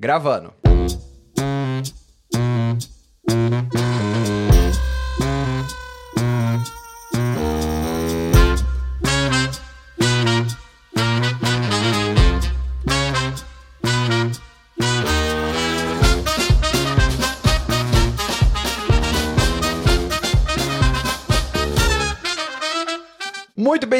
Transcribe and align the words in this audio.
Gravando. 0.00 0.67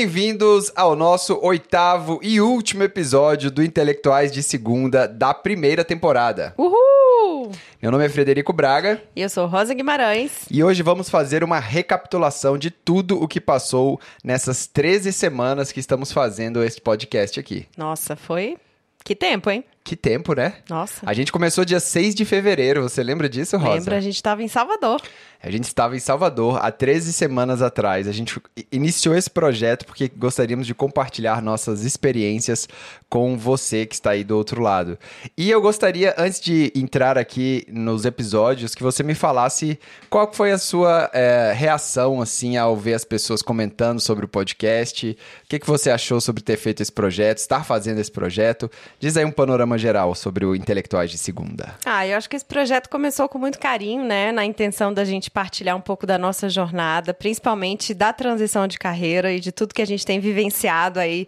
Bem-vindos 0.02 0.70
ao 0.76 0.94
nosso 0.94 1.36
oitavo 1.42 2.20
e 2.22 2.40
último 2.40 2.84
episódio 2.84 3.50
do 3.50 3.64
Intelectuais 3.64 4.30
de 4.30 4.44
Segunda 4.44 5.08
da 5.08 5.34
primeira 5.34 5.84
temporada. 5.84 6.54
Uhul! 6.56 7.50
Meu 7.82 7.90
nome 7.90 8.06
é 8.06 8.08
Frederico 8.08 8.52
Braga 8.52 9.02
E 9.16 9.20
eu 9.20 9.28
sou 9.28 9.48
Rosa 9.48 9.74
Guimarães. 9.74 10.46
e 10.48 10.62
hoje 10.62 10.84
vamos 10.84 11.10
fazer 11.10 11.42
uma 11.42 11.58
recapitulação 11.58 12.56
de 12.56 12.70
tudo 12.70 13.20
o 13.20 13.26
que 13.26 13.40
passou 13.40 14.00
nessas 14.22 14.68
13 14.68 15.12
semanas 15.12 15.72
que 15.72 15.80
estamos 15.80 16.12
fazendo 16.12 16.62
esse 16.62 16.80
podcast 16.80 17.40
aqui. 17.40 17.66
Nossa, 17.76 18.14
foi. 18.14 18.56
Que 19.04 19.16
tempo, 19.16 19.50
hein? 19.50 19.64
Que 19.88 19.96
tempo, 19.96 20.34
né? 20.34 20.52
Nossa. 20.68 21.00
A 21.06 21.14
gente 21.14 21.32
começou 21.32 21.64
dia 21.64 21.80
6 21.80 22.14
de 22.14 22.26
fevereiro, 22.26 22.82
você 22.82 23.02
lembra 23.02 23.26
disso, 23.26 23.56
Rosa? 23.56 23.72
Lembra, 23.72 23.96
a 23.96 24.00
gente 24.02 24.22
tava 24.22 24.42
em 24.42 24.48
Salvador. 24.48 25.00
A 25.40 25.50
gente 25.50 25.64
estava 25.64 25.96
em 25.96 26.00
Salvador 26.00 26.58
há 26.60 26.70
13 26.70 27.12
semanas 27.12 27.62
atrás. 27.62 28.08
A 28.08 28.12
gente 28.12 28.38
iniciou 28.72 29.16
esse 29.16 29.30
projeto 29.30 29.86
porque 29.86 30.10
gostaríamos 30.14 30.66
de 30.66 30.74
compartilhar 30.74 31.40
nossas 31.40 31.84
experiências 31.84 32.68
com 33.08 33.38
você 33.38 33.86
que 33.86 33.94
está 33.94 34.10
aí 34.10 34.24
do 34.24 34.36
outro 34.36 34.60
lado. 34.60 34.98
E 35.36 35.48
eu 35.48 35.62
gostaria, 35.62 36.12
antes 36.18 36.40
de 36.40 36.72
entrar 36.74 37.16
aqui 37.16 37.64
nos 37.68 38.04
episódios, 38.04 38.74
que 38.74 38.82
você 38.82 39.04
me 39.04 39.14
falasse 39.14 39.78
qual 40.10 40.30
foi 40.32 40.50
a 40.50 40.58
sua 40.58 41.08
eh, 41.14 41.52
reação 41.56 42.20
assim 42.20 42.56
ao 42.56 42.76
ver 42.76 42.94
as 42.94 43.04
pessoas 43.04 43.40
comentando 43.40 44.00
sobre 44.00 44.24
o 44.24 44.28
podcast. 44.28 45.16
O 45.44 45.48
que, 45.48 45.60
que 45.60 45.66
você 45.66 45.88
achou 45.88 46.20
sobre 46.20 46.42
ter 46.42 46.56
feito 46.56 46.82
esse 46.82 46.92
projeto, 46.92 47.38
estar 47.38 47.64
fazendo 47.64 48.00
esse 48.00 48.10
projeto? 48.10 48.68
Diz 48.98 49.16
aí 49.16 49.24
um 49.24 49.30
panorama 49.30 49.77
geral 49.78 50.14
sobre 50.14 50.44
o 50.44 50.54
Intelectuais 50.54 51.10
de 51.10 51.16
Segunda. 51.16 51.74
Ah, 51.84 52.06
eu 52.06 52.16
acho 52.16 52.28
que 52.28 52.36
esse 52.36 52.44
projeto 52.44 52.88
começou 52.88 53.28
com 53.28 53.38
muito 53.38 53.58
carinho, 53.58 54.04
né? 54.04 54.32
Na 54.32 54.44
intenção 54.44 54.92
da 54.92 55.04
gente 55.04 55.30
partilhar 55.30 55.76
um 55.76 55.80
pouco 55.80 56.06
da 56.06 56.18
nossa 56.18 56.48
jornada, 56.48 57.14
principalmente 57.14 57.94
da 57.94 58.12
transição 58.12 58.66
de 58.66 58.78
carreira 58.78 59.32
e 59.32 59.40
de 59.40 59.52
tudo 59.52 59.74
que 59.74 59.82
a 59.82 59.86
gente 59.86 60.04
tem 60.04 60.20
vivenciado 60.20 61.00
aí 61.00 61.26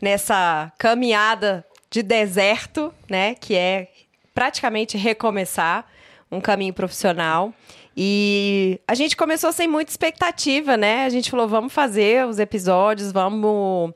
nessa 0.00 0.72
caminhada 0.78 1.64
de 1.90 2.02
deserto, 2.02 2.92
né? 3.08 3.34
Que 3.34 3.54
é 3.54 3.88
praticamente 4.34 4.98
recomeçar 4.98 5.86
um 6.30 6.40
caminho 6.40 6.74
profissional. 6.74 7.54
E 7.96 8.80
a 8.88 8.94
gente 8.94 9.16
começou 9.16 9.52
sem 9.52 9.68
muita 9.68 9.92
expectativa, 9.92 10.76
né? 10.76 11.04
A 11.04 11.08
gente 11.08 11.30
falou, 11.30 11.46
vamos 11.46 11.72
fazer 11.72 12.26
os 12.26 12.38
episódios, 12.40 13.12
vamos. 13.12 13.92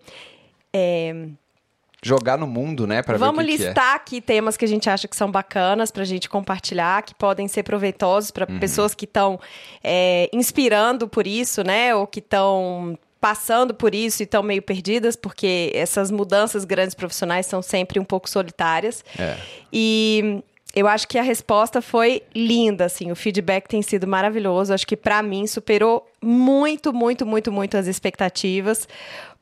é, 0.72 1.26
Jogar 2.02 2.38
no 2.38 2.46
mundo, 2.46 2.86
né? 2.86 3.02
Pra 3.02 3.16
Vamos 3.18 3.44
ver 3.44 3.50
o 3.50 3.52
que 3.52 3.56
que 3.58 3.62
é. 3.64 3.66
listar 3.66 3.94
aqui 3.96 4.20
temas 4.20 4.56
que 4.56 4.64
a 4.64 4.68
gente 4.68 4.88
acha 4.88 5.08
que 5.08 5.16
são 5.16 5.30
bacanas 5.30 5.90
pra 5.90 6.04
gente 6.04 6.28
compartilhar, 6.28 7.02
que 7.02 7.14
podem 7.14 7.48
ser 7.48 7.64
proveitosos 7.64 8.30
para 8.30 8.46
Uhum. 8.48 8.58
pessoas 8.60 8.94
que 8.94 9.04
estão 9.04 9.40
inspirando 10.32 11.08
por 11.08 11.26
isso, 11.26 11.62
né? 11.62 11.94
Ou 11.94 12.06
que 12.06 12.20
estão 12.20 12.98
passando 13.20 13.74
por 13.74 13.94
isso 13.94 14.22
e 14.22 14.24
estão 14.24 14.42
meio 14.44 14.62
perdidas, 14.62 15.16
porque 15.16 15.72
essas 15.74 16.10
mudanças 16.10 16.64
grandes 16.64 16.94
profissionais 16.94 17.46
são 17.46 17.60
sempre 17.60 17.98
um 17.98 18.04
pouco 18.04 18.30
solitárias. 18.30 19.04
É. 19.18 19.36
E 19.72 20.40
eu 20.74 20.86
acho 20.86 21.08
que 21.08 21.18
a 21.18 21.22
resposta 21.22 21.82
foi 21.82 22.22
linda, 22.32 22.84
assim, 22.84 23.10
o 23.10 23.16
feedback 23.16 23.66
tem 23.66 23.82
sido 23.82 24.06
maravilhoso. 24.06 24.72
Acho 24.72 24.86
que 24.86 24.96
pra 24.96 25.20
mim 25.20 25.48
superou 25.48 26.08
muito, 26.22 26.92
muito, 26.92 27.26
muito, 27.26 27.50
muito 27.50 27.76
as 27.76 27.88
expectativas. 27.88 28.86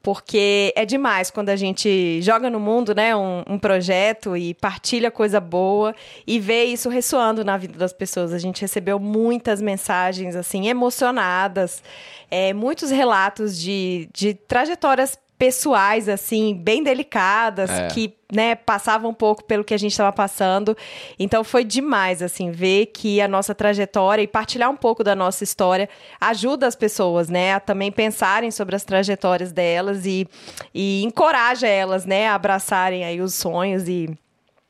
Porque 0.03 0.73
é 0.77 0.85
demais 0.85 1.31
quando 1.31 1.49
a 1.49 1.57
gente 1.57 2.21
joga 2.23 2.49
no 2.49 2.61
mundo, 2.61 2.95
né, 2.95 3.17
um, 3.17 3.43
um 3.49 3.59
projeto 3.59 4.37
e 4.37 4.55
partilha 4.55 5.11
coisa 5.11 5.41
boa 5.41 5.95
e 6.25 6.39
vê 6.39 6.65
isso 6.65 6.89
ressoando 6.89 7.45
na 7.45 7.57
vida 7.57 7.77
das 7.77 7.93
pessoas. 7.93 8.33
A 8.33 8.39
gente 8.39 8.61
recebeu 8.61 9.01
muitas 9.01 9.61
mensagens, 9.61 10.37
assim, 10.37 10.69
emocionadas, 10.69 11.83
é, 12.31 12.53
muitos 12.53 12.91
relatos 12.91 13.59
de, 13.59 14.09
de 14.13 14.35
trajetórias 14.35 15.19
pessoais, 15.39 16.09
assim, 16.09 16.55
bem 16.55 16.83
delicadas, 16.83 17.71
É. 17.71 17.89
que 17.89 18.15
né, 18.33 18.57
passava 18.57 19.07
um 19.07 19.15
pouco 19.15 19.45
pelo 19.45 19.63
que 19.63 19.73
a 19.73 19.77
gente 19.79 19.93
estava 19.93 20.13
passando. 20.13 20.77
Então 21.19 21.45
foi 21.45 21.63
demais, 21.63 22.23
assim, 22.23 22.51
ver 22.51 22.87
que 22.87 23.21
a 23.21 23.29
nossa 23.29 23.55
trajetória 23.55 24.23
e 24.23 24.27
partilhar 24.27 24.69
um 24.71 24.77
pouco 24.77 25.05
da 25.05 25.15
nossa 25.15 25.45
história 25.45 25.89
ajuda 26.21 26.67
as 26.67 26.75
pessoas, 26.75 27.29
né, 27.29 27.55
a 27.55 27.61
também 27.61 27.93
pensarem 27.93 28.51
sobre 28.51 28.75
as 28.75 28.83
trajetórias 28.85 29.53
delas 29.53 30.07
e, 30.07 30.27
e 30.75 31.05
encoraja 31.05 31.69
elas, 31.69 32.05
né, 32.05 32.27
a 32.29 32.35
abraçarem 32.35 33.05
aí 33.05 33.21
os 33.21 33.35
sonhos 33.35 33.89
e 33.89 34.09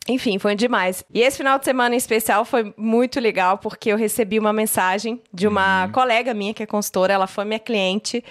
enfim, 0.09 0.39
foi 0.39 0.55
demais. 0.55 1.03
E 1.13 1.21
esse 1.21 1.39
final 1.39 1.59
de 1.59 1.65
semana 1.65 1.95
em 1.95 1.99
especial 1.99 2.45
foi 2.45 2.73
muito 2.77 3.19
legal 3.19 3.59
porque 3.59 3.91
eu 3.91 3.97
recebi 3.97 4.39
uma 4.39 4.53
mensagem 4.53 5.21
de 5.33 5.49
uma 5.49 5.89
colega 5.89 6.33
minha 6.33 6.55
que 6.55 6.63
é 6.63 6.67
consultora, 6.67 7.13
ela 7.13 7.27
foi 7.27 7.45
minha 7.45 7.59
cliente 7.59 8.23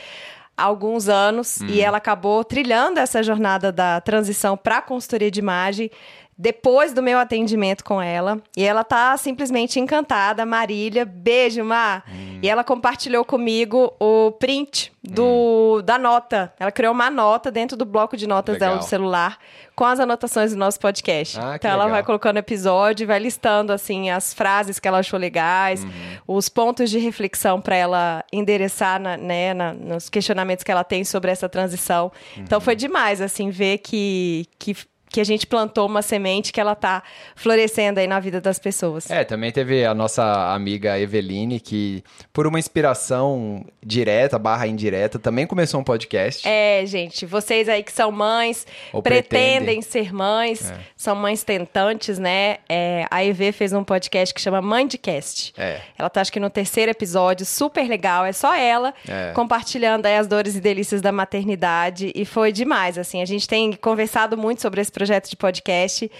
há 0.57 0.63
alguns 0.63 1.09
anos 1.09 1.59
e 1.61 1.81
ela 1.81 1.97
acabou 1.97 2.43
trilhando 2.43 2.99
essa 2.99 3.21
jornada 3.21 3.71
da 3.71 3.99
transição 4.01 4.55
para 4.55 4.81
consultoria 4.81 5.29
de 5.29 5.39
imagem 5.39 5.91
depois 6.37 6.91
do 6.93 7.01
meu 7.01 7.17
atendimento 7.17 7.83
com 7.83 8.01
ela. 8.01 8.41
E 8.57 8.63
ela 8.63 8.83
tá 8.83 9.15
simplesmente 9.17 9.79
encantada. 9.79 10.45
Marília, 10.45 11.05
beijo, 11.05 11.63
Mar. 11.63 12.03
E 12.41 12.49
ela 12.49 12.63
compartilhou 12.63 13.23
comigo 13.23 13.93
o 13.99 14.31
print 14.33 14.91
do, 15.01 15.81
da 15.81 15.97
nota. 15.97 16.53
Ela 16.59 16.71
criou 16.71 16.93
uma 16.93 17.09
nota 17.09 17.49
dentro 17.49 17.77
do 17.77 17.85
bloco 17.85 18.17
de 18.17 18.27
notas 18.27 18.59
dela 18.59 18.73
Legal. 18.73 18.85
do 18.85 18.89
celular 18.89 19.37
com 19.75 19.85
as 19.85 19.99
anotações 19.99 20.51
do 20.51 20.57
nosso 20.57 20.79
podcast. 20.79 21.39
Ah, 21.39 21.55
então 21.55 21.69
ela 21.71 21.83
legal. 21.85 21.91
vai 21.97 22.03
colocando 22.03 22.37
episódio 22.37 23.07
vai 23.07 23.19
listando 23.19 23.71
assim 23.73 24.09
as 24.09 24.33
frases 24.33 24.79
que 24.79 24.87
ela 24.87 24.99
achou 24.99 25.19
legais, 25.19 25.83
Uhum. 25.83 25.91
os 26.37 26.49
pontos 26.49 26.89
de 26.89 26.97
reflexão 26.99 27.59
para 27.61 27.75
ela 27.75 28.23
endereçar 28.31 28.99
na- 28.99 29.17
né, 29.17 29.53
na- 29.53 29.73
nos 29.73 30.09
questionamentos 30.09 30.63
que 30.63 30.71
ela 30.71 30.83
tem 30.83 31.03
sobre 31.03 31.29
essa 31.31 31.47
transição. 31.49 32.11
Então 32.37 32.57
Uhum. 32.59 32.63
foi 32.65 32.75
demais 32.75 33.21
assim 33.21 33.49
ver 33.49 33.79
que, 33.79 34.45
que 34.59 34.75
que 35.15 35.21
a 35.21 35.23
gente 35.23 35.47
plantou 35.47 35.87
uma 35.87 36.01
semente 36.01 36.51
que 36.51 36.59
ela 36.59 36.75
tá 36.75 37.01
florescendo 37.37 38.01
aí 38.01 38.05
na 38.07 38.19
vida 38.19 38.41
das 38.41 38.59
pessoas. 38.59 39.09
É, 39.09 39.23
também 39.23 39.49
teve 39.49 39.85
a 39.85 39.93
nossa 39.93 40.53
amiga 40.53 40.99
Eveline, 40.99 41.57
que 41.61 42.03
por 42.33 42.45
uma 42.45 42.59
inspiração 42.59 43.65
direta, 43.81 44.37
barra 44.37 44.67
indireta, 44.67 45.17
também 45.17 45.47
começou 45.47 45.79
um 45.79 45.85
podcast. 45.85 46.45
É, 46.45 46.83
gente, 46.85 47.25
vocês 47.25 47.69
aí 47.69 47.81
que 47.81 47.93
são 47.93 48.11
mães, 48.11 48.67
Ou 48.91 49.01
pretendem 49.01 49.61
pretendem. 49.79 49.81
ser 49.81 50.13
mães, 50.13 50.69
É. 50.69 50.77
são 50.97 51.15
mães 51.15 51.43
tentantes, 51.45 52.19
né? 52.19 52.57
É, 52.67 53.05
a 53.09 53.23
EV 53.23 53.53
fez 53.53 53.71
um 53.71 53.85
podcast 53.85 54.33
que 54.35 54.41
chama 54.41 54.61
Mindcast. 54.61 55.53
É. 55.57 55.79
Ela 55.97 56.09
tá, 56.09 56.19
acho 56.19 56.31
que 56.33 56.41
no 56.41 56.49
terceiro 56.49 56.91
episódio, 56.91 57.45
super 57.45 57.87
legal. 57.87 58.25
É 58.25 58.33
só 58.33 58.53
ela 58.53 58.93
É. 59.07 59.31
compartilhando 59.33 60.07
aí 60.07 60.17
as 60.17 60.27
dores 60.27 60.57
e 60.57 60.59
delícias 60.59 61.01
da 61.01 61.13
maternidade. 61.13 62.11
E 62.13 62.25
foi 62.25 62.51
demais, 62.51 62.97
assim. 62.97 63.21
A 63.21 63.25
gente 63.25 63.47
tem 63.47 63.71
conversado 63.71 64.37
muito 64.37 64.61
sobre 64.61 64.81
esse 64.81 64.91
projeto 64.91 65.04
de 65.29 65.35
podcast. 65.35 66.11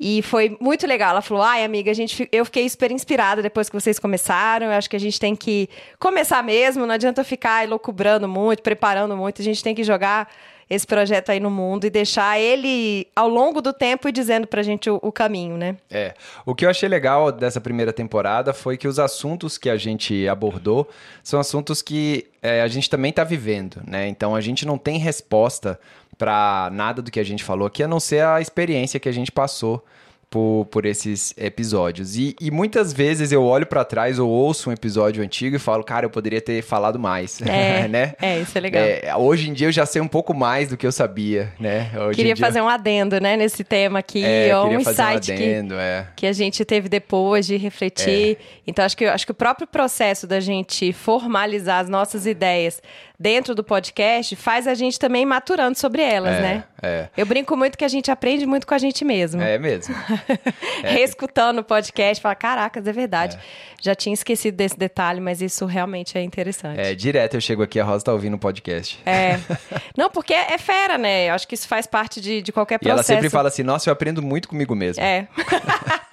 E 0.00 0.22
foi 0.22 0.56
muito 0.60 0.86
legal. 0.86 1.10
Ela 1.10 1.22
falou: 1.22 1.42
ai, 1.42 1.64
amiga, 1.64 1.90
a 1.90 1.94
gente, 1.94 2.28
eu 2.30 2.44
fiquei 2.44 2.68
super 2.68 2.90
inspirada 2.90 3.42
depois 3.42 3.68
que 3.68 3.74
vocês 3.74 3.98
começaram. 3.98 4.66
Eu 4.66 4.72
acho 4.72 4.88
que 4.88 4.96
a 4.96 5.00
gente 5.00 5.18
tem 5.18 5.34
que 5.34 5.68
começar 5.98 6.42
mesmo. 6.42 6.86
Não 6.86 6.94
adianta 6.94 7.24
ficar 7.24 7.64
elocubrando 7.64 8.28
muito, 8.28 8.62
preparando 8.62 9.16
muito. 9.16 9.42
A 9.42 9.44
gente 9.44 9.62
tem 9.62 9.74
que 9.74 9.82
jogar 9.82 10.28
esse 10.70 10.86
projeto 10.86 11.30
aí 11.30 11.40
no 11.40 11.50
mundo 11.50 11.86
e 11.86 11.90
deixar 11.90 12.38
ele 12.38 13.08
ao 13.16 13.28
longo 13.28 13.62
do 13.62 13.72
tempo 13.72 14.08
e 14.08 14.12
dizendo 14.12 14.46
pra 14.46 14.62
gente 14.62 14.90
o, 14.90 14.98
o 15.02 15.10
caminho, 15.10 15.56
né? 15.56 15.76
É. 15.90 16.14
O 16.44 16.54
que 16.54 16.66
eu 16.66 16.70
achei 16.70 16.88
legal 16.88 17.32
dessa 17.32 17.60
primeira 17.60 17.92
temporada 17.92 18.52
foi 18.52 18.76
que 18.76 18.86
os 18.86 18.98
assuntos 18.98 19.56
que 19.56 19.70
a 19.70 19.76
gente 19.76 20.28
abordou 20.28 20.88
são 21.22 21.40
assuntos 21.40 21.80
que 21.80 22.26
é, 22.42 22.60
a 22.60 22.68
gente 22.68 22.90
também 22.90 23.10
está 23.10 23.24
vivendo, 23.24 23.82
né? 23.86 24.08
Então 24.08 24.34
a 24.34 24.40
gente 24.40 24.66
não 24.66 24.76
tem 24.76 24.98
resposta 24.98 25.80
para 26.18 26.68
nada 26.72 27.00
do 27.00 27.10
que 27.10 27.20
a 27.20 27.24
gente 27.24 27.44
falou 27.44 27.66
aqui, 27.66 27.82
a 27.82 27.88
não 27.88 28.00
ser 28.00 28.24
a 28.24 28.40
experiência 28.40 28.98
que 28.98 29.08
a 29.08 29.12
gente 29.12 29.30
passou 29.32 29.82
por, 30.30 30.66
por 30.70 30.84
esses 30.84 31.34
episódios. 31.38 32.16
E, 32.16 32.36
e 32.40 32.50
muitas 32.50 32.92
vezes 32.92 33.32
eu 33.32 33.42
olho 33.42 33.66
para 33.66 33.84
trás 33.84 34.18
ou 34.18 34.28
ouço 34.28 34.68
um 34.68 34.72
episódio 34.72 35.22
antigo 35.22 35.56
e 35.56 35.58
falo, 35.58 35.82
cara, 35.82 36.04
eu 36.06 36.10
poderia 36.10 36.40
ter 36.40 36.62
falado 36.62 36.98
mais, 36.98 37.40
É, 37.42 37.88
né? 37.88 38.14
é, 38.20 38.40
isso 38.40 38.56
é 38.56 38.60
legal. 38.60 38.82
É, 38.82 39.16
hoje 39.16 39.48
em 39.48 39.52
dia 39.52 39.68
eu 39.68 39.72
já 39.72 39.86
sei 39.86 40.02
um 40.02 40.08
pouco 40.08 40.34
mais 40.34 40.68
do 40.68 40.76
que 40.76 40.86
eu 40.86 40.92
sabia, 40.92 41.52
né? 41.58 41.90
Hoje 41.96 42.16
Queria 42.16 42.34
dia, 42.34 42.44
fazer 42.44 42.60
um 42.60 42.68
adendo, 42.68 43.20
né, 43.20 43.36
nesse 43.36 43.64
tema 43.64 44.00
aqui, 44.00 44.24
é, 44.24 44.56
ou 44.56 44.68
um 44.68 44.80
fazer 44.82 45.02
um 45.02 45.10
insight 45.12 45.26
que, 45.26 45.32
adendo, 45.32 45.74
é. 45.74 46.06
que 46.14 46.26
a 46.26 46.32
gente 46.32 46.64
teve 46.64 46.88
depois 46.88 47.46
de 47.46 47.56
refletir. 47.56 48.38
Então, 48.66 48.84
acho 48.84 48.96
que, 48.96 49.06
acho 49.06 49.24
que 49.24 49.32
o 49.32 49.34
próprio 49.34 49.66
processo 49.66 50.26
da 50.26 50.40
gente 50.40 50.92
formalizar 50.92 51.80
as 51.80 51.88
nossas 51.88 52.26
ideias 52.26 52.82
dentro 53.18 53.54
do 53.54 53.64
podcast 53.64 54.36
faz 54.36 54.68
a 54.68 54.74
gente 54.74 54.98
também 54.98 55.26
maturando 55.26 55.76
sobre 55.76 56.02
elas, 56.02 56.36
É, 56.36 56.40
né? 56.40 56.64
é. 56.82 57.08
Eu 57.16 57.26
brinco 57.26 57.56
muito 57.56 57.76
que 57.76 57.84
a 57.84 57.88
gente 57.88 58.10
aprende 58.10 58.46
muito 58.46 58.66
com 58.66 58.74
a 58.74 58.78
gente 58.78 59.04
mesmo. 59.04 59.42
É 59.42 59.58
mesmo. 59.58 59.94
Reescutando 60.84 61.60
o 61.60 61.64
podcast, 61.64 62.22
fala, 62.22 62.34
caracas, 62.34 62.86
é 62.86 62.92
verdade. 62.92 63.38
Já 63.80 63.94
tinha 63.94 64.14
esquecido 64.14 64.56
desse 64.56 64.78
detalhe, 64.78 65.20
mas 65.20 65.40
isso 65.42 65.66
realmente 65.66 66.16
é 66.16 66.22
interessante. 66.22 66.80
É, 66.80 66.94
direto 66.94 67.34
eu 67.34 67.40
chego 67.40 67.62
aqui, 67.62 67.80
a 67.80 67.84
Rosa 67.84 68.04
tá 68.04 68.12
ouvindo 68.12 68.34
o 68.34 68.38
podcast. 68.38 69.00
É. 69.04 69.38
Não, 69.96 70.10
porque 70.10 70.32
é 70.34 70.56
fera, 70.58 70.96
né? 70.96 71.28
Eu 71.28 71.34
acho 71.34 71.46
que 71.48 71.54
isso 71.54 71.66
faz 71.66 71.86
parte 71.86 72.20
de, 72.20 72.40
de 72.42 72.52
qualquer 72.52 72.76
E 72.76 72.78
processo. 72.78 73.12
ela 73.12 73.16
sempre 73.20 73.30
fala 73.30 73.48
assim, 73.48 73.62
nossa, 73.62 73.88
eu 73.88 73.92
aprendo 73.92 74.22
muito 74.22 74.48
comigo 74.48 74.74
mesmo. 74.74 75.02
É. 75.02 75.26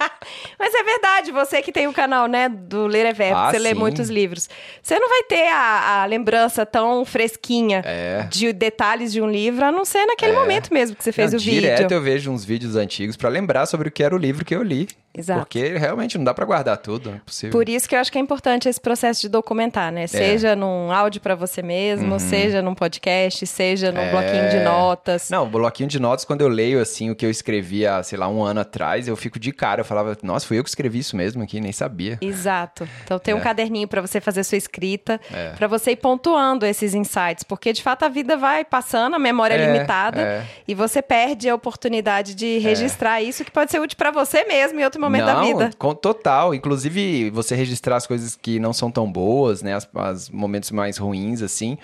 Mas 0.58 0.74
é 0.74 0.82
verdade, 0.82 1.32
você 1.32 1.62
que 1.62 1.72
tem 1.72 1.86
o 1.86 1.92
canal, 1.92 2.26
né, 2.26 2.48
do 2.48 2.86
Ler 2.86 3.06
é 3.06 3.12
Verbo, 3.12 3.36
Ah, 3.38 3.50
você 3.50 3.58
lê 3.58 3.70
sim. 3.70 3.74
muitos 3.74 4.08
livros. 4.08 4.48
Você 4.82 4.98
não 4.98 5.08
vai 5.08 5.22
ter 5.24 5.48
a, 5.48 6.02
a 6.02 6.06
lembrança 6.06 6.64
tão 6.66 7.04
fresquinha 7.04 7.82
É. 7.84 8.26
de 8.30 8.52
detalhes 8.52 9.12
de 9.12 9.20
um 9.20 9.28
livro, 9.30 9.64
a 9.64 9.72
não 9.72 9.84
ser 9.84 10.04
naquele 10.06 10.32
momento 10.32 10.72
mesmo 10.72 10.96
que 10.96 11.02
você 11.04 11.12
fez 11.12 11.32
Não, 11.32 11.38
o 11.38 11.42
direto 11.42 11.82
vídeo. 11.82 11.94
eu 11.94 12.00
vejo 12.02 12.30
uns 12.30 12.44
vídeos 12.44 12.76
antigos 12.76 13.16
pra 13.16 13.28
lembrar 13.28 13.66
sobre 13.66 13.88
o 13.88 13.90
que 13.92 14.02
era 14.02 14.14
o 14.14 14.18
livro 14.18 14.44
que 14.44 14.54
eu 14.54 14.62
li. 14.62 14.88
Exato. 15.16 15.40
Porque 15.40 15.76
realmente 15.78 16.18
não 16.18 16.24
dá 16.24 16.34
pra 16.34 16.44
guardar 16.44 16.76
tudo, 16.76 17.10
não 17.10 17.16
é 17.16 17.20
possível. 17.24 17.52
Por 17.52 17.68
isso 17.68 17.88
que 17.88 17.94
eu 17.96 18.00
acho 18.00 18.12
que 18.12 18.18
é 18.18 18.20
importante 18.20 18.68
esse 18.68 18.80
processo 18.80 19.20
de 19.22 19.28
documentar, 19.28 19.88
É. 19.88 19.90
né? 19.90 20.06
Seja 20.06 20.54
num 20.54 20.92
áudio 20.92 21.20
pra 21.20 21.34
você 21.34 21.62
mesmo, 21.62 22.18
seja 22.20 22.60
num 22.62 22.74
podcast, 22.74 23.46
seja 23.46 23.90
num 23.92 24.00
Uhum. 24.00 24.06
É. 24.06 24.10
bloquinho 24.10 24.50
de 24.50 24.60
notas. 24.60 25.30
Não, 25.30 25.48
bloquinho 25.48 25.88
de 25.88 25.98
notas, 26.00 26.24
quando 26.24 26.40
eu 26.42 26.48
leio, 26.48 26.80
assim, 26.80 27.10
o 27.10 27.16
que 27.16 27.24
eu 27.24 27.30
escrevi 27.30 27.86
há, 27.86 28.02
sei 28.02 28.18
lá, 28.18 28.28
um 28.28 28.42
ano 28.42 28.60
atrás, 28.60 29.08
eu 29.08 29.16
fico 29.16 29.38
de 29.38 29.52
cara. 29.52 29.80
Eu 29.80 29.84
falava, 29.84 30.16
nossa, 30.22 30.46
fui 30.46 30.58
eu 30.58 30.62
que 30.62 30.68
escrevi 30.68 30.98
isso 30.98 31.16
mesmo 31.16 31.42
aqui, 31.42 31.60
nem 31.60 31.72
sabia. 31.72 32.18
Exato. 32.20 32.88
Então 33.04 33.18
tem 33.18 33.34
um 33.34 33.38
É. 33.38 33.40
caderninho 33.40 33.88
pra 33.88 34.00
você 34.00 34.20
fazer 34.20 34.44
sua 34.44 34.58
escrita, 34.58 35.20
É. 35.32 35.50
pra 35.50 35.66
você 35.66 35.92
ir 35.92 35.96
pontuando 35.96 36.64
esses 36.66 36.94
insights, 36.94 37.42
porque 37.44 37.72
de 37.72 37.82
fato 37.82 38.04
a 38.04 38.08
vida 38.08 38.36
vai 38.36 38.64
passando, 38.64 39.14
a 39.14 39.18
memória 39.18 39.54
é, 39.54 39.60
É, 39.62 39.72
limitada 39.72 40.20
é. 40.20 40.42
e 40.66 40.74
você 40.74 41.00
perde 41.00 41.48
a 41.48 41.54
oportunidade 41.54 42.34
de 42.34 42.58
registrar 42.58 43.22
isso 43.22 43.44
que 43.44 43.50
pode 43.50 43.70
ser 43.70 43.80
útil 43.80 43.96
pra 43.96 44.10
você 44.10 44.44
mesmo 44.44 44.78
em 44.80 44.84
outro 44.84 45.00
momento 45.06 45.26
não, 45.26 45.34
da 45.34 45.42
vida. 45.42 45.70
com 45.78 45.94
total. 45.94 46.54
Inclusive, 46.54 47.30
você 47.30 47.54
registrar 47.54 47.96
as 47.96 48.06
coisas 48.06 48.36
que 48.36 48.58
não 48.58 48.72
são 48.72 48.90
tão 48.90 49.10
boas, 49.10 49.62
né? 49.62 49.74
As, 49.74 49.88
as 49.94 50.30
momentos 50.30 50.70
mais 50.70 50.98
ruins, 50.98 51.42
assim. 51.42 51.78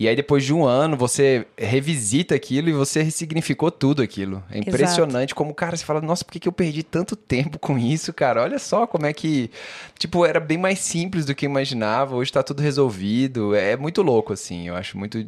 E 0.00 0.06
aí, 0.06 0.14
depois 0.14 0.44
de 0.44 0.54
um 0.54 0.64
ano, 0.64 0.96
você 0.96 1.44
revisita 1.56 2.32
aquilo 2.32 2.68
e 2.68 2.72
você 2.72 3.02
ressignificou 3.02 3.68
tudo 3.68 4.00
aquilo. 4.00 4.44
É 4.48 4.58
impressionante 4.58 5.34
como, 5.34 5.52
cara, 5.52 5.76
você 5.76 5.84
fala, 5.84 6.00
nossa, 6.00 6.24
por 6.24 6.30
que, 6.30 6.38
que 6.38 6.46
eu 6.46 6.52
perdi 6.52 6.84
tanto 6.84 7.16
tempo 7.16 7.58
com 7.58 7.76
isso, 7.76 8.12
cara? 8.12 8.42
Olha 8.42 8.60
só 8.60 8.86
como 8.86 9.06
é 9.06 9.12
que. 9.12 9.50
Tipo, 9.98 10.24
era 10.24 10.38
bem 10.38 10.56
mais 10.56 10.78
simples 10.78 11.24
do 11.24 11.34
que 11.34 11.46
eu 11.46 11.50
imaginava. 11.50 12.14
Hoje 12.14 12.32
tá 12.32 12.44
tudo 12.44 12.62
resolvido. 12.62 13.56
É 13.56 13.76
muito 13.76 14.00
louco, 14.00 14.32
assim. 14.32 14.68
Eu 14.68 14.76
acho 14.76 14.96
muito 14.96 15.26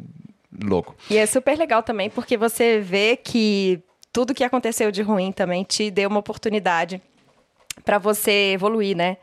louco. 0.63 0.95
E 1.09 1.17
é 1.17 1.25
super 1.25 1.57
legal 1.57 1.83
também 1.83 2.09
porque 2.09 2.37
você 2.37 2.79
vê 2.79 3.17
que 3.17 3.83
tudo 4.13 4.33
que 4.33 4.43
aconteceu 4.43 4.89
de 4.89 5.01
ruim 5.01 5.33
também 5.33 5.65
te 5.65 5.91
deu 5.91 6.09
uma 6.09 6.19
oportunidade 6.19 7.01
pra 7.83 7.97
você 7.97 8.51
evoluir, 8.53 8.95
né? 8.95 9.17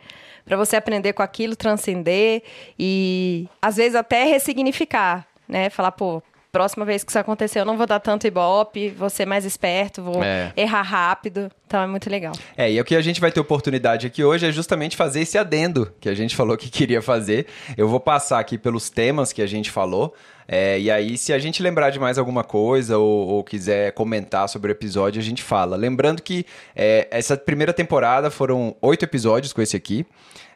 Pra 0.45 0.57
você 0.57 0.77
aprender 0.77 1.13
com 1.13 1.23
aquilo, 1.23 1.55
transcender 1.55 2.43
e 2.79 3.47
às 3.61 3.77
vezes 3.77 3.95
até 3.95 4.25
ressignificar, 4.25 5.27
né? 5.47 5.69
Falar, 5.69 5.93
pô, 5.93 6.23
próxima 6.51 6.85
vez 6.85 7.05
que 7.05 7.11
isso 7.11 7.19
acontecer 7.19 7.61
eu 7.61 7.65
não 7.65 7.77
vou 7.77 7.87
dar 7.87 8.01
tanto 8.01 8.27
ibope, 8.27 8.89
vou 8.91 9.11
ser 9.11 9.27
mais 9.27 9.45
esperto, 9.45 10.03
vou 10.03 10.23
É. 10.23 10.53
errar 10.57 10.83
rápido. 10.83 11.51
Então 11.67 11.83
é 11.83 11.87
muito 11.87 12.09
legal. 12.09 12.33
É, 12.57 12.71
e 12.73 12.81
o 12.81 12.85
que 12.85 12.97
a 12.97 13.01
gente 13.03 13.21
vai 13.21 13.31
ter 13.31 13.39
oportunidade 13.41 14.07
aqui 14.07 14.25
hoje 14.25 14.47
é 14.47 14.53
justamente 14.53 14.97
fazer 14.97 15.21
esse 15.21 15.37
adendo 15.37 15.93
que 16.01 16.09
a 16.09 16.15
gente 16.15 16.35
falou 16.35 16.57
que 16.57 16.71
queria 16.71 17.03
fazer. 17.03 17.47
Eu 17.77 17.89
vou 17.89 18.01
passar 18.01 18.39
aqui 18.39 18.57
pelos 18.57 18.89
temas 18.89 19.33
que 19.33 19.43
a 19.43 19.47
gente 19.47 19.71
falou. 19.71 20.15
é, 20.51 20.81
e 20.81 20.91
aí, 20.91 21.19
se 21.19 21.31
a 21.35 21.39
gente 21.39 21.63
lembrar 21.63 21.91
de 21.91 21.99
mais 21.99 22.17
alguma 22.17 22.43
coisa 22.43 22.97
ou, 22.97 23.29
ou 23.29 23.45
quiser 23.45 23.93
comentar 23.93 24.49
sobre 24.49 24.71
o 24.71 24.73
episódio, 24.73 25.21
a 25.21 25.25
gente 25.25 25.43
fala. 25.43 25.77
Lembrando 25.77 26.23
que 26.23 26.47
é, 26.75 27.07
essa 27.11 27.37
primeira 27.37 27.75
temporada 27.75 28.31
foram 28.31 28.75
oito 28.81 29.05
episódios 29.05 29.53
com 29.53 29.61
esse 29.61 29.77
aqui. 29.77 30.07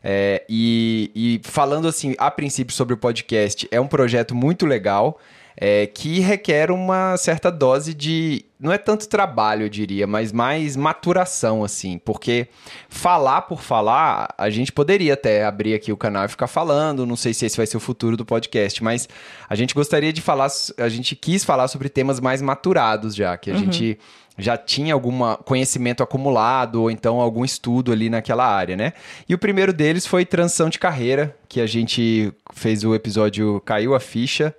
É, 0.02 0.42
e, 0.48 1.10
e 1.14 1.40
falando 1.44 1.86
assim, 1.86 2.14
a 2.18 2.30
princípio 2.30 2.74
sobre 2.74 2.94
o 2.94 2.96
podcast, 2.96 3.68
é 3.70 3.78
um 3.78 3.86
projeto 3.86 4.34
muito 4.34 4.64
legal. 4.64 5.18
É, 5.56 5.86
que 5.86 6.20
requer 6.20 6.70
uma 6.70 7.16
certa 7.16 7.50
dose 7.50 7.94
de. 7.94 8.44
Não 8.58 8.72
é 8.72 8.78
tanto 8.78 9.08
trabalho, 9.08 9.64
eu 9.64 9.68
diria, 9.68 10.06
mas 10.06 10.30
mais 10.30 10.76
maturação, 10.76 11.64
assim. 11.64 11.98
Porque 11.98 12.46
falar 12.88 13.42
por 13.42 13.60
falar, 13.60 14.32
a 14.38 14.48
gente 14.50 14.70
poderia 14.70 15.14
até 15.14 15.44
abrir 15.44 15.74
aqui 15.74 15.90
o 15.92 15.96
canal 15.96 16.24
e 16.24 16.28
ficar 16.28 16.46
falando. 16.46 17.04
Não 17.04 17.16
sei 17.16 17.34
se 17.34 17.44
esse 17.44 17.56
vai 17.56 17.66
ser 17.66 17.76
o 17.76 17.80
futuro 17.80 18.16
do 18.16 18.24
podcast, 18.24 18.82
mas 18.82 19.08
a 19.48 19.54
gente 19.54 19.74
gostaria 19.74 20.12
de 20.12 20.20
falar. 20.20 20.48
A 20.78 20.88
gente 20.88 21.16
quis 21.16 21.44
falar 21.44 21.68
sobre 21.68 21.88
temas 21.88 22.20
mais 22.20 22.40
maturados 22.40 23.14
já, 23.14 23.36
que 23.36 23.50
a 23.50 23.56
gente 23.56 23.98
já 24.38 24.56
tinha 24.56 24.94
algum 24.94 25.34
conhecimento 25.44 26.02
acumulado 26.02 26.82
ou 26.82 26.90
então 26.90 27.20
algum 27.20 27.44
estudo 27.44 27.92
ali 27.92 28.08
naquela 28.08 28.46
área, 28.46 28.76
né? 28.76 28.92
E 29.28 29.34
o 29.34 29.38
primeiro 29.38 29.72
deles 29.72 30.06
foi 30.06 30.24
transição 30.24 30.68
de 30.68 30.78
carreira, 30.78 31.36
que 31.48 31.60
a 31.60 31.66
gente 31.66 32.32
fez 32.54 32.84
o 32.84 32.94
episódio 32.94 33.60
Caiu 33.64 33.94
a 33.94 34.00
Ficha, 34.00 34.54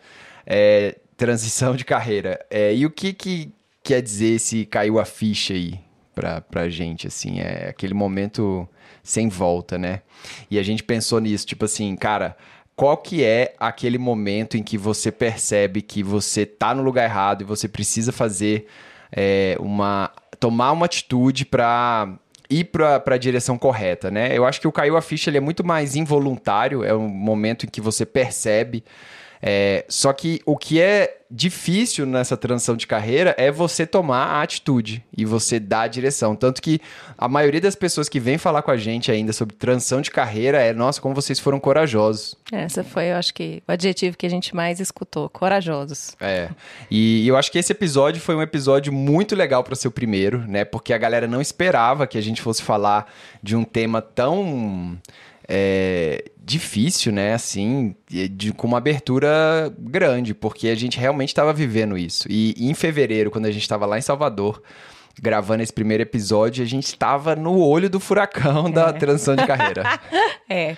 é, 0.45 0.97
transição 1.15 1.75
de 1.75 1.85
carreira. 1.85 2.45
É, 2.49 2.73
e 2.73 2.85
o 2.85 2.89
que, 2.91 3.13
que 3.13 3.51
quer 3.83 4.01
dizer 4.01 4.35
esse 4.35 4.65
caiu 4.65 4.99
a 4.99 5.05
ficha 5.05 5.53
aí 5.53 5.79
pra, 6.13 6.41
pra 6.41 6.69
gente, 6.69 7.07
assim? 7.07 7.39
É 7.39 7.69
aquele 7.69 7.93
momento 7.93 8.67
sem 9.01 9.29
volta, 9.29 9.77
né? 9.77 10.01
E 10.49 10.57
a 10.57 10.63
gente 10.63 10.83
pensou 10.83 11.19
nisso, 11.19 11.45
tipo 11.45 11.65
assim, 11.65 11.95
cara 11.95 12.35
qual 12.75 12.97
que 12.97 13.23
é 13.23 13.53
aquele 13.59 13.97
momento 13.97 14.57
em 14.57 14.63
que 14.63 14.77
você 14.77 15.11
percebe 15.11 15.81
que 15.81 16.01
você 16.01 16.45
tá 16.45 16.73
no 16.73 16.81
lugar 16.81 17.03
errado 17.03 17.41
e 17.41 17.45
você 17.45 17.67
precisa 17.67 18.11
fazer 18.11 18.67
é, 19.11 19.55
uma 19.59 20.11
tomar 20.39 20.71
uma 20.71 20.85
atitude 20.85 21.45
para 21.45 22.17
ir 22.49 22.65
para 22.65 23.01
a 23.05 23.17
direção 23.17 23.57
correta, 23.57 24.11
né? 24.11 24.35
Eu 24.35 24.45
acho 24.45 24.59
que 24.59 24.67
o 24.67 24.71
caiu 24.71 24.97
a 24.97 25.01
ficha 25.01 25.29
ele 25.29 25.37
é 25.37 25.41
muito 25.41 25.63
mais 25.63 25.95
involuntário, 25.95 26.83
é 26.83 26.93
um 26.93 27.07
momento 27.07 27.65
em 27.65 27.69
que 27.69 27.79
você 27.79 28.05
percebe. 28.05 28.83
É, 29.45 29.83
só 29.89 30.13
que 30.13 30.41
o 30.45 30.55
que 30.55 30.79
é 30.79 31.17
difícil 31.29 32.05
nessa 32.05 32.37
transição 32.37 32.77
de 32.77 32.87
carreira 32.87 33.35
é 33.37 33.51
você 33.51 33.85
tomar 33.85 34.25
a 34.25 34.41
atitude 34.41 35.03
e 35.17 35.25
você 35.25 35.59
dar 35.59 35.81
a 35.81 35.87
direção. 35.87 36.33
Tanto 36.33 36.61
que 36.61 36.79
a 37.17 37.27
maioria 37.27 37.59
das 37.59 37.75
pessoas 37.75 38.07
que 38.07 38.21
vem 38.21 38.37
falar 38.37 38.61
com 38.61 38.71
a 38.71 38.77
gente 38.77 39.11
ainda 39.11 39.33
sobre 39.33 39.53
transição 39.55 39.99
de 39.99 40.11
carreira 40.11 40.61
é, 40.61 40.71
nossa, 40.71 41.01
como 41.01 41.13
vocês 41.13 41.39
foram 41.39 41.59
corajosos. 41.59 42.37
Essa 42.53 42.85
foi, 42.85 43.11
eu 43.11 43.15
acho 43.15 43.33
que, 43.33 43.61
o 43.67 43.71
adjetivo 43.71 44.15
que 44.15 44.25
a 44.25 44.29
gente 44.29 44.55
mais 44.55 44.79
escutou. 44.79 45.27
Corajosos. 45.27 46.15
É. 46.21 46.49
E 46.89 47.27
eu 47.27 47.35
acho 47.35 47.51
que 47.51 47.57
esse 47.57 47.73
episódio 47.73 48.21
foi 48.21 48.35
um 48.35 48.41
episódio 48.41 48.93
muito 48.93 49.35
legal 49.35 49.61
para 49.61 49.75
ser 49.75 49.89
o 49.89 49.91
primeiro, 49.91 50.39
né? 50.47 50.63
Porque 50.63 50.93
a 50.93 50.97
galera 50.97 51.27
não 51.27 51.41
esperava 51.41 52.07
que 52.07 52.17
a 52.17 52.21
gente 52.21 52.41
fosse 52.41 52.63
falar 52.63 53.11
de 53.41 53.57
um 53.57 53.65
tema 53.65 54.01
tão 54.01 54.97
é, 55.47 56.25
difícil, 56.43 57.11
né? 57.11 57.33
Assim, 57.33 57.95
de, 58.07 58.51
com 58.53 58.67
uma 58.67 58.77
abertura 58.77 59.73
grande, 59.77 60.33
porque 60.33 60.67
a 60.67 60.75
gente 60.75 60.99
realmente 60.99 61.29
estava 61.29 61.53
vivendo 61.53 61.97
isso. 61.97 62.27
E, 62.29 62.55
em 62.57 62.73
fevereiro, 62.73 63.31
quando 63.31 63.45
a 63.45 63.51
gente 63.51 63.63
estava 63.63 63.85
lá 63.85 63.97
em 63.97 64.01
Salvador. 64.01 64.61
Gravando 65.21 65.61
esse 65.61 65.71
primeiro 65.71 66.01
episódio, 66.01 66.63
a 66.63 66.67
gente 66.67 66.87
estava 66.87 67.35
no 67.35 67.59
olho 67.59 67.87
do 67.87 67.99
furacão 67.99 68.71
da 68.71 68.91
transição 68.91 69.35
de 69.35 69.45
carreira. 69.45 69.83
É. 70.49 70.75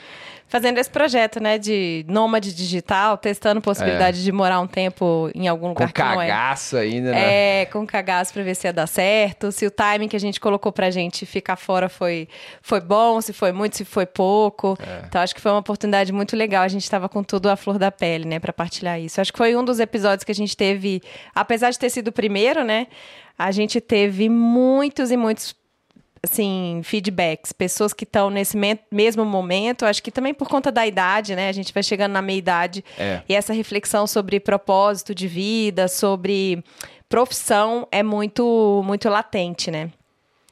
Fazendo 0.56 0.78
esse 0.78 0.90
projeto, 0.90 1.42
né, 1.42 1.58
de 1.58 2.06
nômade 2.08 2.56
digital, 2.56 3.18
testando 3.18 3.60
possibilidade 3.60 4.24
de 4.24 4.32
morar 4.32 4.62
um 4.62 4.68
tempo 4.68 5.30
em 5.36 5.50
algum 5.50 5.74
Com 5.74 5.84
lugar 5.84 5.92
que 5.92 6.02
não 6.02 6.22
é. 6.22 6.28
cagaço 6.28 6.78
ainda, 6.78 7.12
né? 7.12 7.62
É, 7.62 7.66
com 7.66 7.86
cagaço 7.86 8.32
pra 8.32 8.42
ver 8.42 8.56
se 8.56 8.66
ia 8.66 8.72
dar 8.72 8.88
certo, 8.88 9.52
se 9.52 9.66
o 9.66 9.70
timing 9.70 10.08
que 10.08 10.16
a 10.16 10.20
gente 10.20 10.40
colocou 10.40 10.72
pra 10.72 10.90
gente 10.90 11.26
ficar 11.26 11.58
fora 11.58 11.90
foi, 11.90 12.30
foi 12.62 12.80
bom, 12.80 13.20
se 13.20 13.34
foi 13.34 13.52
muito, 13.52 13.76
se 13.76 13.84
foi 13.84 14.06
pouco. 14.06 14.78
Então 15.06 15.22
acho 15.22 15.36
que 15.36 15.42
foi 15.42 15.52
uma 15.52 15.60
oportunidade 15.60 16.14
muito 16.14 16.38
legal. 16.38 16.64
A 16.64 16.70
gente 16.70 16.90
tava 16.90 17.10
com 17.10 17.22
tudo 17.22 17.50
à 17.50 17.58
flor 17.58 17.78
da 17.78 17.92
pele, 17.92 18.26
né, 18.26 18.40
pra 18.40 18.54
partilhar 18.54 18.98
isso. 18.98 19.20
Acho 19.20 19.34
que 19.34 19.38
foi 19.38 19.58
um 19.58 19.64
dos 19.66 19.82
episódios 19.82 20.24
que 20.24 20.32
a 20.32 20.36
gente 20.36 20.56
teve, 20.56 21.02
apesar 21.36 21.70
de 21.70 21.78
ter 21.78 21.90
sido 21.90 22.08
o 22.08 22.14
primeiro, 22.14 22.64
né, 22.64 22.88
a 23.38 23.52
gente 23.52 23.82
teve 23.82 24.30
muitos 24.30 25.12
e 25.12 25.18
muitos 25.18 25.54
assim, 26.26 26.82
feedbacks, 26.84 27.52
pessoas 27.54 27.94
que 27.94 28.04
estão 28.04 28.30
nesse 28.30 28.58
me- 28.58 28.80
mesmo 28.92 29.24
momento, 29.26 29.86
acho 29.86 30.04
que 30.04 30.12
também 30.12 30.34
por 30.34 30.48
conta 30.50 30.72
da 30.72 30.86
idade, 30.86 31.36
né? 31.36 31.48
A 31.50 31.54
gente 31.54 31.74
vai 31.74 31.82
chegando 31.82 32.12
na 32.12 32.22
meia 32.22 32.38
idade 32.38 32.84
É. 32.98 33.22
e 33.30 33.34
essa 33.34 33.54
reflexão 33.54 34.06
sobre 34.06 34.40
propósito 34.40 35.16
de 35.16 35.28
vida, 35.28 35.88
sobre 35.88 36.64
profissão 37.08 37.88
é 37.92 38.04
muito 38.04 38.82
muito 38.86 39.08
latente, 39.10 39.72
né? 39.72 39.90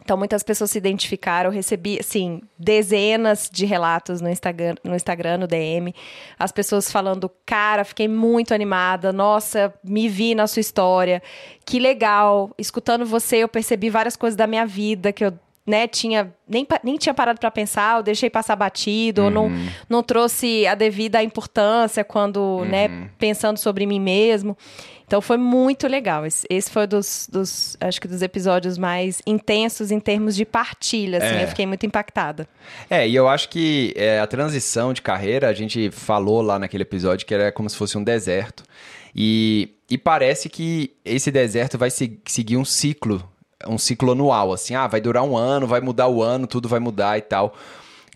Então, 0.06 0.18
muitas 0.18 0.44
pessoas 0.44 0.70
se 0.70 0.77
identificaram. 0.77 1.50
Eu 1.50 1.53
recebi, 1.56 1.98
assim, 1.98 2.42
dezenas 2.60 3.50
de 3.50 3.65
relatos 3.65 4.20
no 4.20 4.30
Instagram, 4.30 4.75
no 4.84 4.94
Instagram, 4.94 5.38
no 5.38 5.48
DM. 5.48 5.96
As 6.38 6.51
pessoas 6.51 6.92
falando, 6.92 7.32
cara, 7.46 7.86
fiquei 7.86 8.10
muito 8.10 8.53
animada. 8.53 9.13
Nossa, 9.13 9.74
me 9.82 10.10
vi 10.10 10.36
na 10.36 10.46
sua 10.46 10.60
história. 10.60 11.24
Que 11.65 11.80
legal. 11.80 12.51
Escutando 12.58 13.06
você, 13.06 13.38
eu 13.38 13.48
percebi 13.48 13.89
várias 13.89 14.18
coisas 14.18 14.36
da 14.36 14.46
minha 14.46 14.65
vida 14.65 15.13
que 15.13 15.24
eu 15.24 15.34
né, 15.65 15.88
tinha 15.88 16.34
nem, 16.48 16.67
nem 16.84 16.98
tinha 16.98 17.13
parado 17.13 17.39
para 17.39 17.50
pensar, 17.50 17.98
ou 17.98 18.03
deixei 18.03 18.29
passar 18.29 18.55
batido, 18.55 19.22
uhum. 19.22 19.27
ou 19.27 19.34
não, 19.34 19.51
não 19.89 20.03
trouxe 20.03 20.67
a 20.67 20.75
devida 20.75 21.24
importância 21.24 22.03
quando, 22.03 22.65
né, 22.65 22.88
uhum. 22.88 23.00
né, 23.01 23.10
pensando 23.17 23.58
sobre 23.58 23.86
mim 23.86 24.00
mesmo. 24.00 24.58
Então 25.05 25.22
foi 25.22 25.38
muito 25.38 25.88
legal. 25.88 26.25
Esse, 26.25 26.46
esse 26.50 26.70
foi 26.70 26.88
dos, 26.88 27.29
dos, 27.32 27.77
acho 27.79 28.01
que 28.01 28.08
dos 28.08 28.22
episódios 28.22 28.77
mais 28.77 29.22
intensos 29.25 29.91
em 29.91 30.00
termos 30.00 30.36
de 30.36 30.43
partilha, 30.43 31.20
assim, 31.20 31.36
é. 31.36 31.43
eu 31.43 31.48
fiquei 31.48 31.65
muito 31.65 31.86
impactada. 31.86 32.48
É, 32.89 33.08
e 33.08 33.15
eu 33.15 33.27
acho 33.27 33.48
que 33.50 33.93
é, 33.96 34.20
a 34.20 34.27
transição 34.27 34.91
de 34.91 35.01
carreira, 35.01 35.48
a 35.48 35.53
gente 35.53 35.91
falou 35.91 36.41
lá 36.41 36.58
naquele 36.58 36.84
episódio 36.84 37.25
que 37.25 37.34
era 37.34 37.51
como 37.51 37.70
se 37.70 37.77
fosse 37.77 37.98
um 37.98 38.03
deserto. 38.03 38.63
E, 39.15 39.70
e 39.89 39.98
parece 39.98 40.50
que 40.50 40.91
esse 41.05 41.29
deserto 41.29 41.77
vai 41.77 41.91
se, 41.91 42.20
seguir 42.25 42.58
um 42.58 42.65
ciclo 42.65 43.24
um 43.67 43.77
ciclo 43.77 44.12
anual, 44.12 44.53
assim, 44.53 44.75
ah, 44.75 44.88
vai 44.88 45.01
durar 45.01 45.24
um 45.24 45.38
ano, 45.38 45.67
vai 45.67 45.82
mudar 45.82 46.08
o 46.08 46.22
ano, 46.22 46.48
tudo 46.48 46.67
vai 46.67 46.79
mudar 46.79 47.17
e 47.17 47.22
tal. 47.22 47.53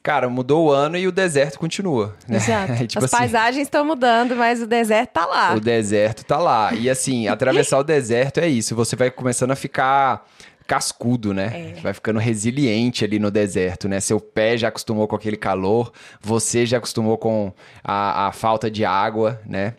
Cara, 0.04 0.30
mudou 0.30 0.68
o 0.68 0.72
ano 0.72 0.96
e 0.96 1.06
o 1.06 1.12
deserto 1.12 1.60
continua. 1.60 2.16
Né? 2.28 2.38
Exato. 2.38 2.74
tipo 2.88 3.04
As 3.04 3.06
assim, 3.06 3.18
paisagens 3.18 3.64
estão 3.64 3.84
mudando, 3.84 4.36
mas 4.36 4.62
o 4.62 4.68
deserto 4.68 5.12
tá 5.12 5.26
lá. 5.26 5.54
O 5.54 5.60
deserto 5.60 6.24
tá 6.24 6.38
lá. 6.38 6.74
E 6.74 6.90
assim, 6.90 7.28
atravessar 7.28 7.80
o 7.80 7.84
deserto 7.84 8.40
é 8.40 8.48
isso. 8.48 8.74
Você 8.74 8.96
vai 8.96 9.12
começando 9.12 9.52
a 9.52 9.56
ficar 9.56 10.26
cascudo, 10.66 11.34
né? 11.34 11.74
É. 11.78 11.82
Vai 11.82 11.94
ficando 11.94 12.20
resiliente 12.20 13.04
ali 13.04 13.18
no 13.18 13.32
deserto, 13.32 13.88
né? 13.88 14.00
Seu 14.00 14.20
pé 14.20 14.58
já 14.58 14.68
acostumou 14.68 15.08
com 15.08 15.16
aquele 15.16 15.38
calor, 15.38 15.92
você 16.22 16.66
já 16.66 16.78
acostumou 16.78 17.18
com 17.18 17.52
a, 17.84 18.28
a 18.28 18.32
falta 18.32 18.70
de 18.70 18.86
água, 18.86 19.42
né? 19.46 19.74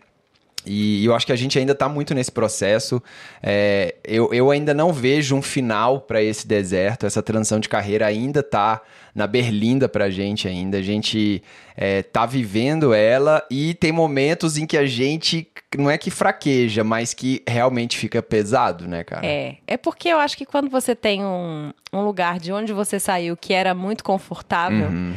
E 0.69 1.03
eu 1.03 1.15
acho 1.15 1.25
que 1.25 1.31
a 1.31 1.35
gente 1.35 1.57
ainda 1.57 1.71
está 1.71 1.89
muito 1.89 2.13
nesse 2.13 2.31
processo. 2.31 3.01
É, 3.41 3.95
eu, 4.05 4.31
eu 4.31 4.51
ainda 4.51 4.71
não 4.71 4.93
vejo 4.93 5.35
um 5.35 5.41
final 5.41 6.01
para 6.01 6.21
esse 6.21 6.47
deserto. 6.47 7.07
Essa 7.07 7.23
transição 7.23 7.59
de 7.59 7.67
carreira 7.67 8.05
ainda 8.05 8.41
está 8.41 8.79
na 9.15 9.25
berlinda 9.25 9.89
para 9.89 10.05
a 10.05 10.09
gente 10.11 10.47
ainda. 10.47 10.77
A 10.77 10.81
gente 10.83 11.41
é, 11.75 12.03
tá 12.03 12.27
vivendo 12.27 12.93
ela 12.93 13.43
e 13.49 13.73
tem 13.73 13.91
momentos 13.91 14.57
em 14.59 14.67
que 14.67 14.77
a 14.77 14.85
gente 14.85 15.47
não 15.75 15.89
é 15.89 15.97
que 15.97 16.11
fraqueja, 16.11 16.83
mas 16.83 17.15
que 17.15 17.41
realmente 17.47 17.97
fica 17.97 18.21
pesado, 18.21 18.87
né, 18.87 19.03
cara? 19.03 19.25
É. 19.25 19.55
É 19.65 19.75
porque 19.75 20.09
eu 20.09 20.19
acho 20.19 20.37
que 20.37 20.45
quando 20.45 20.69
você 20.69 20.95
tem 20.95 21.25
um, 21.25 21.73
um 21.91 22.01
lugar 22.01 22.39
de 22.39 22.53
onde 22.53 22.71
você 22.73 22.99
saiu 22.99 23.35
que 23.35 23.53
era 23.53 23.73
muito 23.73 24.03
confortável. 24.03 24.87
Uhum 24.87 25.15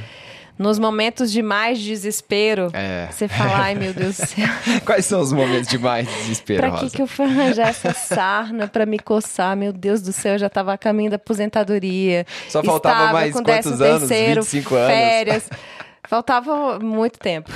nos 0.58 0.78
momentos 0.78 1.32
de 1.32 1.42
mais 1.42 1.80
desespero, 1.80 2.70
é. 2.72 3.08
você 3.10 3.26
fala, 3.26 3.58
ai 3.58 3.74
meu 3.74 3.92
Deus 3.92 4.16
do 4.16 4.26
céu. 4.26 4.48
Quais 4.84 5.06
são 5.06 5.20
os 5.20 5.32
momentos 5.32 5.68
de 5.68 5.78
mais 5.78 6.06
desespero, 6.06 6.60
Pra 6.60 6.78
que, 6.78 6.90
que 6.90 7.02
eu 7.02 7.06
fui 7.06 7.24
arranjar 7.24 7.68
essa 7.68 7.92
sarna 7.94 8.68
pra 8.68 8.86
me 8.86 8.98
coçar? 8.98 9.56
Meu 9.56 9.72
Deus 9.72 10.00
do 10.02 10.12
céu, 10.12 10.34
eu 10.34 10.38
já 10.38 10.48
tava 10.48 10.72
a 10.72 10.78
caminho 10.78 11.10
da 11.10 11.16
aposentadoria. 11.16 12.26
Só 12.48 12.62
faltava 12.62 12.96
Estava 12.96 13.12
mais 13.12 13.32
com 13.32 13.42
quantos 13.42 13.80
anos? 13.80 14.08
Terceiro, 14.08 14.42
25 14.42 14.74
anos? 14.74 14.88
Férias. 14.88 15.50
Faltava 16.08 16.80
muito 16.80 17.16
tempo. 17.16 17.48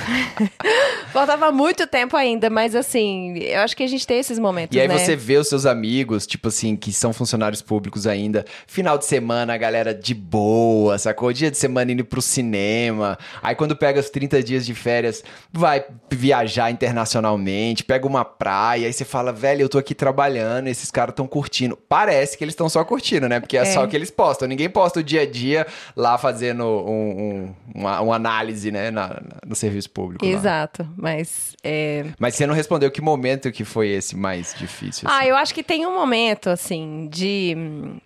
Faltava 1.11 1.51
muito 1.51 1.85
tempo 1.85 2.15
ainda, 2.15 2.49
mas 2.49 2.75
assim, 2.75 3.37
eu 3.39 3.59
acho 3.59 3.75
que 3.75 3.83
a 3.83 3.87
gente 3.87 4.07
tem 4.07 4.19
esses 4.19 4.39
momentos. 4.39 4.75
E 4.75 4.79
aí 4.79 4.87
né? 4.87 4.97
você 4.97 5.17
vê 5.17 5.37
os 5.37 5.49
seus 5.49 5.65
amigos, 5.65 6.25
tipo 6.25 6.47
assim, 6.47 6.75
que 6.75 6.93
são 6.93 7.11
funcionários 7.11 7.61
públicos 7.61 8.07
ainda, 8.07 8.45
final 8.65 8.97
de 8.97 9.05
semana, 9.05 9.53
a 9.53 9.57
galera 9.57 9.93
de 9.93 10.13
boa, 10.13 10.97
sacou? 10.97 11.33
Dia 11.33 11.51
de 11.51 11.57
semana 11.57 11.91
indo 11.91 12.05
pro 12.05 12.21
cinema. 12.21 13.17
Aí 13.43 13.53
quando 13.53 13.75
pega 13.75 13.99
os 13.99 14.09
30 14.09 14.41
dias 14.41 14.65
de 14.65 14.73
férias, 14.73 15.23
vai 15.51 15.83
viajar 16.09 16.71
internacionalmente, 16.71 17.83
pega 17.83 18.07
uma 18.07 18.23
praia, 18.23 18.87
aí 18.87 18.93
você 18.93 19.03
fala, 19.03 19.33
velho, 19.33 19.63
eu 19.63 19.69
tô 19.69 19.77
aqui 19.77 19.93
trabalhando, 19.93 20.67
esses 20.67 20.89
caras 20.89 21.11
estão 21.11 21.27
curtindo. 21.27 21.77
Parece 21.89 22.37
que 22.37 22.45
eles 22.45 22.53
estão 22.53 22.69
só 22.69 22.83
curtindo, 22.85 23.27
né? 23.27 23.41
Porque 23.41 23.57
é, 23.57 23.61
é, 23.61 23.65
só 23.65 23.83
o 23.83 23.87
que 23.89 23.95
eles 23.95 24.09
postam. 24.09 24.47
Ninguém 24.47 24.69
posta 24.69 25.01
o 25.01 25.03
dia 25.03 25.23
a 25.23 25.25
dia 25.25 25.67
lá 25.97 26.17
fazendo 26.17 26.63
um, 26.63 27.09
um, 27.09 27.55
uma, 27.75 27.99
uma 27.99 28.15
análise 28.15 28.36
análise, 28.37 28.71
né, 28.71 28.91
na, 28.91 29.07
na, 29.07 29.21
no 29.45 29.55
serviço 29.55 29.89
público. 29.89 30.25
Exato, 30.25 30.83
lá. 30.83 30.89
mas... 30.95 31.55
É... 31.63 32.05
Mas 32.19 32.35
você 32.35 32.45
não 32.45 32.53
respondeu 32.53 32.91
que 32.91 33.01
momento 33.01 33.51
que 33.51 33.63
foi 33.63 33.89
esse 33.89 34.15
mais 34.15 34.53
difícil? 34.57 35.07
Assim? 35.07 35.17
Ah, 35.19 35.25
eu 35.25 35.35
acho 35.35 35.53
que 35.53 35.63
tem 35.63 35.85
um 35.85 35.93
momento, 35.93 36.49
assim, 36.49 37.07
de... 37.11 37.55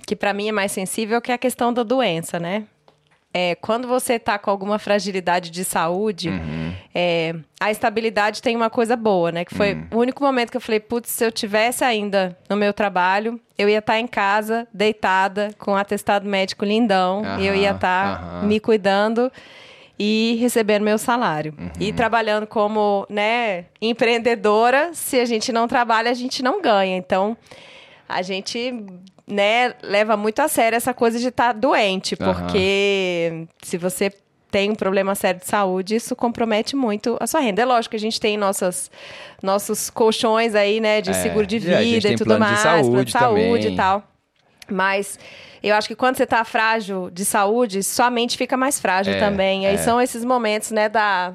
que 0.05 0.15
para 0.15 0.33
mim 0.33 0.49
é 0.49 0.51
mais 0.51 0.71
sensível, 0.71 1.21
que 1.21 1.31
é 1.31 1.35
a 1.35 1.37
questão 1.37 1.73
da 1.73 1.83
doença, 1.83 2.39
né? 2.39 2.63
É, 3.33 3.55
quando 3.55 3.87
você 3.87 4.15
está 4.15 4.37
com 4.37 4.51
alguma 4.51 4.77
fragilidade 4.77 5.51
de 5.51 5.63
saúde, 5.63 6.27
uhum. 6.27 6.73
é, 6.93 7.33
a 7.61 7.71
estabilidade 7.71 8.41
tem 8.41 8.57
uma 8.57 8.69
coisa 8.69 8.97
boa, 8.97 9.31
né? 9.31 9.45
Que 9.45 9.55
foi 9.55 9.73
uhum. 9.73 9.87
o 9.91 9.97
único 9.99 10.21
momento 10.21 10.51
que 10.51 10.57
eu 10.57 10.61
falei, 10.61 10.81
putz, 10.81 11.11
se 11.11 11.25
eu 11.25 11.31
tivesse 11.31 11.81
ainda 11.81 12.37
no 12.49 12.57
meu 12.57 12.73
trabalho, 12.73 13.39
eu 13.57 13.69
ia 13.69 13.79
estar 13.79 13.93
tá 13.93 13.99
em 13.99 14.07
casa, 14.07 14.67
deitada, 14.73 15.51
com 15.57 15.71
um 15.71 15.75
atestado 15.77 16.27
médico 16.27 16.65
lindão, 16.65 17.21
uhum. 17.21 17.39
e 17.39 17.47
eu 17.47 17.55
ia 17.55 17.71
estar 17.71 18.41
tá 18.41 18.45
me 18.45 18.59
cuidando 18.59 19.31
e 20.03 20.35
recebendo 20.41 20.81
meu 20.81 20.97
salário. 20.97 21.53
Uhum. 21.55 21.69
E 21.79 21.93
trabalhando 21.93 22.47
como, 22.47 23.05
né, 23.07 23.65
empreendedora, 23.79 24.89
se 24.93 25.19
a 25.19 25.25
gente 25.25 25.51
não 25.51 25.67
trabalha, 25.67 26.09
a 26.09 26.13
gente 26.15 26.41
não 26.41 26.59
ganha. 26.59 26.97
Então, 26.97 27.37
a 28.09 28.23
gente, 28.23 28.83
né, 29.27 29.75
leva 29.83 30.17
muito 30.17 30.39
a 30.39 30.47
sério 30.47 30.75
essa 30.75 30.91
coisa 30.91 31.19
de 31.19 31.27
estar 31.27 31.53
tá 31.53 31.59
doente, 31.59 32.15
porque 32.15 33.29
uhum. 33.31 33.47
se 33.61 33.77
você 33.77 34.11
tem 34.49 34.71
um 34.71 34.75
problema 34.75 35.13
sério 35.13 35.39
de 35.39 35.45
saúde, 35.45 35.97
isso 35.97 36.15
compromete 36.15 36.75
muito 36.75 37.15
a 37.19 37.27
sua 37.27 37.39
renda. 37.39 37.61
É 37.61 37.65
lógico 37.65 37.91
que 37.91 37.97
a 37.97 37.99
gente 37.99 38.19
tem 38.19 38.35
nossas, 38.37 38.89
nossos 39.43 39.91
colchões 39.91 40.55
aí, 40.55 40.79
né, 40.79 40.99
de 40.99 41.11
é, 41.11 41.13
seguro 41.13 41.45
de 41.45 41.59
vida 41.59 41.83
e, 41.83 41.97
e 41.99 42.15
tudo 42.15 42.39
mais, 42.39 42.55
de 42.55 42.63
saúde, 42.63 43.05
de 43.05 43.11
saúde 43.11 43.67
e 43.67 43.75
tal. 43.75 44.10
Mas 44.71 45.19
eu 45.61 45.75
acho 45.75 45.87
que 45.87 45.95
quando 45.95 46.17
você 46.17 46.23
está 46.23 46.43
frágil 46.43 47.09
de 47.09 47.23
saúde, 47.25 47.83
sua 47.83 48.09
mente 48.09 48.37
fica 48.37 48.57
mais 48.57 48.79
frágil 48.79 49.13
é, 49.13 49.19
também. 49.19 49.65
Aí 49.67 49.75
é. 49.75 49.77
são 49.77 50.01
esses 50.01 50.25
momentos, 50.25 50.71
né, 50.71 50.89
da 50.89 51.33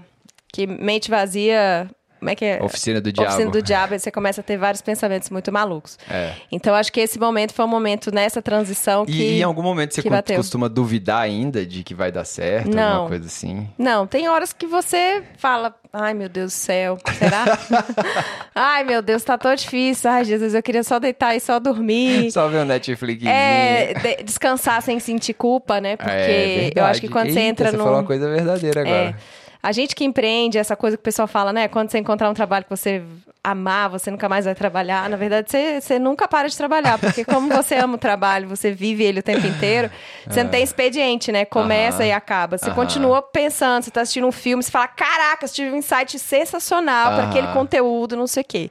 que 0.52 0.66
mente 0.66 1.10
vazia 1.10 1.88
como 2.26 2.30
é 2.32 2.34
que 2.34 2.44
é? 2.44 2.60
Oficina 2.60 3.00
do 3.00 3.12
Diabo. 3.12 3.30
Oficina 3.30 3.50
do 3.52 3.62
Diabo, 3.62 3.94
e 3.94 3.98
você 4.00 4.10
começa 4.10 4.40
a 4.40 4.44
ter 4.44 4.56
vários 4.56 4.82
pensamentos 4.82 5.30
muito 5.30 5.52
malucos. 5.52 5.96
É. 6.10 6.32
Então, 6.50 6.74
acho 6.74 6.92
que 6.92 6.98
esse 6.98 7.20
momento 7.20 7.54
foi 7.54 7.64
um 7.64 7.68
momento 7.68 8.12
nessa 8.12 8.42
transição 8.42 9.06
que. 9.06 9.12
E 9.12 9.38
em 9.38 9.42
algum 9.44 9.62
momento 9.62 9.94
você 9.94 10.02
costuma 10.34 10.68
duvidar 10.68 11.20
ainda 11.20 11.64
de 11.64 11.84
que 11.84 11.94
vai 11.94 12.10
dar 12.10 12.24
certo, 12.24 12.74
Não. 12.74 12.82
alguma 12.82 13.08
coisa 13.10 13.26
assim? 13.26 13.68
Não, 13.78 14.08
tem 14.08 14.28
horas 14.28 14.52
que 14.52 14.66
você 14.66 15.22
fala, 15.38 15.72
ai 15.92 16.14
meu 16.14 16.28
Deus 16.28 16.52
do 16.52 16.56
céu, 16.56 16.98
será? 17.16 17.44
ai 18.52 18.82
meu 18.82 19.00
Deus, 19.00 19.22
tá 19.22 19.38
tão 19.38 19.54
difícil. 19.54 20.10
Ai, 20.10 20.24
Jesus, 20.24 20.52
eu 20.52 20.62
queria 20.64 20.82
só 20.82 20.98
deitar 20.98 21.36
e 21.36 21.40
só 21.40 21.60
dormir. 21.60 22.32
Só 22.32 22.48
ver 22.48 22.58
o 22.58 22.64
Netflix. 22.64 23.24
É, 23.24 23.94
de 23.94 24.24
descansar 24.24 24.82
sem 24.82 24.98
sentir 24.98 25.34
culpa, 25.34 25.80
né? 25.80 25.96
Porque 25.96 26.10
é, 26.10 26.72
eu 26.74 26.84
acho 26.84 27.00
que 27.00 27.08
quando 27.08 27.28
Eita, 27.28 27.40
você 27.40 27.46
entra 27.46 27.66
no. 27.66 27.78
Você 27.78 27.84
falou 27.84 28.00
uma 28.00 28.04
coisa 28.04 28.28
verdadeira 28.28 28.80
agora. 28.80 28.96
É, 28.96 29.14
a 29.62 29.72
gente 29.72 29.94
que 29.94 30.04
empreende, 30.04 30.58
essa 30.58 30.76
coisa 30.76 30.96
que 30.96 31.00
o 31.00 31.04
pessoal 31.04 31.28
fala, 31.28 31.52
né? 31.52 31.68
Quando 31.68 31.90
você 31.90 31.98
encontrar 31.98 32.30
um 32.30 32.34
trabalho 32.34 32.64
que 32.64 32.70
você 32.70 33.02
amar, 33.46 33.88
você 33.88 34.10
nunca 34.10 34.28
mais 34.28 34.44
vai 34.44 34.56
trabalhar. 34.56 35.08
Na 35.08 35.16
verdade, 35.16 35.48
você, 35.48 35.80
você 35.80 36.00
nunca 36.00 36.26
para 36.26 36.48
de 36.48 36.56
trabalhar, 36.56 36.98
porque 36.98 37.24
como 37.24 37.48
você 37.48 37.76
ama 37.76 37.94
o 37.94 37.98
trabalho, 37.98 38.48
você 38.48 38.72
vive 38.72 39.04
ele 39.04 39.20
o 39.20 39.22
tempo 39.22 39.46
inteiro, 39.46 39.88
você 40.26 40.42
não 40.42 40.50
tem 40.50 40.64
expediente, 40.64 41.30
né? 41.30 41.44
Começa 41.44 42.04
e 42.04 42.10
acaba. 42.10 42.58
Você 42.58 42.72
continua 42.72 43.22
pensando, 43.22 43.84
você 43.84 43.90
está 43.90 44.00
assistindo 44.00 44.26
um 44.26 44.32
filme, 44.32 44.64
você 44.64 44.70
fala, 44.70 44.88
caraca, 44.88 45.46
tive 45.46 45.70
um 45.70 45.76
insight 45.76 46.18
sensacional 46.18 47.14
para 47.14 47.28
aquele 47.28 47.46
conteúdo, 47.48 48.16
não 48.16 48.26
sei 48.26 48.42
o 48.42 48.46
quê. 48.46 48.70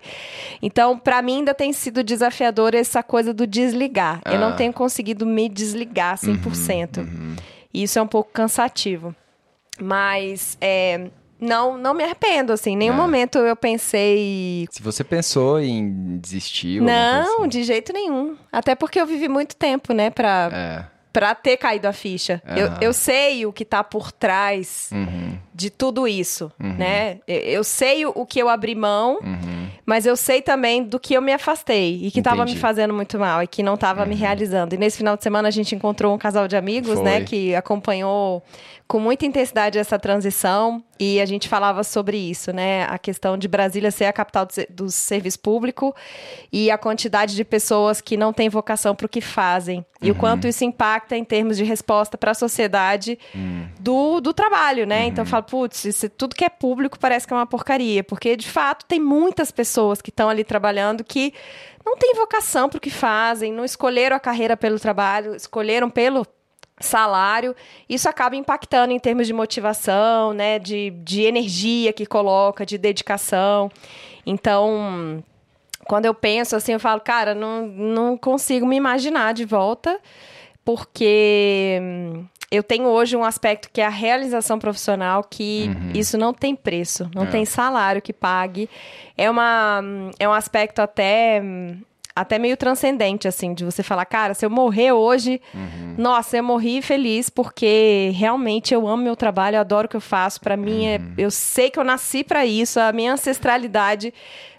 Então, 0.62 0.98
para 0.98 1.22
mim, 1.22 1.38
ainda 1.38 1.54
tem 1.54 1.72
sido 1.72 2.04
desafiador 2.04 2.76
essa 2.76 3.02
coisa 3.02 3.34
do 3.34 3.48
desligar. 3.48 4.20
Eu 4.26 4.40
não 4.40 4.58
tenho 4.58 4.74
conseguido 4.74 5.26
me 5.26 5.48
desligar 5.48 6.18
100%. 6.18 6.98
Uhum, 6.98 7.04
uhum. 7.04 7.36
E 7.74 7.84
isso 7.84 7.98
é 7.98 8.02
um 8.02 8.08
pouco 8.08 8.30
cansativo. 8.34 9.16
Mas 9.82 10.58
é, 10.62 11.10
não, 11.40 11.78
não 11.78 11.94
me 11.94 12.04
arrependo, 12.04 12.54
assim. 12.54 12.72
Em 12.72 12.78
nenhum 12.78 12.94
é. 12.94 12.98
momento 12.98 13.38
eu 13.38 13.56
pensei. 13.56 14.68
Se 14.72 14.82
você 14.82 15.04
pensou 15.04 15.60
em 15.60 16.18
desistir. 16.18 16.82
Não, 16.82 17.42
assim. 17.42 17.48
de 17.48 17.64
jeito 17.64 17.94
nenhum. 17.94 18.36
Até 18.52 18.76
porque 18.76 19.00
eu 19.00 19.06
vivi 19.06 19.28
muito 19.28 19.56
tempo, 19.56 19.94
né, 19.94 20.10
pra. 20.10 20.50
É 20.92 20.96
para 21.16 21.34
ter 21.34 21.56
caído 21.56 21.88
a 21.88 21.94
ficha. 21.94 22.42
Uhum. 22.46 22.58
Eu, 22.58 22.72
eu 22.82 22.94
sei 22.94 23.46
o 23.46 23.54
que 23.54 23.64
está 23.64 23.82
por 23.82 24.12
trás 24.12 24.90
uhum. 24.92 25.38
de 25.54 25.70
tudo 25.70 26.06
isso, 26.06 26.52
uhum. 26.60 26.76
né? 26.76 27.20
Eu 27.26 27.64
sei 27.64 28.06
o 28.06 28.26
que 28.26 28.38
eu 28.38 28.50
abri 28.50 28.76
mão, 28.76 29.20
uhum. 29.24 29.70
mas 29.86 30.06
eu 30.06 30.18
sei 30.18 30.42
também 30.42 30.84
do 30.84 31.00
que 31.00 31.14
eu 31.14 31.22
me 31.22 31.32
afastei 31.32 32.02
e 32.04 32.12
que 32.12 32.20
estava 32.20 32.44
me 32.44 32.58
fazendo 32.58 32.94
muito 32.94 33.18
mal 33.18 33.42
e 33.42 33.48
que 33.48 33.64
não 33.64 33.76
estava 33.76 34.06
me 34.06 34.14
uhum. 34.14 34.20
realizando. 34.20 34.76
E 34.76 34.78
nesse 34.78 34.98
final 34.98 35.16
de 35.16 35.24
semana 35.24 35.48
a 35.48 35.52
gente 35.52 35.74
encontrou 35.74 36.14
um 36.14 36.18
casal 36.18 36.50
de 36.50 36.58
amigos, 36.58 37.00
né, 37.00 37.12
Foi. 37.12 37.20
né, 37.20 37.22
que 37.22 37.56
acompanhou 37.56 38.44
com 38.88 39.00
muita 39.00 39.26
intensidade 39.26 39.80
essa 39.80 39.98
transição 39.98 40.84
e 41.00 41.20
a 41.20 41.26
gente 41.26 41.50
falava 41.50 41.84
sobre 41.84 42.18
isso, 42.18 42.54
né? 42.54 42.84
A 42.84 43.00
questão 43.00 43.36
de 43.36 43.48
Brasília 43.48 43.90
ser 43.90 44.06
a 44.06 44.14
capital 44.14 44.46
do, 44.46 44.54
do 44.70 44.92
serviço 44.92 45.40
público 45.40 45.94
e 46.52 46.70
a 46.70 46.78
quantidade 46.78 47.36
de 47.36 47.44
pessoas 47.44 48.00
que 48.00 48.16
não 48.16 48.32
têm 48.32 48.48
vocação 48.48 48.96
para 48.96 49.06
o 49.06 49.10
que 49.10 49.22
fazem 49.22 49.84
e 50.02 50.12
o 50.12 50.14
uhum. 50.14 50.20
quanto 50.20 50.48
isso 50.48 50.64
impacta 50.64 51.18
em 51.18 51.24
termos 51.24 51.58
de 51.58 51.64
resposta 51.64 52.16
para 52.16 52.32
a 52.32 52.36
sociedade 52.36 53.18
uhum. 53.34 53.68
do, 53.80 54.22
do 54.22 54.34
trabalho, 54.34 54.86
né? 54.86 55.02
Uhum. 55.02 55.08
Então 55.08 55.24
eu 55.24 55.30
falo, 55.30 55.44
putz, 55.44 56.06
tudo 56.16 56.36
que 56.36 56.46
é 56.46 56.50
público 56.50 57.00
parece 57.00 57.26
que 57.26 57.34
é 57.34 57.36
uma 57.36 57.48
porcaria, 57.48 58.04
porque 58.04 58.38
de 58.38 58.48
fato 58.48 58.86
tem 58.86 59.00
muitas 59.00 59.52
pessoas 59.52 60.00
que 60.00 60.12
estão 60.12 60.30
ali 60.30 60.44
trabalhando 60.44 61.04
que 61.04 61.34
não 61.84 61.98
têm 61.98 62.14
vocação 62.16 62.70
para 62.70 62.78
o 62.78 62.82
que 62.82 62.90
fazem, 62.90 63.52
não 63.52 63.66
escolheram 63.66 64.16
a 64.16 64.20
carreira 64.20 64.56
pelo 64.56 64.80
trabalho, 64.80 65.36
escolheram 65.36 65.90
pelo 65.90 66.26
salário, 66.80 67.56
isso 67.88 68.10
acaba 68.10 68.36
impactando 68.36 68.92
em 68.92 69.00
termos 69.00 69.28
de 69.28 69.34
motivação, 69.34 70.34
né, 70.34 70.60
de, 70.60 70.90
de 70.90 71.22
energia 71.22 71.94
que 71.94 72.06
coloca, 72.06 72.66
de 72.66 72.78
dedicação. 72.78 73.72
Então, 74.26 75.24
quando 75.86 76.06
eu 76.06 76.14
penso 76.14 76.56
assim, 76.56 76.74
eu 76.74 76.80
falo, 76.80 77.00
cara, 77.00 77.34
não, 77.34 77.68
não 77.68 78.18
consigo 78.18 78.66
me 78.66 78.76
imaginar 78.76 79.34
de 79.34 79.46
volta, 79.46 80.00
porque 80.64 81.80
eu 82.52 82.64
tenho 82.64 82.86
hoje 82.86 83.16
um 83.16 83.24
aspecto 83.24 83.70
que 83.72 83.80
é 83.80 83.86
a 83.86 83.90
realização 83.90 84.60
profissional, 84.60 85.24
que 85.24 85.70
uhum. 85.70 85.92
isso 85.94 86.18
não 86.18 86.34
tem 86.34 86.56
preço, 86.56 87.10
não 87.14 87.24
é. 87.24 87.28
tem 87.28 87.46
salário 87.46 88.02
que 88.02 88.12
pague. 88.12 88.70
É, 89.18 89.30
uma, 89.30 89.82
é 90.20 90.28
um 90.28 90.34
aspecto 90.34 90.80
até 90.80 91.42
até 92.16 92.40
meio 92.40 92.56
transcendente, 92.56 93.28
assim, 93.28 93.54
de 93.54 93.66
você 93.66 93.84
falar, 93.84 94.06
cara, 94.06 94.34
se 94.34 94.46
eu 94.46 94.50
morrer 94.50 94.94
hoje, 94.94 95.42
uhum. 95.54 95.96
nossa, 95.98 96.38
eu 96.38 96.44
morri 96.44 96.82
feliz 96.82 97.30
porque 97.30 98.12
realmente 98.16 98.74
eu 98.74 98.88
amo 98.88 99.04
meu 99.04 99.16
trabalho, 99.18 99.58
eu 99.58 99.60
adoro 99.60 99.86
o 99.88 99.90
que 99.90 99.98
eu 99.98 100.02
faço. 100.02 100.40
Para 100.40 100.56
mim, 100.56 100.86
é, 100.86 100.98
uhum. 100.98 101.14
é, 101.18 101.22
eu 101.22 101.30
sei 101.30 101.70
que 101.70 101.78
eu 101.78 101.84
nasci 101.84 102.24
para 102.24 102.46
isso, 102.46 102.80
a 102.80 102.94
minha 102.94 103.12
ancestralidade 103.12 104.14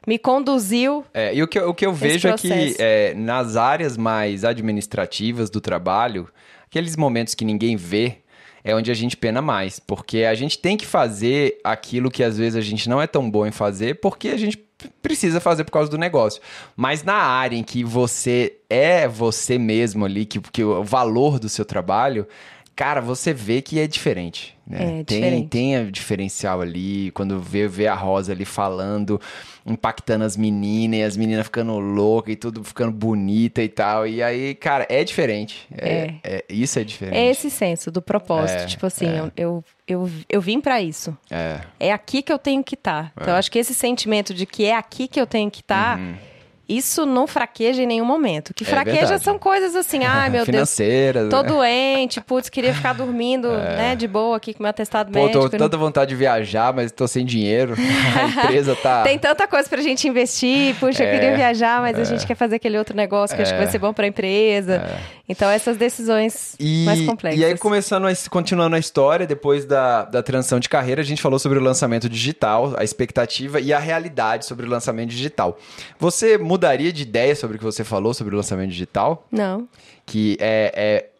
me 0.07 0.19
conduziu. 0.19 1.05
É, 1.15 1.35
e 1.35 1.43
o 1.43 1.49
que, 1.49 1.59
o 1.59 1.73
que 1.73 1.87
eu 1.87 1.95
vejo 1.95 2.29
processo. 2.29 2.53
é 2.53 2.69
que 2.69 2.77
é, 2.79 3.15
nas 3.15 3.57
áreas 3.57 3.97
mais 3.97 4.45
administrativas 4.45 5.49
do 5.49 5.61
trabalho, 5.61 6.29
aqueles 6.67 6.95
momentos 6.95 7.35
que 7.35 7.45
ninguém 7.45 7.75
vê, 7.75 8.19
é 8.67 8.75
onde 8.75 8.91
a 8.91 8.95
gente 8.95 9.17
pena 9.17 9.41
mais, 9.41 9.79
porque 9.79 10.25
a 10.25 10.35
gente 10.35 10.59
tem 10.59 10.77
que 10.77 10.85
fazer 10.85 11.61
aquilo 11.63 12.11
que 12.11 12.25
às 12.25 12.37
vezes 12.37 12.57
a 12.57 12.61
gente 12.61 12.89
não 12.89 13.01
é 13.01 13.07
tão 13.07 13.31
bom 13.31 13.47
em 13.47 13.53
fazer, 13.53 14.01
porque 14.01 14.27
a 14.27 14.37
gente 14.37 14.59
precisa 15.01 15.39
fazer 15.39 15.63
por 15.63 15.71
causa 15.71 15.89
do 15.89 15.97
negócio. 15.97 16.43
Mas 16.75 17.05
na 17.05 17.15
área 17.15 17.57
em 17.57 17.63
que 17.63 17.85
você 17.85 18.57
é 18.69 19.07
você 19.07 19.57
mesmo 19.57 20.05
ali, 20.05 20.27
que, 20.27 20.41
que 20.41 20.65
o 20.65 20.83
valor 20.83 21.39
do 21.39 21.49
seu 21.49 21.65
trabalho, 21.65 22.27
cara, 22.75 23.01
você 23.01 23.33
vê 23.33 23.63
que 23.63 23.79
é 23.79 23.87
diferente. 23.87 24.57
Né? 24.67 24.79
É, 25.01 25.05
tem, 25.05 25.21
diferente. 25.21 25.49
tem 25.49 25.77
a 25.77 25.85
diferencial 25.85 26.61
ali, 26.61 27.13
quando 27.13 27.39
vê, 27.39 27.69
vê 27.69 27.87
a 27.87 27.95
Rosa 27.95 28.33
ali 28.33 28.45
falando, 28.45 29.21
impactando 29.67 30.25
as 30.25 30.37
meninas, 30.37 31.01
e 31.01 31.03
as 31.03 31.17
meninas 31.17 31.45
ficando 31.45 31.79
loucas 31.79 32.33
e 32.33 32.37
tudo 32.37 32.63
ficando 32.63 32.93
bonita 32.93 33.63
e 33.63 33.69
tal. 33.69 34.07
E 34.07 34.23
aí, 34.23 34.55
cara, 34.55 34.87
é 34.89 35.03
diferente. 35.03 35.67
É, 35.77 35.89
é. 35.89 36.15
é 36.23 36.45
isso 36.49 36.79
é 36.79 36.85
diferente. 36.85 37.17
É 37.17 37.31
esse 37.31 37.51
senso 37.51 37.91
do 37.91 38.01
propósito. 38.01 38.63
É, 38.63 38.67
tipo 38.67 38.87
assim, 38.87 39.07
é. 39.07 39.31
eu, 39.37 39.65
eu, 39.87 40.11
eu 40.29 40.41
vim 40.41 40.61
para 40.61 40.81
isso. 40.81 41.17
É. 41.31 41.61
É 41.81 41.93
aqui 41.93 42.23
que 42.23 42.33
eu 42.33 42.39
tenho 42.39 42.63
que 42.63 42.75
estar. 42.75 43.07
Tá. 43.07 43.13
Então, 43.17 43.35
eu 43.35 43.39
acho 43.39 43.51
que 43.51 43.59
esse 43.59 43.75
sentimento 43.75 44.33
de 44.33 44.47
que 44.47 44.65
é 44.65 44.77
aqui 44.77 45.09
que 45.09 45.21
eu 45.21 45.27
tenho 45.27 45.51
que 45.51 45.61
estar. 45.61 45.97
Tá, 45.97 46.03
uhum 46.03 46.36
isso 46.69 47.07
não 47.07 47.27
fraqueja 47.27 47.83
em 47.83 47.87
nenhum 47.87 48.05
momento. 48.05 48.53
Que 48.53 48.65
é 48.65 48.67
fraqueja 48.67 49.01
verdade. 49.01 49.23
são 49.23 49.39
coisas 49.39 49.77
assim, 49.77 50.05
ai 50.05 50.29
meu 50.31 50.45
Financeiras, 50.45 51.29
Deus, 51.29 51.31
tô 51.31 51.43
né? 51.43 51.49
doente, 51.49 52.21
putz, 52.21 52.49
queria 52.49 52.75
ficar 52.75 52.93
dormindo, 52.93 53.49
é. 53.55 53.77
né, 53.77 53.97
de 53.97 54.09
boa 54.09 54.37
aqui 54.37 54.53
com 54.53 54.63
meu 54.63 54.71
atestado 54.71 55.13
Pô, 55.13 55.21
médico. 55.21 55.45
Tô 55.45 55.51
com 55.51 55.57
tanta 55.57 55.77
vontade 55.77 56.09
de 56.11 56.17
viajar, 56.17 56.73
mas 56.73 56.91
tô 56.91 57.07
sem 57.07 57.25
dinheiro. 57.25 57.75
A 58.17 58.45
empresa 58.45 58.75
tá... 58.77 59.03
Tem 59.03 59.19
tanta 59.19 59.47
coisa 59.47 59.69
pra 59.69 59.81
gente 59.81 60.09
investir, 60.09 60.75
puxa, 60.77 61.05
é. 61.05 61.09
eu 61.09 61.13
queria 61.13 61.37
viajar, 61.37 61.81
mas 61.81 61.99
é. 61.99 62.03
a 62.03 62.05
gente 62.05 62.27
quer 62.27 62.35
fazer 62.35 62.57
aquele 62.57 62.79
outro 62.79 62.97
negócio 62.97 63.37
que 63.37 63.43
acho 63.43 63.53
que 63.53 63.59
vai 63.59 63.67
é. 63.67 63.71
ser 63.71 63.79
bom 63.79 63.93
pra 63.93 64.07
empresa. 64.07 64.77
É. 64.77 65.17
Então, 65.29 65.51
essas 65.51 65.77
decisões 65.77 66.55
e, 66.59 66.85
mais 66.85 67.05
complexas. 67.05 67.41
E 67.41 67.45
aí, 67.45 67.59
começando 67.59 68.07
a, 68.07 68.13
continuando 68.31 68.77
a 68.77 68.79
história, 68.79 69.27
depois 69.27 69.65
da, 69.65 70.05
da 70.05 70.23
transição 70.23 70.61
de 70.61 70.69
carreira, 70.69 71.01
a 71.01 71.05
gente 71.05 71.21
falou 71.21 71.39
sobre 71.39 71.59
o 71.59 71.63
lançamento 71.63 72.09
digital, 72.09 72.75
a 72.77 72.85
expectativa 72.85 73.61
e 73.61 73.73
a 73.73 73.79
realidade 73.79 74.47
sobre 74.47 74.67
o 74.67 74.69
lançamento 74.69 75.11
digital. 75.11 75.59
Você 75.99 76.39
mudaria 76.57 76.93
de 76.93 77.03
ideia 77.03 77.37
sobre 77.37 77.57
o 77.57 77.59
que 77.59 77.65
você 77.65 77.85
falou 77.85 78.15
sobre 78.15 78.35
o 78.35 78.37
lançamento 78.37 78.71
digital? 78.71 79.27
Não. 79.31 79.69
Que 80.05 80.37
é, 80.41 81.11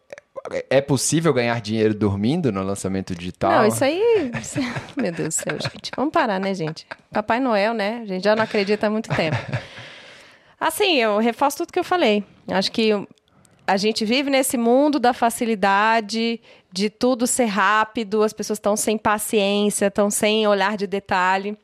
é, 0.51 0.65
é 0.69 0.81
possível 0.81 1.33
ganhar 1.33 1.61
dinheiro 1.61 1.93
dormindo 1.93 2.51
no 2.51 2.63
lançamento 2.63 3.15
digital? 3.15 3.51
Não, 3.51 3.67
isso 3.67 3.83
aí. 3.83 4.31
Meu 4.97 5.11
Deus 5.11 5.29
do 5.29 5.31
céu, 5.31 5.57
gente. 5.59 5.91
Vamos 5.95 6.11
parar, 6.11 6.39
né, 6.39 6.53
gente? 6.53 6.85
Papai 7.11 7.39
Noel, 7.39 7.73
né? 7.73 8.01
A 8.01 8.05
gente 8.05 8.23
já 8.23 8.35
não 8.35 8.43
acredita 8.43 8.87
há 8.87 8.89
muito 8.89 9.09
tempo. 9.15 9.37
Assim, 10.59 10.97
eu 10.97 11.19
reforço 11.19 11.57
tudo 11.57 11.71
que 11.71 11.79
eu 11.79 11.83
falei. 11.83 12.23
Acho 12.47 12.71
que 12.71 12.91
a 13.67 13.77
gente 13.77 14.03
vive 14.05 14.29
nesse 14.29 14.57
mundo 14.57 14.97
da 14.97 15.13
facilidade, 15.13 16.41
de 16.71 16.89
tudo 16.89 17.27
ser 17.27 17.45
rápido, 17.45 18.23
as 18.23 18.33
pessoas 18.33 18.57
estão 18.57 18.75
sem 18.75 18.97
paciência, 18.97 19.87
estão 19.87 20.09
sem 20.09 20.47
olhar 20.47 20.77
de 20.77 20.87
detalhe. 20.87 21.55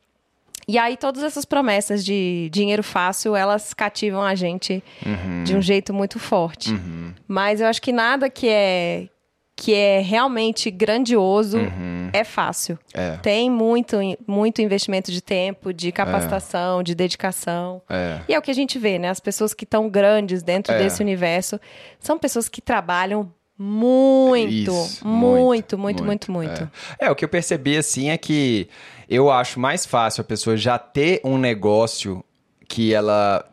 E 0.68 0.78
aí 0.78 0.98
todas 0.98 1.24
essas 1.24 1.46
promessas 1.46 2.04
de 2.04 2.50
dinheiro 2.52 2.84
fácil, 2.84 3.36
elas 3.36 3.74
cativam 3.74 4.22
a 4.22 4.36
gente 4.36 4.84
uhum. 5.06 5.44
de 5.44 5.56
um 5.56 5.62
jeito 5.62 5.94
muito 5.94 6.20
forte. 6.20 6.72
Uhum. 6.72 7.14
Mas 7.28 7.62
eu 7.62 7.68
acho 7.68 7.82
que 7.82 7.92
nada 7.92 8.30
que 8.30 8.48
é 8.48 9.08
que 9.56 9.74
é 9.74 10.00
realmente 10.00 10.72
grandioso 10.72 11.58
uhum. 11.58 12.10
é 12.12 12.24
fácil. 12.24 12.78
É. 12.94 13.18
Tem 13.18 13.50
muito, 13.50 13.98
muito 14.28 14.62
investimento 14.62 15.12
de 15.12 15.22
tempo, 15.22 15.72
de 15.72 15.92
capacitação, 15.92 16.80
é. 16.80 16.84
de 16.84 16.96
dedicação. 16.96 17.82
É. 17.90 18.20
E 18.28 18.34
é 18.34 18.40
o 18.40 18.42
que 18.42 18.50
a 18.50 18.54
gente 18.54 18.80
vê, 18.80 18.98
né? 18.98 19.10
As 19.10 19.20
pessoas 19.20 19.54
que 19.54 19.64
estão 19.64 19.88
grandes 19.90 20.42
dentro 20.42 20.74
é. 20.74 20.80
desse 20.80 21.02
universo 21.02 21.60
são 22.00 22.18
pessoas 22.18 22.50
que 22.50 22.62
trabalham 22.62 23.32
muito, 23.58 24.72
Isso, 24.72 25.08
muito, 25.08 25.78
muito, 25.78 25.78
muito, 25.78 26.04
muito, 26.04 26.32
muito. 26.32 26.72
É. 27.00 27.06
é, 27.06 27.12
o 27.12 27.16
que 27.16 27.24
eu 27.24 27.30
percebi 27.30 27.78
assim 27.78 28.10
é 28.10 28.18
que 28.18 28.68
eu 29.08 29.30
acho 29.30 29.60
mais 29.60 29.86
fácil 29.86 30.22
a 30.22 30.24
pessoa 30.24 30.58
já 30.58 30.78
ter 30.80 31.22
um 31.24 31.38
negócio 31.38 32.24
que 32.68 32.94
ela 32.94 33.46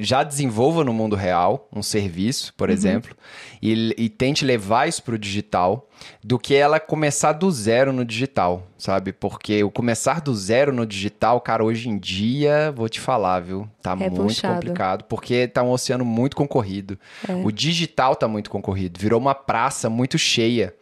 já 0.00 0.22
desenvolva 0.22 0.84
no 0.84 0.92
mundo 0.92 1.16
real 1.16 1.68
um 1.72 1.82
serviço, 1.82 2.52
por 2.56 2.68
uhum. 2.68 2.74
exemplo, 2.74 3.16
e, 3.62 3.94
e, 3.96 4.08
tente 4.08 4.44
levar 4.44 4.88
isso 4.88 5.02
para 5.02 5.14
o 5.14 5.18
digital, 5.18 5.88
do 6.22 6.38
que 6.38 6.54
ela 6.54 6.78
começar 6.78 7.32
do 7.32 7.50
zero 7.50 7.92
no 7.92 8.04
digital, 8.04 8.66
sabe? 8.76 9.12
Porque 9.12 9.62
o 9.64 9.70
começar 9.70 10.20
do 10.20 10.34
zero 10.34 10.72
no 10.72 10.86
digital, 10.86 11.40
cara, 11.40 11.64
hoje 11.64 11.88
em 11.88 11.98
dia, 11.98 12.72
vou 12.74 12.88
te 12.88 13.00
falar, 13.00 13.40
viu? 13.40 13.68
Tá 13.82 13.92
é 13.92 13.96
muito 13.96 14.22
puxado. 14.22 14.54
complicado, 14.54 15.04
porque 15.04 15.48
tá 15.48 15.62
um 15.62 15.70
oceano 15.70 16.04
muito 16.04 16.36
concorrido. 16.36 16.98
É. 17.28 17.34
O 17.34 17.50
digital 17.50 18.14
tá 18.14 18.28
muito 18.28 18.50
concorrido, 18.50 18.98
virou 18.98 19.20
uma 19.20 19.34
praça 19.34 19.90
muito 19.90 20.18
cheia. 20.18 20.74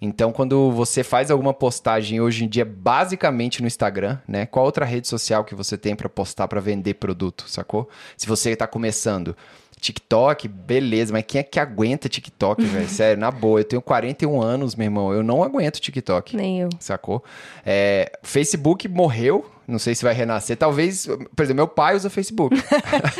Então, 0.00 0.32
quando 0.32 0.70
você 0.70 1.02
faz 1.02 1.30
alguma 1.30 1.52
postagem 1.52 2.20
hoje 2.20 2.44
em 2.44 2.48
dia, 2.48 2.64
basicamente 2.64 3.60
no 3.60 3.66
Instagram, 3.66 4.18
né? 4.26 4.46
Qual 4.46 4.64
outra 4.64 4.84
rede 4.84 5.08
social 5.08 5.44
que 5.44 5.54
você 5.54 5.76
tem 5.76 5.94
para 5.94 6.08
postar 6.08 6.48
para 6.48 6.60
vender 6.60 6.94
produto, 6.94 7.44
sacou? 7.46 7.88
Se 8.16 8.26
você 8.26 8.50
está 8.50 8.66
começando. 8.66 9.36
TikTok, 9.80 10.46
beleza, 10.46 11.12
mas 11.12 11.24
quem 11.26 11.40
é 11.40 11.42
que 11.42 11.58
aguenta 11.58 12.08
TikTok, 12.08 12.62
velho? 12.62 12.86
Sério, 12.88 13.18
na 13.18 13.30
boa. 13.30 13.60
Eu 13.60 13.64
tenho 13.64 13.82
41 13.82 14.40
anos, 14.40 14.74
meu 14.76 14.84
irmão. 14.84 15.12
Eu 15.12 15.22
não 15.22 15.42
aguento 15.42 15.80
TikTok. 15.80 16.36
Nem 16.36 16.60
eu. 16.60 16.68
Sacou? 16.78 17.24
É, 17.64 18.12
Facebook 18.22 18.86
morreu, 18.88 19.50
não 19.70 19.78
sei 19.78 19.94
se 19.94 20.02
vai 20.02 20.12
renascer. 20.12 20.56
Talvez, 20.56 21.06
por 21.06 21.42
exemplo, 21.42 21.56
meu 21.56 21.68
pai 21.68 21.94
usa 21.94 22.10
Facebook. 22.10 22.56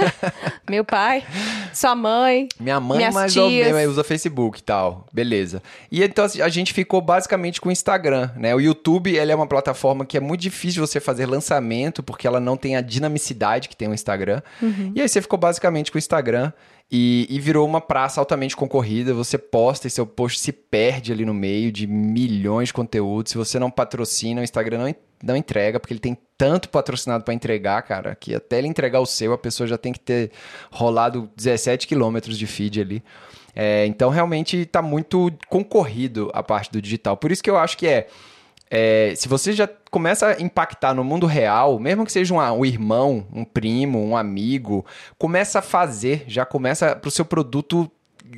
meu 0.68 0.84
pai, 0.84 1.24
sua 1.72 1.94
mãe. 1.94 2.48
Minha 2.58 2.80
mãe 2.80 3.10
mais 3.10 3.32
tias. 3.32 3.44
ou 3.44 3.50
menos 3.74 3.92
usa 3.92 4.04
Facebook 4.04 4.58
e 4.58 4.62
tal. 4.62 5.06
Beleza. 5.12 5.62
E 5.90 6.02
então 6.02 6.24
a 6.24 6.48
gente 6.48 6.72
ficou 6.72 7.00
basicamente 7.00 7.60
com 7.60 7.68
o 7.68 7.72
Instagram, 7.72 8.30
né? 8.36 8.54
O 8.54 8.60
YouTube, 8.60 9.16
ele 9.16 9.30
é 9.32 9.34
uma 9.34 9.46
plataforma 9.46 10.04
que 10.04 10.16
é 10.16 10.20
muito 10.20 10.40
difícil 10.40 10.84
você 10.84 11.00
fazer 11.00 11.26
lançamento 11.26 12.02
porque 12.02 12.26
ela 12.26 12.40
não 12.40 12.56
tem 12.56 12.76
a 12.76 12.80
dinamicidade 12.80 13.68
que 13.68 13.76
tem 13.76 13.88
o 13.88 13.94
Instagram. 13.94 14.42
Uhum. 14.60 14.92
E 14.94 15.00
aí 15.00 15.08
você 15.08 15.22
ficou 15.22 15.38
basicamente 15.38 15.90
com 15.90 15.96
o 15.96 16.00
Instagram. 16.00 16.52
E, 16.92 17.24
e, 17.30 17.38
virou 17.38 17.64
uma 17.64 17.80
praça 17.80 18.20
altamente 18.20 18.56
concorrida. 18.56 19.14
Você 19.14 19.38
posta 19.38 19.86
e 19.86 19.90
seu 19.90 20.04
post 20.04 20.40
se 20.40 20.50
perde 20.50 21.12
ali 21.12 21.24
no 21.24 21.32
meio 21.32 21.70
de 21.70 21.86
milhões 21.86 22.70
de 22.70 22.72
conteúdos. 22.72 23.30
Se 23.30 23.38
você 23.38 23.60
não 23.60 23.70
patrocina, 23.70 24.40
o 24.40 24.44
Instagram 24.44 24.78
não, 24.78 24.94
não 25.22 25.36
entrega, 25.36 25.78
porque 25.78 25.92
ele 25.92 26.00
tem 26.00 26.16
tanto 26.36 26.68
patrocinado 26.68 27.24
para 27.24 27.34
entregar, 27.34 27.82
cara, 27.82 28.14
que 28.14 28.34
até 28.34 28.58
ele 28.58 28.68
entregar 28.68 29.00
o 29.00 29.06
seu, 29.06 29.32
a 29.32 29.38
pessoa 29.38 29.66
já 29.66 29.76
tem 29.76 29.92
que 29.92 30.00
ter 30.00 30.30
rolado 30.70 31.30
17 31.36 31.86
quilômetros 31.86 32.38
de 32.38 32.46
feed 32.46 32.80
ali. 32.80 33.04
É, 33.54 33.84
então, 33.86 34.10
realmente, 34.10 34.58
está 34.58 34.80
muito 34.80 35.32
concorrido 35.48 36.30
a 36.32 36.42
parte 36.42 36.70
do 36.70 36.80
digital. 36.80 37.16
Por 37.16 37.32
isso 37.32 37.42
que 37.42 37.50
eu 37.50 37.58
acho 37.58 37.76
que 37.76 37.86
é 37.86 38.06
é, 38.72 39.14
se 39.16 39.26
você 39.26 39.52
já 39.52 39.68
começa 39.90 40.28
a 40.28 40.40
impactar 40.40 40.94
no 40.94 41.02
mundo 41.02 41.26
real, 41.26 41.80
mesmo 41.80 42.06
que 42.06 42.12
seja 42.12 42.32
um, 42.32 42.38
um, 42.38 42.64
irmão, 42.64 43.26
um 43.32 43.44
primo, 43.44 44.00
um 44.00 44.16
amigo, 44.16 44.86
começa 45.18 45.58
a 45.58 45.62
fazer, 45.62 46.24
já 46.28 46.46
começa 46.46 46.94
para 46.94 47.08
o 47.08 47.10
seu 47.10 47.24
produto 47.24 47.90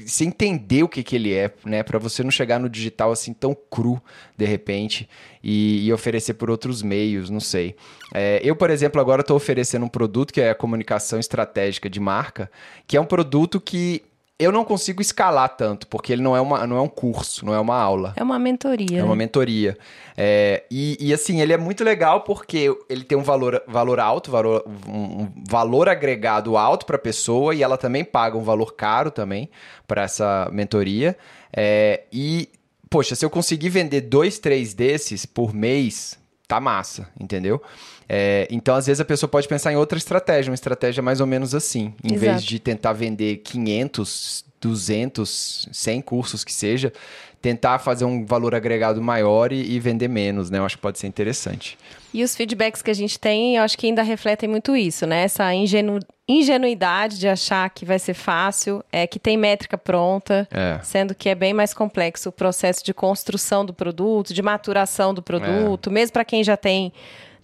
se 0.07 0.25
entender 0.25 0.83
o 0.83 0.89
que, 0.89 1.03
que 1.03 1.17
ele 1.17 1.35
é, 1.35 1.53
né? 1.65 1.83
Para 1.83 1.99
você 1.99 2.23
não 2.23 2.31
chegar 2.31 2.59
no 2.59 2.69
digital 2.69 3.13
assim 3.13 3.33
tão 3.33 3.55
cru 3.55 4.01
de 4.37 4.45
repente 4.45 5.09
e, 5.43 5.87
e 5.87 5.93
oferecer 5.93 6.35
por 6.35 6.51
outros 6.51 6.83
meios, 6.83 7.29
não 7.31 7.41
sei. 7.41 7.75
É, 8.15 8.41
eu, 8.43 8.57
por 8.57 8.71
exemplo, 8.71 9.01
agora 9.01 9.21
estou 9.21 9.37
oferecendo 9.37 9.85
um 9.85 9.89
produto 9.89 10.33
que 10.33 10.41
é 10.41 10.51
a 10.51 10.55
comunicação 10.55 11.19
estratégica 11.19 11.89
de 11.91 12.01
marca, 12.01 12.51
que 12.87 12.97
é 12.97 13.01
um 13.01 13.07
produto 13.07 13.61
que 13.61 14.03
eu 14.43 14.53
não 14.53 14.65
consigo 14.65 15.01
escalar 15.01 15.57
tanto, 15.57 15.87
porque 15.87 16.13
ele 16.13 16.23
não 16.23 16.37
é, 16.37 16.41
uma, 16.41 16.67
não 16.67 16.77
é 16.77 16.81
um 16.81 16.89
curso, 16.89 17.45
não 17.45 17.55
é 17.55 17.61
uma 17.61 17.77
aula. 17.77 18.13
É 18.17 18.23
uma 18.23 18.39
mentoria. 18.39 19.01
É 19.01 19.03
uma 19.05 19.15
né? 19.15 19.19
mentoria. 19.19 19.79
É, 20.17 20.65
e, 20.71 20.97
e, 21.01 21.13
assim, 21.15 21.41
ele 21.41 21.53
é 21.53 21.57
muito 21.57 21.85
legal 21.85 22.23
porque 22.23 22.75
ele 22.89 23.05
tem 23.05 23.17
um 23.17 23.23
valor, 23.23 23.63
valor 23.67 24.01
alto, 24.01 24.31
valor, 24.31 24.65
um 24.89 25.29
valor 25.49 25.89
agregado 25.89 26.57
alto 26.57 26.85
para 26.87 26.97
a 26.97 26.99
pessoa 26.99 27.55
e 27.55 27.63
ela 27.63 27.79
também 27.79 28.05
paga 28.05 28.37
um 28.37 28.43
valor 28.43 28.75
caro 28.75 29.11
também 29.11 29.49
para 29.87 30.03
essa 30.03 30.49
mentoria. 30.53 31.17
É, 31.53 32.03
e, 32.13 32.49
poxa, 32.91 33.15
se 33.15 33.25
eu 33.25 33.31
conseguir 33.31 33.69
vender 33.69 34.03
dois, 34.03 34.39
três 34.39 34.75
desses 34.75 35.25
por 35.25 35.55
mês, 35.55 36.19
tá 36.53 36.61
massa, 36.61 37.09
entendeu? 37.19 37.62
É, 38.07 38.47
então, 38.51 38.75
às 38.75 38.87
vezes, 38.87 39.01
a 39.01 39.05
pessoa 39.07 39.29
pode 39.29 39.49
pensar 39.49 39.73
em 39.73 39.77
outra 39.77 39.97
estratégia, 39.97 40.51
uma 40.51 40.55
estratégia 40.55 41.03
mais 41.03 41.19
ou 41.19 41.27
menos 41.27 41.55
assim. 41.55 41.95
Em 42.05 42.15
Exato. 42.15 42.21
vez 42.21 42.45
de 42.45 42.59
tentar 42.59 42.93
vender 42.93 43.38
500, 43.38 44.45
200, 44.62 45.68
100 45.70 46.01
cursos 46.03 46.44
que 46.44 46.53
seja, 46.53 46.92
tentar 47.42 47.81
fazer 47.81 48.05
um 48.05 48.25
valor 48.25 48.55
agregado 48.55 49.03
maior 49.03 49.53
e, 49.53 49.75
e, 49.75 49.81
vender 49.81 50.09
menos, 50.09 50.48
né? 50.48 50.59
Eu 50.59 50.64
acho 50.64 50.77
que 50.77 50.83
pode 50.83 50.98
ser 50.98 51.09
interessante. 51.09 51.77
E 52.14 52.22
os 52.22 52.37
feedbacks 52.37 52.81
que 52.81 52.90
a 52.90 52.94
gente 52.94 53.18
tem, 53.18 53.57
eu 53.57 53.64
acho 53.64 53.77
que 53.77 53.87
ainda 53.87 54.03
refletem 54.03 54.48
muito 54.48 54.77
isso, 54.77 55.07
né? 55.07 55.25
Essa 55.25 55.53
ingenu 55.53 55.98
ingenuidade 56.29 57.18
de 57.18 57.29
achar 57.29 57.68
que 57.68 57.85
vai 57.85 57.98
ser 57.98 58.14
fácil, 58.14 58.83
é 58.92 59.07
que 59.09 59.18
tem 59.18 59.37
métrica 59.37 59.77
pronta, 59.77 60.48
é. 60.53 60.79
sendo 60.83 61.14
que 61.16 61.29
é 61.29 61.35
bem 61.35 61.53
mais 61.53 61.75
complexo 61.75 62.29
o 62.29 62.33
processo 62.33 62.83
de 62.85 62.94
construção 62.94 63.66
do 63.66 63.75
produto, 63.75 64.33
de 64.33 64.40
maturação 64.40 65.12
do 65.12 65.20
produto, 65.20 65.90
é. 65.90 65.92
mesmo 65.92 66.12
para 66.12 66.25
quem 66.25 66.44
já 66.44 66.57
tem 66.57 66.92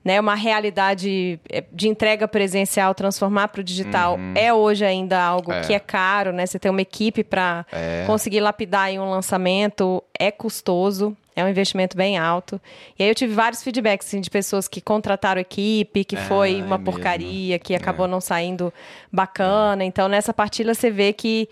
né, 0.05 0.19
uma 0.21 0.35
realidade 0.35 1.39
é, 1.51 1.65
de 1.73 1.89
entrega 1.89 2.27
presencial, 2.27 2.95
transformar 2.95 3.49
para 3.49 3.61
o 3.61 3.65
digital 3.65 4.17
uhum. 4.17 4.33
é 4.35 4.53
hoje 4.53 4.85
ainda 4.85 5.21
algo 5.21 5.53
é. 5.53 5.61
que 5.61 5.75
é 5.75 5.79
caro, 5.79 6.33
né? 6.33 6.47
Você 6.47 6.59
tem 6.59 6.71
uma 6.71 6.81
equipe 6.81 7.23
para 7.23 7.67
é. 7.73 8.05
conseguir 8.07 8.41
lapidar 8.41 8.91
em 8.91 8.99
um 8.99 9.11
lançamento 9.11 10.03
é 10.19 10.31
custoso. 10.31 11.17
É 11.37 11.45
um 11.45 11.49
investimento 11.49 11.97
bem 11.97 12.19
alto. 12.19 12.61
E 12.99 13.03
aí 13.05 13.09
eu 13.09 13.15
tive 13.15 13.33
vários 13.33 13.63
feedbacks 13.63 14.09
assim, 14.09 14.21
de 14.21 14.29
pessoas 14.29 14.67
que 14.67 14.81
contrataram 14.81 15.41
equipe, 15.41 16.05
que 16.05 16.17
foi 16.17 16.61
uma 16.61 16.81
porcaria, 16.81 17.51
mesmo. 17.51 17.65
que 17.65 17.77
acabou 17.77 18.07
É. 18.07 18.09
não 18.09 18.21
saindo 18.21 18.75
bacana. 19.13 19.85
Então, 19.85 20.09
nessa 20.09 20.35
partilha 20.35 20.75
você 20.75 20.91
vê 20.91 21.13
que 21.13 21.49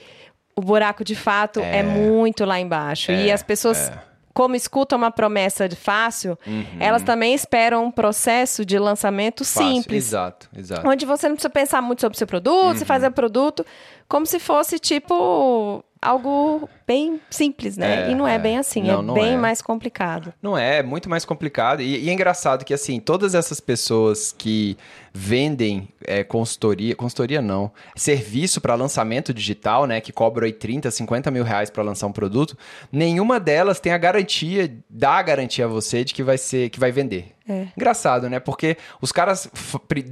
o 0.56 0.60
buraco 0.60 1.04
de 1.04 1.14
fato 1.14 1.60
é, 1.60 1.84
muito 1.84 2.44
lá 2.44 2.58
embaixo. 2.58 3.12
e 3.12 3.28
É, 3.28 3.32
as 3.32 3.44
pessoas 3.44 3.90
é. 3.90 3.98
Como 4.36 4.54
escutam 4.54 4.98
uma 4.98 5.10
promessa 5.10 5.66
de 5.66 5.74
fácil, 5.74 6.38
elas 6.78 7.02
também 7.02 7.32
esperam 7.32 7.86
um 7.86 7.90
processo 7.90 8.66
de 8.66 8.78
lançamento 8.78 9.42
Fácil. 9.46 9.66
simples. 9.66 10.08
Exato, 10.08 10.46
exato. 10.54 10.86
Onde 10.86 11.06
você 11.06 11.26
não 11.26 11.36
precisa 11.36 11.48
pensar 11.48 11.80
muito 11.80 12.02
sobre 12.02 12.16
o 12.16 12.18
seu 12.18 12.26
produto, 12.26 12.76
você 12.76 12.84
faz 12.84 13.02
o 13.02 13.10
produto 13.10 13.64
como 14.06 14.26
se 14.26 14.38
fosse 14.38 14.78
tipo 14.78 15.82
algo 16.02 16.68
bem 16.86 17.20
simples, 17.28 17.76
né? 17.76 18.06
É, 18.06 18.10
e 18.10 18.14
não 18.14 18.26
é, 18.26 18.36
é. 18.36 18.38
bem 18.38 18.58
assim, 18.58 18.82
Não, 18.82 19.00
é 19.00 19.02
não 19.02 19.14
bem 19.14 19.34
é. 19.34 19.36
mais 19.36 19.60
complicado. 19.60 20.32
Não 20.40 20.56
é, 20.56 20.78
é 20.78 20.82
muito 20.82 21.10
mais 21.10 21.24
complicado. 21.24 21.82
E, 21.82 22.04
e 22.04 22.08
é 22.08 22.12
engraçado 22.12 22.64
que, 22.64 22.72
assim, 22.72 23.00
todas 23.00 23.34
essas 23.34 23.60
pessoas 23.60 24.32
que 24.36 24.76
vendem 25.12 25.88
é, 26.04 26.22
consultoria, 26.22 26.94
consultoria 26.94 27.40
não, 27.40 27.72
serviço 27.96 28.60
para 28.60 28.74
lançamento 28.74 29.32
digital, 29.32 29.86
né, 29.86 30.00
que 30.00 30.12
cobram 30.12 30.44
aí 30.44 30.52
30, 30.52 30.90
50 30.90 31.30
mil 31.30 31.42
reais 31.42 31.70
para 31.70 31.82
lançar 31.82 32.06
um 32.06 32.12
produto, 32.12 32.56
nenhuma 32.92 33.40
delas 33.40 33.80
tem 33.80 33.92
a 33.92 33.98
garantia, 33.98 34.72
dá 34.88 35.12
a 35.12 35.22
garantia 35.22 35.64
a 35.64 35.68
você 35.68 36.04
de 36.04 36.12
que 36.12 36.22
vai 36.22 36.36
ser, 36.36 36.68
que 36.68 36.78
vai 36.78 36.92
vender. 36.92 37.32
É. 37.48 37.68
Engraçado, 37.76 38.28
né? 38.28 38.38
Porque 38.38 38.76
os 39.00 39.10
caras, 39.10 39.48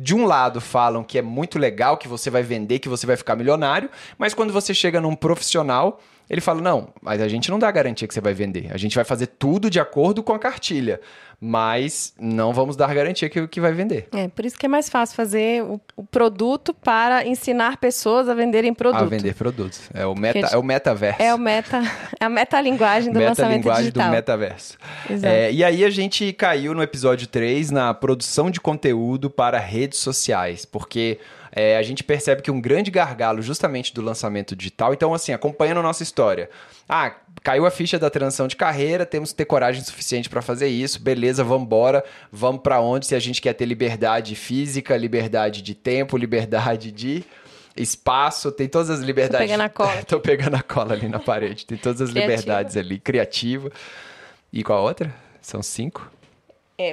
de 0.01 0.15
um 0.15 0.25
lado, 0.25 0.61
falam 0.61 1.05
que 1.05 1.19
é 1.19 1.23
muito 1.23 1.59
legal, 1.59 1.99
que 1.99 2.09
você 2.09 2.31
vai 2.31 2.43
vender, 2.43 2.79
que 2.79 2.89
você 2.89 3.07
vai 3.07 3.17
ficar 3.17 3.37
milionário, 3.37 3.91
mas 4.17 4.33
quando 4.33 4.53
você 4.53 4.73
chega 4.73 5.01
num 5.01 5.17
profissional, 5.17 6.01
ele 6.29 6.41
fala: 6.41 6.61
não, 6.65 6.89
mas 7.01 7.21
a 7.21 7.29
gente 7.29 7.51
não 7.51 7.59
dá 7.59 7.71
garantia 7.71 8.09
que 8.09 8.15
você 8.15 8.21
vai 8.21 8.35
vender. 8.35 8.69
A 8.73 8.77
gente 8.77 8.97
vai 8.97 9.05
fazer 9.05 9.27
tudo 9.27 9.71
de 9.71 9.79
acordo 9.79 10.23
com 10.23 10.33
a 10.33 10.39
cartilha, 10.39 11.01
mas 11.41 12.15
não 12.19 12.53
vamos 12.53 12.75
dar 12.75 12.93
garantia 12.95 13.29
que, 13.29 13.47
que 13.47 13.61
vai 13.61 13.73
vender. 13.73 14.09
É, 14.13 14.29
por 14.29 14.45
isso 14.45 14.57
que 14.57 14.65
é 14.65 14.69
mais 14.69 14.89
fácil 14.89 15.15
fazer 15.15 15.63
o, 15.63 15.81
o 15.95 16.05
produto 16.05 16.73
para 16.73 17.27
ensinar 17.27 17.77
pessoas 17.77 18.29
a 18.29 18.35
venderem 18.35 18.73
produto. 18.73 19.03
A 19.03 19.05
vender 19.05 19.35
produtos. 19.35 19.91
É 19.93 20.07
o, 20.07 20.15
meta, 20.15 20.41
Porque 20.41 20.55
é 20.55 20.59
o 20.59 20.63
metaverso. 20.63 21.23
É 21.23 21.35
o 21.35 21.39
meta, 21.39 21.83
é 22.19 22.25
a 22.25 22.31
metalinguagem 22.31 23.13
do 23.13 23.21
lançamento 23.21 23.59
Metalinguagem 23.59 23.83
digital. 23.85 24.09
do 24.09 24.13
metaverso. 24.13 24.79
Exato. 25.11 25.35
É, 25.35 25.53
e 25.53 25.63
aí 25.63 25.85
a 25.85 25.91
gente 25.91 26.33
caiu 26.33 26.75
no 26.75 26.83
episódio 26.83 27.27
3 27.27 27.71
na 27.71 27.93
produção 27.93 28.51
de 28.51 28.61
conteúdo 28.61 29.29
para 29.29 29.59
redes 29.59 29.99
sociais, 29.99 30.65
porque 30.65 31.19
é, 31.57 31.77
a 31.77 31.83
gente 31.83 32.03
percebe 32.03 32.43
que 32.43 32.51
um 32.51 32.61
grande 32.61 32.91
gargalo 32.91 33.41
justamente 33.41 33.95
do 33.95 34.03
lançamento 34.03 34.57
digital, 34.57 34.93
então 34.93 35.15
assim, 35.15 35.33
acompanhando 35.33 35.79
a 35.79 35.83
nossa 35.83 36.03
história. 36.03 36.51
Ah, 36.89 37.15
caiu 37.45 37.65
a 37.65 37.71
ficha 37.71 37.97
da 37.97 38.11
transição 38.11 38.49
de 38.49 38.57
carreira, 38.57 39.07
temos 39.07 39.31
que 39.31 39.37
ter 39.37 39.45
coragem 39.45 39.83
suficiente 39.85 40.29
para 40.29 40.43
fazer 40.43 40.67
isso, 40.67 41.01
beleza, 41.01 41.45
vamos 41.45 41.67
embora, 41.67 42.05
vamos 42.33 42.61
para 42.61 42.81
onde 42.81 43.07
se 43.07 43.15
a 43.15 43.21
gente 43.21 43.41
quer 43.41 43.53
ter 43.53 43.67
liberdade 43.67 44.35
física, 44.35 44.97
liberdade 44.97 45.63
de 45.63 45.75
tempo, 45.75 46.17
liberdade 46.17 46.91
de 46.91 47.23
espaço, 47.77 48.51
tem 48.51 48.69
todas 48.69 48.91
as 48.91 49.01
liberdades. 49.01 49.47
pegando 49.47 49.63
a 49.63 49.69
cola. 49.69 50.03
Tô 50.07 50.19
pegando 50.19 50.57
a 50.57 50.63
cola 50.63 50.95
ali 50.95 51.09
na 51.09 51.21
parede, 51.21 51.65
tem 51.67 51.79
todas 51.79 52.01
as 52.01 52.11
Criativa. 52.11 52.33
liberdades 52.37 52.77
ali, 52.77 52.99
criativa. 52.99 53.71
E 54.53 54.65
qual 54.65 54.81
a 54.81 54.83
outra? 54.83 55.15
São 55.41 55.63
cinco? 55.63 56.11
É 56.77 56.93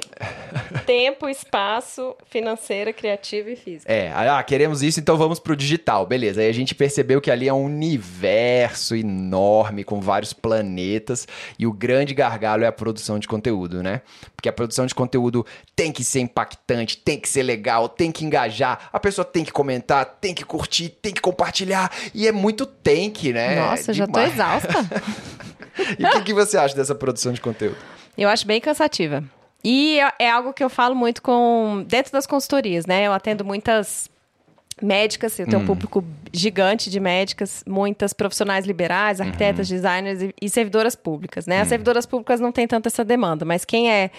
tempo, 0.85 1.27
espaço, 1.27 2.15
financeira, 2.25 2.93
criativa 2.93 3.49
e 3.49 3.55
física. 3.55 3.91
É, 3.91 4.11
ah, 4.13 4.41
queremos 4.43 4.83
isso, 4.83 4.99
então 4.99 5.17
vamos 5.17 5.39
pro 5.39 5.55
digital. 5.55 6.05
Beleza. 6.05 6.41
Aí 6.41 6.49
a 6.49 6.53
gente 6.53 6.75
percebeu 6.75 7.19
que 7.19 7.31
ali 7.31 7.47
é 7.47 7.53
um 7.53 7.65
universo 7.65 8.95
enorme 8.95 9.83
com 9.83 9.99
vários 9.99 10.33
planetas 10.33 11.27
e 11.57 11.65
o 11.65 11.73
grande 11.73 12.13
gargalo 12.13 12.63
é 12.63 12.67
a 12.67 12.71
produção 12.71 13.17
de 13.17 13.27
conteúdo, 13.27 13.81
né? 13.81 14.01
Porque 14.35 14.49
a 14.49 14.53
produção 14.53 14.85
de 14.85 14.93
conteúdo 14.93 15.45
tem 15.75 15.91
que 15.91 16.03
ser 16.03 16.19
impactante, 16.19 16.97
tem 16.97 17.19
que 17.19 17.27
ser 17.27 17.43
legal, 17.43 17.89
tem 17.89 18.11
que 18.11 18.23
engajar, 18.23 18.89
a 18.93 18.99
pessoa 18.99 19.25
tem 19.25 19.43
que 19.43 19.51
comentar, 19.51 20.05
tem 20.21 20.33
que 20.33 20.45
curtir, 20.45 20.89
tem 20.89 21.13
que 21.13 21.21
compartilhar 21.21 21.91
e 22.13 22.27
é 22.27 22.31
muito 22.31 22.65
tem 22.65 23.09
que, 23.09 23.33
né? 23.33 23.55
Nossa, 23.55 23.93
já 23.93 24.07
tô 24.07 24.19
exausta. 24.19 24.69
E 25.97 26.05
o 26.05 26.11
que, 26.11 26.21
que 26.23 26.33
você 26.33 26.57
acha 26.57 26.75
dessa 26.75 26.93
produção 26.93 27.31
de 27.31 27.39
conteúdo? 27.39 27.77
Eu 28.17 28.27
acho 28.27 28.45
bem 28.45 28.59
cansativa. 28.59 29.23
E 29.63 29.99
é- 29.99 30.13
é 30.25 30.29
algo 30.29 30.53
que 30.53 30.63
eu 30.63 30.69
falo 30.69 30.95
muito 30.95 31.21
com 31.21 31.83
dentro 31.87 32.11
das 32.11 32.25
consultorias, 32.25 32.85
né? 32.85 33.03
Eu 33.07 33.13
atendo 33.13 33.45
muitas 33.45 34.09
médicas, 34.81 35.37
eu 35.37 35.45
tenho 35.45 35.59
Hum. 35.59 35.63
um 35.63 35.67
público 35.67 36.03
gigante 36.33 36.89
de 36.89 36.99
médicas, 36.99 37.63
muitas 37.67 38.13
profissionais 38.13 38.65
liberais, 38.65 39.19
Uhum. 39.19 39.25
arquitetas, 39.27 39.67
designers 39.67 40.21
e, 40.23 40.33
e 40.41 40.49
servidoras 40.49 40.95
públicas, 40.95 41.45
né? 41.45 41.61
As 41.61 41.67
servidoras 41.67 42.05
públicas 42.07 42.39
não 42.39 42.51
têm 42.51 42.67
tanto 42.67 42.87
essa 42.87 43.03
demanda, 43.05 43.45
mas 43.45 43.63
quem 43.65 43.91
é 43.91 44.09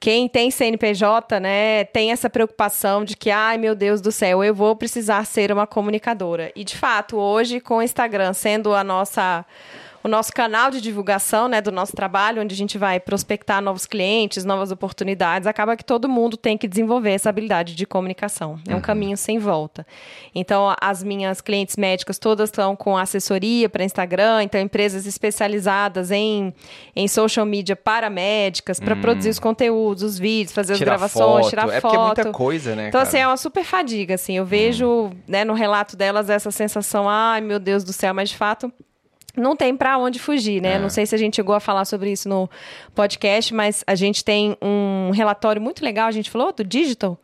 quem 0.00 0.28
tem 0.28 0.50
CNPJ, 0.50 1.40
né, 1.40 1.84
tem 1.84 2.12
essa 2.12 2.28
preocupação 2.28 3.04
de 3.06 3.16
que, 3.16 3.30
ai 3.30 3.56
meu 3.56 3.74
Deus 3.74 4.02
do 4.02 4.12
céu, 4.12 4.44
eu 4.44 4.54
vou 4.54 4.76
precisar 4.76 5.24
ser 5.24 5.50
uma 5.50 5.66
comunicadora. 5.66 6.52
E 6.54 6.62
de 6.62 6.76
fato, 6.76 7.16
hoje 7.16 7.58
com 7.58 7.76
o 7.78 7.82
Instagram 7.82 8.34
sendo 8.34 8.74
a 8.74 8.84
nossa 8.84 9.46
o 10.04 10.08
nosso 10.08 10.30
canal 10.34 10.70
de 10.70 10.82
divulgação, 10.82 11.48
né, 11.48 11.62
do 11.62 11.72
nosso 11.72 11.96
trabalho, 11.96 12.42
onde 12.42 12.54
a 12.54 12.56
gente 12.56 12.76
vai 12.76 13.00
prospectar 13.00 13.62
novos 13.62 13.86
clientes, 13.86 14.44
novas 14.44 14.70
oportunidades, 14.70 15.46
acaba 15.46 15.78
que 15.78 15.84
todo 15.84 16.06
mundo 16.10 16.36
tem 16.36 16.58
que 16.58 16.68
desenvolver 16.68 17.12
essa 17.12 17.30
habilidade 17.30 17.74
de 17.74 17.86
comunicação. 17.86 18.60
É 18.68 18.76
um 18.76 18.82
caminho 18.82 19.16
sem 19.16 19.38
volta. 19.38 19.86
Então, 20.34 20.76
as 20.78 21.02
minhas 21.02 21.40
clientes 21.40 21.76
médicas 21.78 22.18
todas 22.18 22.50
estão 22.50 22.76
com 22.76 22.98
assessoria 22.98 23.66
para 23.66 23.82
Instagram, 23.82 24.42
então 24.42 24.60
empresas 24.60 25.06
especializadas 25.06 26.10
em, 26.10 26.52
em 26.94 27.08
social 27.08 27.46
media 27.46 27.74
para 27.74 28.10
médicas, 28.10 28.78
para 28.78 28.94
produzir 28.94 29.30
os 29.30 29.38
conteúdos, 29.38 30.02
os 30.02 30.18
vídeos, 30.18 30.52
fazer 30.52 30.74
Tirar 30.76 30.96
as 30.96 30.98
gravações, 31.00 31.44
foto. 31.44 31.48
tirar 31.48 31.68
É 31.70 31.80
foto. 31.80 31.80
porque 31.80 31.96
é 31.96 32.06
muita 32.06 32.30
coisa, 32.30 32.76
né, 32.76 32.88
Então, 32.88 32.98
cara? 33.00 33.08
assim, 33.08 33.18
é 33.18 33.26
uma 33.26 33.38
super 33.38 33.64
fadiga, 33.64 34.16
assim. 34.16 34.36
Eu 34.36 34.44
vejo, 34.44 35.12
né, 35.26 35.44
no 35.46 35.54
relato 35.54 35.96
delas 35.96 36.28
essa 36.28 36.50
sensação, 36.50 37.08
ai, 37.08 37.40
meu 37.40 37.58
Deus 37.58 37.82
do 37.82 37.92
céu, 37.92 38.12
mas 38.12 38.28
de 38.28 38.36
fato 38.36 38.70
não 39.36 39.56
tem 39.56 39.76
pra 39.76 39.98
onde 39.98 40.18
fugir, 40.18 40.60
né? 40.60 40.74
É. 40.74 40.78
Não 40.78 40.88
sei 40.88 41.06
se 41.06 41.14
a 41.14 41.18
gente 41.18 41.36
chegou 41.36 41.54
a 41.54 41.60
falar 41.60 41.84
sobre 41.84 42.10
isso 42.12 42.28
no 42.28 42.48
podcast, 42.94 43.52
mas 43.52 43.82
a 43.86 43.94
gente 43.94 44.24
tem 44.24 44.56
um 44.62 45.10
relatório 45.10 45.60
muito 45.60 45.84
legal, 45.84 46.06
a 46.06 46.12
gente 46.12 46.30
falou 46.30 46.52
do 46.52 46.64
Digital, 46.64 47.18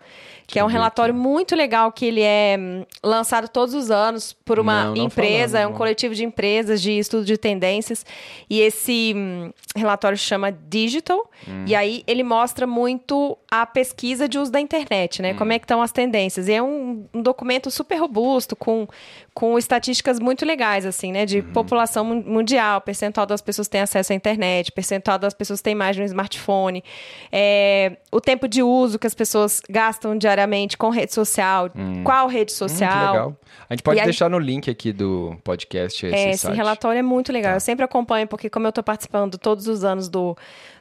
que 0.50 0.58
é 0.58 0.64
um 0.64 0.66
ver 0.66 0.72
relatório 0.74 1.14
muito 1.14 1.54
legal 1.54 1.92
que 1.92 2.04
ele 2.06 2.22
é 2.22 2.56
hum, 2.58 2.84
lançado 3.02 3.48
todos 3.48 3.74
os 3.74 3.90
anos 3.90 4.32
por 4.44 4.58
uma 4.58 4.84
Não, 4.86 4.94
não 4.94 5.04
empresa, 5.04 5.58
falamos, 5.58 5.72
é 5.72 5.74
um 5.74 5.76
coletivo 5.76 6.14
de 6.14 6.24
empresas 6.24 6.80
de 6.82 6.92
estudo 6.98 7.24
de 7.24 7.36
tendências, 7.38 8.04
e 8.48 8.60
esse 8.60 9.12
hum, 9.16 9.50
relatório 9.76 10.18
chama 10.18 10.50
Digital, 10.52 11.30
Hum. 11.48 11.64
e 11.66 11.74
aí 11.74 12.02
ele 12.06 12.22
mostra 12.22 12.66
muito 12.66 13.38
a 13.50 13.64
pesquisa 13.64 14.28
de 14.28 14.38
uso 14.38 14.52
da 14.52 14.60
internet, 14.60 15.20
Hum. 15.20 15.22
né? 15.22 15.34
Como 15.34 15.52
é 15.52 15.58
que 15.58 15.64
estão 15.64 15.80
as 15.80 15.90
tendências. 15.92 16.48
E 16.48 16.52
é 16.52 16.62
um, 16.62 17.06
um 17.14 17.22
documento 17.22 17.70
super 17.70 17.96
robusto, 17.96 18.54
com, 18.54 18.86
com 19.32 19.56
estatísticas 19.56 20.20
muito 20.20 20.44
legais, 20.44 20.84
assim, 20.84 21.12
né? 21.12 21.24
De 21.24 21.38
Uhum. 21.38 21.52
população 21.52 22.04
mun- 22.04 22.22
mundial, 22.26 22.80
percentual 22.82 23.24
das 23.26 23.40
pessoas 23.40 23.68
que 23.68 23.72
têm 23.72 23.80
acesso 23.80 24.12
à 24.12 24.16
internet, 24.16 24.70
percentual 24.72 25.18
das 25.18 25.32
pessoas 25.32 25.60
que 25.60 25.64
têm 25.64 25.74
mais 25.74 25.96
de 25.96 26.02
um 26.02 26.04
smartphone, 26.04 26.84
é, 27.32 27.96
o 28.12 28.20
tempo 28.20 28.46
de 28.48 28.62
uso 28.62 28.98
que 28.98 29.06
as 29.06 29.14
pessoas 29.14 29.62
gastam 29.70 30.16
diariamente 30.18 30.39
com 30.76 30.90
rede 30.90 31.12
social, 31.14 31.70
qual 32.04 32.26
rede 32.28 32.52
Hum, 32.52 32.56
social. 32.56 33.12
legal. 33.12 33.36
A 33.68 33.74
gente 33.74 33.82
pode 33.82 34.00
E 34.00 34.04
deixar 34.04 34.28
no 34.28 34.38
link 34.38 34.68
aqui 34.70 34.92
do 34.92 35.36
podcast 35.44 36.04
esse, 36.06 36.14
É, 36.16 36.30
esse 36.30 36.50
relatório 36.50 36.98
é 36.98 37.02
muito 37.02 37.32
legal. 37.32 37.52
Tá. 37.52 37.56
Eu 37.56 37.60
sempre 37.60 37.84
acompanho, 37.84 38.26
porque 38.26 38.50
como 38.50 38.66
eu 38.66 38.70
estou 38.70 38.82
participando 38.82 39.38
todos 39.38 39.66
os 39.68 39.84
anos 39.84 40.08
do, 40.08 40.36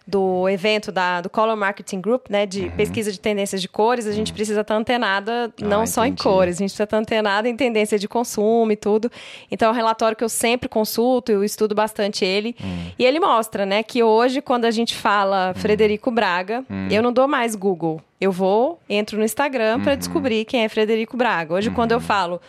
do 0.10 0.50
evento 0.50 0.92
da, 0.92 1.22
do 1.22 1.30
Color 1.30 1.56
Marketing 1.56 2.02
Group, 2.02 2.28
né, 2.30 2.46
de 2.46 2.70
pesquisa 2.72 3.12
de 3.12 3.20
tendências 3.20 3.62
de 3.62 3.68
cores, 3.70 4.08
a 4.08 4.12
gente 4.12 4.34
precisa 4.34 4.62
estar 4.62 4.76
antenada 4.76 5.54
não 5.62 5.78
Uhum. 5.78 5.84
Ah, 5.84 5.88
só 5.88 6.04
em 6.06 6.10
entendi. 6.10 6.24
cores, 6.24 6.56
a 6.56 6.60
gente 6.60 6.70
precisa 6.70 6.84
estar 6.84 6.98
antenada 6.98 7.48
em 7.48 7.56
tendência 7.56 8.00
de 8.00 8.08
consumo 8.08 8.72
e 8.72 8.76
tudo. 8.76 9.12
Então 9.52 9.70
é 9.70 9.72
um 9.72 9.76
relatório 9.76 10.18
que 10.18 10.24
eu 10.24 10.30
sempre 10.30 10.68
consulto, 10.68 11.32
eu 11.32 11.44
estudo 11.44 11.76
bastante 11.76 12.26
ele. 12.26 12.56
Hum. 12.62 12.92
E 12.98 13.06
ele 13.06 13.20
mostra, 13.20 13.66
né, 13.66 13.84
que 13.84 14.02
hoje, 14.04 14.42
quando 14.42 14.66
a 14.66 14.72
gente 14.72 14.96
fala 14.96 15.54
Frederico 15.56 16.10
Braga, 16.12 16.64
Hum. 16.70 16.88
eu 16.90 17.02
não 17.04 17.14
dou 17.14 17.28
mais 17.28 17.56
Google. 17.56 18.02
Eu 18.20 18.32
vou, 18.32 18.80
entro 18.90 19.18
no 19.18 19.24
Instagram 19.24 19.78
Uhum. 19.78 19.84
para 19.84 19.96
descobrir 19.96 20.44
quem 20.46 20.64
é 20.64 20.70
Frederico 20.70 21.16
Braga. 21.16 21.54
Hoje, 21.54 21.70
quando 21.70 21.92
eu 21.94 22.02
falo 22.02 22.42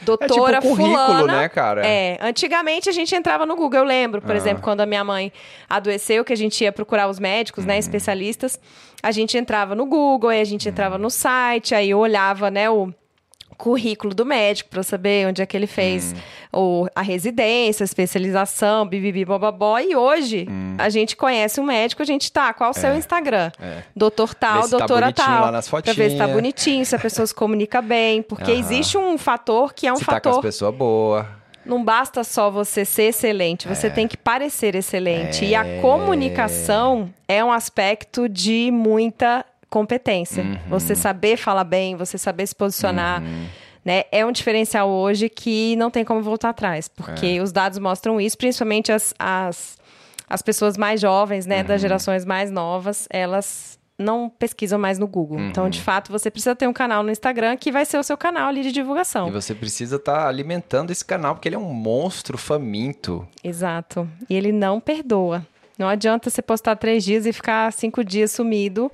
É 0.00 0.04
doutora 0.04 0.60
tipo 0.60 0.68
currículo, 0.76 0.96
fulana, 1.06 1.40
né, 1.42 1.48
cara? 1.48 1.86
é, 1.86 2.18
antigamente 2.20 2.88
a 2.88 2.92
gente 2.92 3.14
entrava 3.14 3.44
no 3.46 3.54
Google. 3.56 3.80
Eu 3.80 3.84
lembro, 3.84 4.20
por 4.22 4.32
Ah. 4.32 4.36
exemplo, 4.36 4.62
quando 4.62 4.80
a 4.80 4.86
minha 4.86 5.04
mãe 5.04 5.32
adoeceu, 5.68 6.24
que 6.24 6.32
a 6.32 6.36
gente 6.36 6.62
ia 6.64 6.72
procurar 6.72 7.08
os 7.08 7.18
médicos, 7.18 7.64
Uhum. 7.64 7.68
né, 7.68 7.78
especialistas, 7.78 8.58
a 9.02 9.10
gente 9.12 9.36
entrava 9.36 9.74
no 9.74 9.86
Google, 9.86 10.30
aí 10.30 10.40
a 10.40 10.44
gente 10.44 10.68
entrava 10.68 10.96
Uhum. 10.96 11.02
no 11.02 11.10
site, 11.10 11.74
aí 11.74 11.94
olhava, 11.94 12.50
né, 12.50 12.68
o 12.70 12.92
currículo 13.60 14.14
do 14.14 14.24
médico 14.24 14.70
para 14.70 14.82
saber 14.82 15.28
onde 15.28 15.42
é 15.42 15.46
que 15.46 15.54
ele 15.56 15.66
fez 15.66 16.14
Hum. 16.52 16.58
o, 16.60 16.86
a 16.96 17.02
residência, 17.02 17.84
a 17.84 17.86
especialização, 17.86 18.86
bibibi, 18.86 19.24
bobobó. 19.24 19.78
E 19.78 19.94
hoje 19.94 20.46
Hum. 20.50 20.76
a 20.78 20.88
gente 20.88 21.14
conhece 21.16 21.60
um 21.60 21.64
médico, 21.64 22.00
a 22.02 22.06
gente 22.06 22.32
tá, 22.32 22.52
qual 22.54 22.70
o 22.70 22.74
seu 22.74 22.94
Instagram? 22.96 23.50
É. 23.60 23.82
Doutor 23.94 24.34
tal, 24.34 24.62
tá 24.62 24.78
doutora 24.78 25.06
bonitinho 25.06 25.26
tal. 25.26 25.40
lá 25.42 25.52
nas 25.52 25.68
pra 25.68 25.80
ver 25.92 26.10
se 26.10 26.16
tá 26.16 26.26
bonitinho, 26.26 26.84
se 26.86 26.96
a 26.96 26.98
pessoa 26.98 27.26
se 27.26 27.34
comunica 27.34 27.82
bem. 27.82 28.22
Porque 28.22 28.50
Aham. 28.50 28.60
existe 28.60 28.96
um 28.96 29.18
fator 29.18 29.72
que 29.74 29.86
é 29.86 29.92
um 29.92 29.96
Se 29.96 30.04
tá 30.04 30.12
com 30.12 30.30
fator 30.30 30.32
as 30.34 30.40
pessoas 30.40 30.74
boas. 30.74 31.26
não 31.66 31.84
basta 31.84 32.24
só 32.24 32.50
você 32.50 32.84
ser 32.84 33.04
excelente, 33.10 33.68
você 33.68 33.90
tem 33.90 34.08
que 34.08 34.16
parecer 34.16 34.74
excelente. 34.74 35.44
E 35.44 35.54
a 35.54 35.64
É. 35.66 35.80
comunicação 35.80 37.10
é 37.28 37.44
um 37.44 37.52
aspecto 37.52 38.28
de 38.28 38.70
muita 38.72 39.44
competência. 39.70 40.42
Uhum. 40.42 40.58
Você 40.68 40.94
saber 40.94 41.36
falar 41.36 41.64
bem, 41.64 41.96
você 41.96 42.18
saber 42.18 42.46
se 42.46 42.54
posicionar. 42.54 43.22
Né? 43.82 44.04
É 44.12 44.26
um 44.26 44.32
diferencial 44.32 44.90
hoje 44.90 45.28
que 45.30 45.74
não 45.76 45.90
tem 45.90 46.04
como 46.04 46.20
voltar 46.22 46.50
atrás, 46.50 46.86
porque 46.88 47.26
É. 47.38 47.42
os 47.42 47.50
dados 47.52 47.78
mostram 47.78 48.20
isso, 48.20 48.36
principalmente 48.36 48.92
as, 48.92 49.14
as, 49.18 49.78
as 50.28 50.42
pessoas 50.42 50.76
mais 50.76 51.00
jovens, 51.00 51.46
né, 51.46 51.60
Uhum. 51.60 51.64
das 51.66 51.80
gerações 51.80 52.24
mais 52.26 52.50
novas, 52.50 53.06
elas 53.08 53.78
não 53.98 54.28
pesquisam 54.30 54.78
mais 54.78 54.98
no 54.98 55.06
Google. 55.06 55.38
Uhum. 55.38 55.48
Então, 55.48 55.68
de 55.70 55.80
fato, 55.80 56.10
você 56.12 56.30
precisa 56.30 56.54
ter 56.56 56.66
um 56.66 56.72
canal 56.72 57.02
no 57.02 57.10
Instagram 57.10 57.56
que 57.56 57.70
vai 57.72 57.84
ser 57.86 57.98
o 57.98 58.02
seu 58.02 58.16
canal 58.18 58.48
ali 58.48 58.62
de 58.62 58.72
divulgação. 58.72 59.28
E 59.28 59.30
você 59.30 59.54
precisa 59.54 59.96
estar 59.96 60.26
alimentando 60.26 60.90
esse 60.90 61.04
canal, 61.04 61.34
porque 61.34 61.48
ele 61.48 61.56
é 61.56 61.58
um 61.58 61.72
monstro 61.72 62.36
faminto. 62.36 63.26
Exato. 63.44 64.08
E 64.28 64.34
ele 64.34 64.52
não 64.52 64.80
perdoa. 64.80 65.46
Não 65.78 65.88
adianta 65.88 66.28
você 66.28 66.42
postar 66.42 66.76
três 66.76 67.02
dias 67.04 67.24
e 67.24 67.32
ficar 67.32 67.72
cinco 67.72 68.04
dias 68.04 68.30
sumido. 68.32 68.90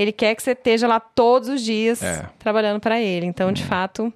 Ele 0.00 0.12
quer 0.12 0.34
que 0.34 0.42
você 0.42 0.52
esteja 0.52 0.86
lá 0.86 0.98
todos 0.98 1.48
os 1.48 1.60
dias 1.62 2.02
É. 2.02 2.24
trabalhando 2.38 2.80
para 2.80 3.00
ele. 3.00 3.26
Então, 3.26 3.52
de 3.52 3.62
fato, 3.64 4.12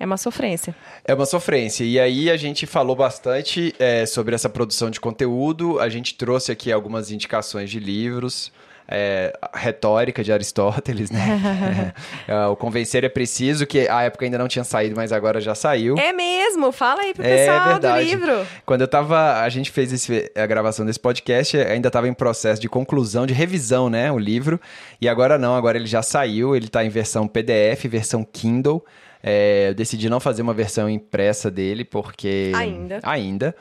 é 0.00 0.04
uma 0.04 0.16
sofrência. 0.16 0.74
É 1.04 1.14
uma 1.14 1.26
sofrência. 1.26 1.84
E 1.84 2.00
aí 2.00 2.28
a 2.28 2.36
gente 2.36 2.66
falou 2.66 2.96
bastante 2.96 3.72
é, 3.78 4.04
sobre 4.04 4.34
essa 4.34 4.48
produção 4.48 4.90
de 4.90 4.98
conteúdo. 5.00 5.78
A 5.78 5.88
gente 5.88 6.14
trouxe 6.16 6.50
aqui 6.50 6.72
algumas 6.72 7.12
indicações 7.12 7.70
de 7.70 7.78
livros. 7.78 8.50
É, 8.94 9.32
retórica 9.54 10.22
de 10.22 10.30
Aristóteles, 10.32 11.10
né? 11.10 11.92
É, 12.28 12.46
o 12.46 12.54
Convencer 12.56 13.04
é 13.04 13.08
Preciso, 13.08 13.66
que 13.66 13.88
a 13.88 14.02
época 14.02 14.24
ainda 14.24 14.36
não 14.38 14.46
tinha 14.48 14.64
saído, 14.64 14.94
mas 14.94 15.12
agora 15.12 15.40
já 15.40 15.54
saiu. 15.54 15.96
É 15.98 16.12
mesmo? 16.12 16.70
Fala 16.72 17.00
aí 17.02 17.14
pro 17.14 17.24
É 17.24 17.36
pessoal 17.36 17.68
verdade. 17.68 18.04
do 18.04 18.10
livro. 18.10 18.46
Quando 18.66 18.82
eu 18.82 18.88
tava. 18.88 19.40
A 19.42 19.48
gente 19.48 19.70
fez 19.70 19.92
esse- 19.92 20.30
a 20.36 20.46
gravação 20.46 20.84
desse 20.84 21.00
podcast, 21.00 21.56
ainda 21.56 21.90
tava 21.90 22.06
em 22.08 22.12
processo 22.14 22.60
de 22.60 22.68
conclusão, 22.68 23.26
de 23.26 23.32
revisão, 23.34 23.88
né? 23.90 24.12
O 24.12 24.18
livro. 24.18 24.60
E 25.00 25.08
agora 25.08 25.38
não, 25.38 25.54
agora 25.56 25.78
ele 25.78 25.86
já 25.86 26.02
saiu, 26.02 26.54
ele 26.54 26.68
tá 26.68 26.84
em 26.84 26.88
versão 26.90 27.26
PDF, 27.26 27.86
versão 27.88 28.24
Kindle. 28.24 28.84
É, 29.22 29.68
eu 29.70 29.74
decidi 29.74 30.08
não 30.10 30.20
fazer 30.20 30.42
uma 30.42 30.52
versão 30.54 30.88
impressa 30.90 31.50
dele, 31.50 31.84
porque. 31.84 32.52
Ainda. 32.54 33.00
Ainda. 33.02 33.54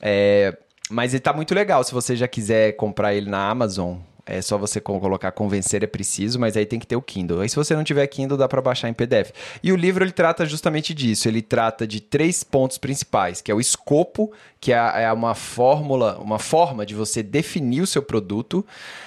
É, 0.00 0.56
mas 0.90 1.12
ele 1.14 1.20
tá 1.20 1.32
muito 1.32 1.54
legal. 1.54 1.84
Se 1.84 1.92
você 1.92 2.16
já 2.16 2.26
quiser 2.26 2.72
comprar 2.72 3.14
ele 3.14 3.28
na 3.30 3.48
Amazon, 3.48 3.96
é 4.30 4.40
só 4.42 4.56
você 4.56 4.80
co- 4.80 4.98
colocar 5.00 5.32
convencer 5.32 5.82
é 5.82 5.86
preciso, 5.86 6.38
mas 6.38 6.56
aí 6.56 6.64
tem 6.64 6.78
que 6.78 6.86
ter 6.86 6.96
o 6.96 7.02
Kindle. 7.02 7.40
Aí 7.40 7.48
se 7.48 7.56
você 7.56 7.74
não 7.74 7.84
tiver 7.84 8.06
Kindle, 8.06 8.38
dá 8.38 8.48
para 8.48 8.62
baixar 8.62 8.88
em 8.88 8.94
PDF. 8.94 9.32
E 9.62 9.72
o 9.72 9.76
livro 9.76 10.04
ele 10.04 10.12
trata 10.12 10.46
justamente 10.46 10.94
disso. 10.94 11.28
Ele 11.28 11.42
trata 11.42 11.86
de 11.86 12.00
três 12.00 12.42
pontos 12.44 12.78
principais, 12.78 13.40
que 13.40 13.50
é 13.50 13.54
o 13.54 13.60
escopo, 13.60 14.32
que 14.60 14.72
é, 14.72 14.76
é 15.04 15.12
uma 15.12 15.34
fórmula, 15.34 16.18
uma 16.18 16.38
forma 16.38 16.86
de 16.86 16.94
você 16.94 17.22
definir 17.22 17.80
o 17.82 17.86
seu 17.86 18.02
produto, 18.02 18.64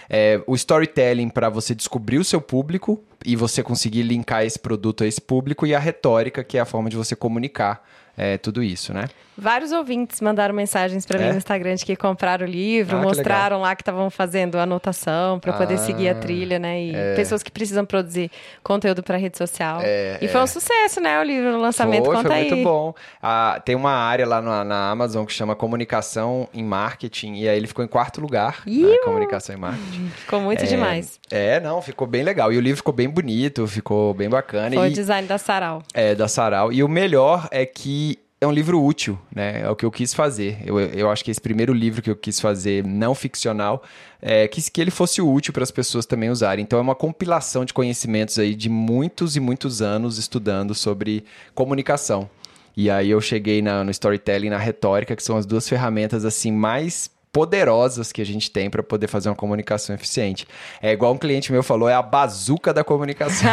é, 0.09 0.41
o 0.45 0.55
storytelling 0.55 1.29
para 1.29 1.49
você 1.49 1.73
descobrir 1.73 2.17
o 2.17 2.23
seu 2.23 2.41
público 2.41 3.01
e 3.25 3.35
você 3.35 3.63
conseguir 3.63 4.03
linkar 4.03 4.43
esse 4.43 4.59
produto 4.59 5.03
a 5.03 5.07
esse 5.07 5.21
público 5.21 5.65
e 5.65 5.73
a 5.73 5.79
retórica, 5.79 6.43
que 6.43 6.57
é 6.57 6.61
a 6.61 6.65
forma 6.65 6.89
de 6.89 6.97
você 6.97 7.15
comunicar 7.15 7.83
é, 8.17 8.37
tudo 8.37 8.61
isso, 8.63 8.93
né? 8.93 9.05
Vários 9.35 9.71
ouvintes 9.71 10.21
mandaram 10.21 10.53
mensagens 10.53 11.07
para 11.07 11.17
mim 11.17 11.25
É? 11.25 11.31
no 11.31 11.37
Instagram 11.39 11.73
de 11.73 11.83
que 11.83 11.95
compraram 11.95 12.45
o 12.45 12.49
livro, 12.49 12.97
Ah, 12.97 13.01
mostraram 13.01 13.61
lá 13.61 13.75
que 13.75 13.81
estavam 13.81 14.07
fazendo 14.11 14.59
anotação 14.59 15.39
para 15.39 15.53
poder 15.53 15.73
Ah, 15.73 15.77
seguir 15.79 16.07
a 16.09 16.13
trilha, 16.13 16.59
né? 16.59 16.79
E 16.83 16.93
pessoas 17.15 17.41
que 17.41 17.49
precisam 17.51 17.83
produzir 17.83 18.29
conteúdo 18.61 19.01
para 19.01 19.17
rede 19.17 19.35
social. 19.35 19.79
É, 19.83 20.19
e 20.21 20.27
foi 20.27 20.39
um 20.39 20.45
sucesso, 20.45 21.01
né? 21.01 21.19
O 21.19 21.23
livro 21.23 21.51
no 21.51 21.59
lançamento 21.59 22.05
Foi, 22.05 22.15
conta 22.15 22.27
foi 22.29 22.37
aí. 22.37 22.51
muito 22.51 22.63
bom. 22.63 22.93
Ah, 23.23 23.59
tem 23.65 23.73
uma 23.75 23.91
área 23.93 24.27
lá 24.27 24.39
na, 24.39 24.63
na 24.63 24.91
Amazon 24.91 25.25
que 25.25 25.33
chama 25.33 25.55
Comunicação 25.55 26.47
em 26.53 26.63
Marketing, 26.63 27.33
e 27.33 27.49
aí 27.49 27.57
ele 27.57 27.65
ficou 27.65 27.83
em 27.83 27.87
quarto 27.87 28.21
lugar 28.21 28.61
na! 28.67 28.85
Comunicação 29.03 29.55
em 29.55 29.57
Marketing. 29.59 30.09
Ficou 30.15 30.41
muito 30.41 30.63
demais. 30.67 31.19
É, 31.31 31.59
não, 31.59 31.81
ficou 31.81 32.05
bem 32.05 32.21
legal. 32.21 32.53
E 32.53 32.57
o 32.57 32.61
livro 32.61 32.77
ficou 32.77 32.93
bem 32.93 33.09
bonito, 33.09 33.65
ficou 33.65 34.13
bem 34.13 34.29
bacana. 34.29 34.75
Foi 34.75 34.89
e, 34.89 34.91
o 34.91 34.93
design 34.93 35.27
da 35.27 35.39
Sarau. 35.39 35.81
é, 35.91 36.13
da 36.13 36.27
Sarau. 36.27 36.71
E 36.71 36.83
o 36.83 36.87
melhor 36.87 37.47
é 37.49 37.65
que 37.65 38.12
é 38.43 38.47
um 38.47 38.51
livro 38.51 38.81
útil, 38.83 39.17
né? 39.33 39.61
É 39.61 39.69
o 39.69 39.75
que 39.75 39.85
eu 39.85 39.91
quis 39.91 40.13
fazer. 40.13 40.57
Eu, 40.65 40.79
eu 40.79 41.09
acho 41.09 41.23
que 41.23 41.31
esse 41.31 41.41
primeiro 41.41 41.73
livro 41.73 42.01
que 42.01 42.09
eu 42.09 42.15
quis 42.15 42.39
fazer, 42.39 42.85
não 42.85 43.15
ficcional, 43.15 43.83
é 44.21 44.47
que, 44.47 44.61
que 44.69 44.79
ele 44.81 44.91
fosse 44.91 45.21
útil 45.21 45.53
para 45.53 45.63
as 45.63 45.71
pessoas 45.71 46.05
também 46.05 46.29
usarem. 46.29 46.63
Então 46.63 46.77
é 46.77 46.81
uma 46.81 46.95
compilação 46.95 47.65
de 47.65 47.73
conhecimentos 47.73 48.37
aí 48.37 48.53
de 48.55 48.69
muitos 48.69 49.35
e 49.35 49.39
muitos 49.39 49.81
anos 49.81 50.17
estudando 50.17 50.75
sobre 50.75 51.23
comunicação. 51.55 52.29
E 52.75 52.89
aí 52.89 53.09
eu 53.09 53.21
cheguei 53.21 53.61
na- 53.61 53.83
no 53.83 53.91
storytelling, 53.91 54.49
na 54.49 54.57
retórica, 54.57 55.15
que 55.15 55.23
são 55.23 55.37
as 55.37 55.45
duas 55.45 55.67
ferramentas 55.69 56.25
assim 56.25 56.51
mais 56.51 57.09
poderosas 57.33 58.11
que 58.11 58.21
a 58.21 58.25
gente 58.25 58.51
tem 58.51 58.69
para 58.69 58.83
poder 58.83 59.07
fazer 59.07 59.27
uma 59.27 59.35
comunicação 59.35 59.95
eficiente. 59.95 60.47
É 60.79 60.91
igual 60.91 61.11
um 61.13 61.17
cliente 61.17 61.51
meu 61.51 61.63
falou, 61.63 61.89
é 61.89 61.93
a 61.95 62.01
bazuca 62.01 62.71
da 62.71 62.83
comunicação. 62.83 63.49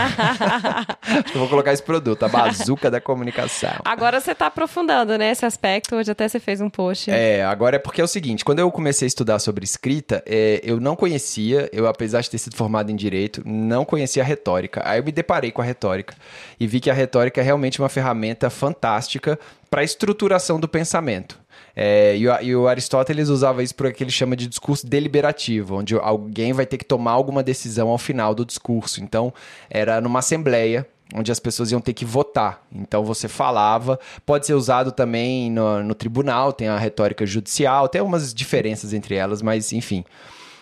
Eu 1.35 1.41
vou 1.41 1.49
colocar 1.49 1.73
esse 1.73 1.83
produto, 1.83 2.23
a 2.23 2.29
bazuca 2.29 2.91
da 2.91 3.01
comunicação. 3.01 3.73
Agora 3.83 4.21
você 4.21 4.35
tá 4.35 4.47
aprofundando, 4.47 5.17
né, 5.17 5.31
esse 5.31 5.47
aspecto. 5.47 5.97
Hoje 5.97 6.11
até 6.11 6.29
você 6.29 6.39
fez 6.39 6.61
um 6.61 6.69
post. 6.69 7.11
É, 7.11 7.43
agora 7.43 7.77
é 7.77 7.79
porque 7.79 8.03
é 8.03 8.05
o 8.05 8.09
seguinte, 8.09 8.45
quando 8.45 8.59
eu 8.59 8.71
comecei 8.71 9.07
a 9.07 9.09
estudar 9.09 9.39
sobre 9.39 9.65
escrita, 9.65 10.23
é, 10.27 10.61
eu 10.63 10.79
não 10.79 10.95
conhecia, 10.95 11.71
eu 11.73 11.87
apesar 11.87 12.21
de 12.21 12.29
ter 12.29 12.39
sido 12.39 12.57
formado 12.57 12.91
em 12.91 12.97
direito, 12.97 13.43
não 13.47 13.87
conhecia 13.87 14.23
a 14.23 14.27
retórica. 14.27 14.83
Aí 14.85 15.01
eu 15.01 15.05
me 15.05 15.11
deparei 15.11 15.51
com 15.51 15.63
a 15.63 15.65
retórica 15.65 16.15
e 16.59 16.67
vi 16.67 16.81
que 16.81 16.91
a 16.91 16.95
retórica 16.95 17.41
é 17.41 17.45
realmente 17.45 17.81
uma 17.81 17.89
ferramenta 17.89 18.51
fantástica 18.51 19.39
para 19.71 19.81
a 19.81 19.85
estruturação 19.85 20.61
do 20.61 20.69
pensamento. 20.69 21.41
É, 21.83 22.15
e, 22.15 22.29
o, 22.29 22.43
e 22.43 22.55
o 22.55 22.69
Aristóteles 22.69 23.31
usava 23.31 23.63
isso 23.63 23.75
para 23.75 23.89
o 23.89 23.93
que 23.93 24.05
ele 24.05 24.11
chama 24.11 24.37
de 24.37 24.47
discurso 24.47 24.87
deliberativo, 24.87 25.77
onde 25.77 25.95
alguém 25.95 26.53
vai 26.53 26.67
ter 26.67 26.77
que 26.77 26.85
tomar 26.85 27.13
alguma 27.13 27.43
decisão 27.43 27.89
ao 27.89 27.97
final 27.97 28.35
do 28.35 28.45
discurso. 28.45 29.03
Então, 29.03 29.33
era 29.71 29.99
numa 29.99 30.19
assembleia 30.19 30.87
onde 31.15 31.33
as 31.33 31.41
pessoas 31.41 31.73
iam 31.73 31.81
ter 31.81 31.95
que 31.95 32.05
votar. 32.05 32.63
Então 32.71 33.03
você 33.03 33.29
falava, 33.29 33.99
pode 34.27 34.45
ser 34.45 34.53
usado 34.53 34.93
também 34.93 35.51
no, 35.51 35.83
no 35.83 35.95
tribunal, 35.95 36.53
tem 36.53 36.69
a 36.69 36.77
retórica 36.77 37.25
judicial, 37.25 37.89
tem 37.89 37.99
algumas 37.99 38.35
diferenças 38.35 38.93
entre 38.93 39.15
elas, 39.15 39.41
mas 39.41 39.73
enfim. 39.73 40.05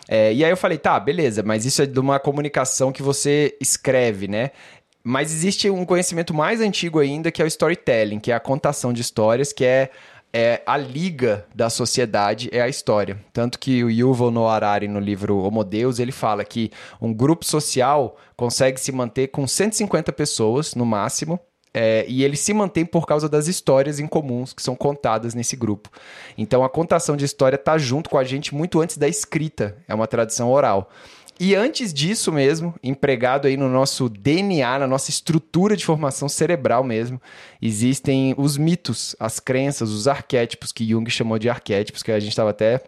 É, 0.08 0.32
e 0.32 0.44
aí 0.44 0.50
eu 0.50 0.56
falei, 0.56 0.78
tá, 0.78 1.00
beleza, 1.00 1.42
mas 1.42 1.64
isso 1.64 1.82
é 1.82 1.86
de 1.86 1.98
uma 1.98 2.20
comunicação 2.20 2.92
que 2.92 3.02
você 3.02 3.56
escreve, 3.60 4.28
né? 4.28 4.52
Mas 5.02 5.32
existe 5.32 5.68
um 5.68 5.84
conhecimento 5.84 6.32
mais 6.32 6.60
antigo 6.60 7.00
ainda, 7.00 7.32
que 7.32 7.42
é 7.42 7.44
o 7.44 7.48
storytelling, 7.48 8.20
que 8.20 8.30
é 8.30 8.34
a 8.34 8.40
contação 8.40 8.92
de 8.92 9.00
histórias, 9.00 9.52
que 9.52 9.64
é, 9.64 9.90
é 10.32 10.62
a 10.66 10.76
liga 10.76 11.46
da 11.54 11.70
sociedade, 11.70 12.48
é 12.52 12.60
a 12.60 12.68
história. 12.68 13.18
Tanto 13.32 13.58
que 13.58 13.82
o 13.82 13.90
Yuval 13.90 14.30
Noah 14.30 14.56
Harari, 14.56 14.88
no 14.88 15.00
livro 15.00 15.38
Homo 15.38 15.64
Deus, 15.64 15.98
ele 15.98 16.12
fala 16.12 16.44
que 16.44 16.70
um 17.00 17.12
grupo 17.12 17.44
social 17.44 18.16
consegue 18.36 18.80
se 18.80 18.92
manter 18.92 19.28
com 19.28 19.46
150 19.46 20.12
pessoas, 20.12 20.74
no 20.74 20.84
máximo, 20.84 21.40
é, 21.72 22.04
e 22.08 22.24
ele 22.24 22.36
se 22.36 22.52
mantém 22.52 22.84
por 22.84 23.06
causa 23.06 23.28
das 23.28 23.46
histórias 23.46 24.00
em 24.00 24.06
comuns 24.06 24.52
que 24.52 24.62
são 24.62 24.74
contadas 24.74 25.34
nesse 25.34 25.54
grupo. 25.56 25.90
Então 26.36 26.64
a 26.64 26.68
contação 26.68 27.16
de 27.16 27.24
história 27.24 27.56
está 27.56 27.76
junto 27.78 28.10
com 28.10 28.18
a 28.18 28.24
gente 28.24 28.54
muito 28.54 28.80
antes 28.80 28.96
da 28.96 29.08
escrita, 29.08 29.76
é 29.86 29.94
uma 29.94 30.06
tradição 30.06 30.50
oral. 30.50 30.90
E 31.40 31.54
antes 31.54 31.92
disso 31.92 32.32
mesmo, 32.32 32.74
empregado 32.82 33.46
aí 33.46 33.56
no 33.56 33.68
nosso 33.68 34.08
DNA, 34.08 34.80
na 34.80 34.86
nossa 34.86 35.10
estrutura 35.10 35.76
de 35.76 35.84
formação 35.84 36.28
cerebral 36.28 36.82
mesmo, 36.82 37.20
existem 37.62 38.34
os 38.36 38.56
mitos, 38.56 39.14
as 39.20 39.38
crenças, 39.38 39.90
os 39.90 40.08
arquétipos, 40.08 40.72
que 40.72 40.88
Jung 40.88 41.08
chamou 41.10 41.38
de 41.38 41.48
arquétipos, 41.48 42.02
que 42.02 42.10
a 42.10 42.18
gente 42.18 42.30
estava 42.30 42.50
até 42.50 42.80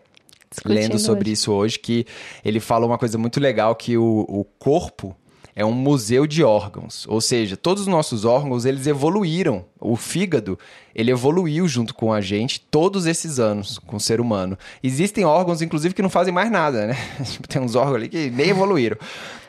lendo 0.65 0.99
sobre 0.99 1.31
hoje. 1.31 1.33
isso 1.33 1.53
hoje, 1.53 1.79
que 1.79 2.05
ele 2.45 2.59
fala 2.59 2.87
uma 2.87 2.99
coisa 2.99 3.17
muito 3.17 3.39
legal, 3.39 3.75
que 3.77 3.97
o, 3.97 4.27
o 4.29 4.45
corpo 4.59 5.17
é 5.55 5.65
um 5.65 5.73
museu 5.73 6.27
de 6.27 6.43
órgãos, 6.43 7.07
ou 7.09 7.21
seja, 7.21 7.57
todos 7.57 7.83
os 7.83 7.89
nossos 7.89 8.25
órgãos 8.25 8.65
eles 8.65 8.87
evoluíram. 8.87 9.65
O 9.81 9.97
fígado 9.97 10.59
ele 10.95 11.11
evoluiu 11.11 11.67
junto 11.67 11.95
com 11.95 12.13
a 12.13 12.21
gente 12.21 12.61
todos 12.61 13.07
esses 13.07 13.39
anos 13.39 13.79
com 13.79 13.97
o 13.97 14.01
ser 14.01 14.21
humano. 14.21 14.59
Existem 14.83 15.25
órgãos, 15.25 15.63
inclusive, 15.63 15.95
que 15.95 16.03
não 16.03 16.11
fazem 16.11 16.33
mais 16.33 16.51
nada, 16.51 16.87
né? 16.87 16.97
Tem 17.49 17.61
uns 17.61 17.75
órgãos 17.75 17.97
ali 17.97 18.09
que 18.09 18.31
nem 18.31 18.51
evoluíram. 18.51 18.97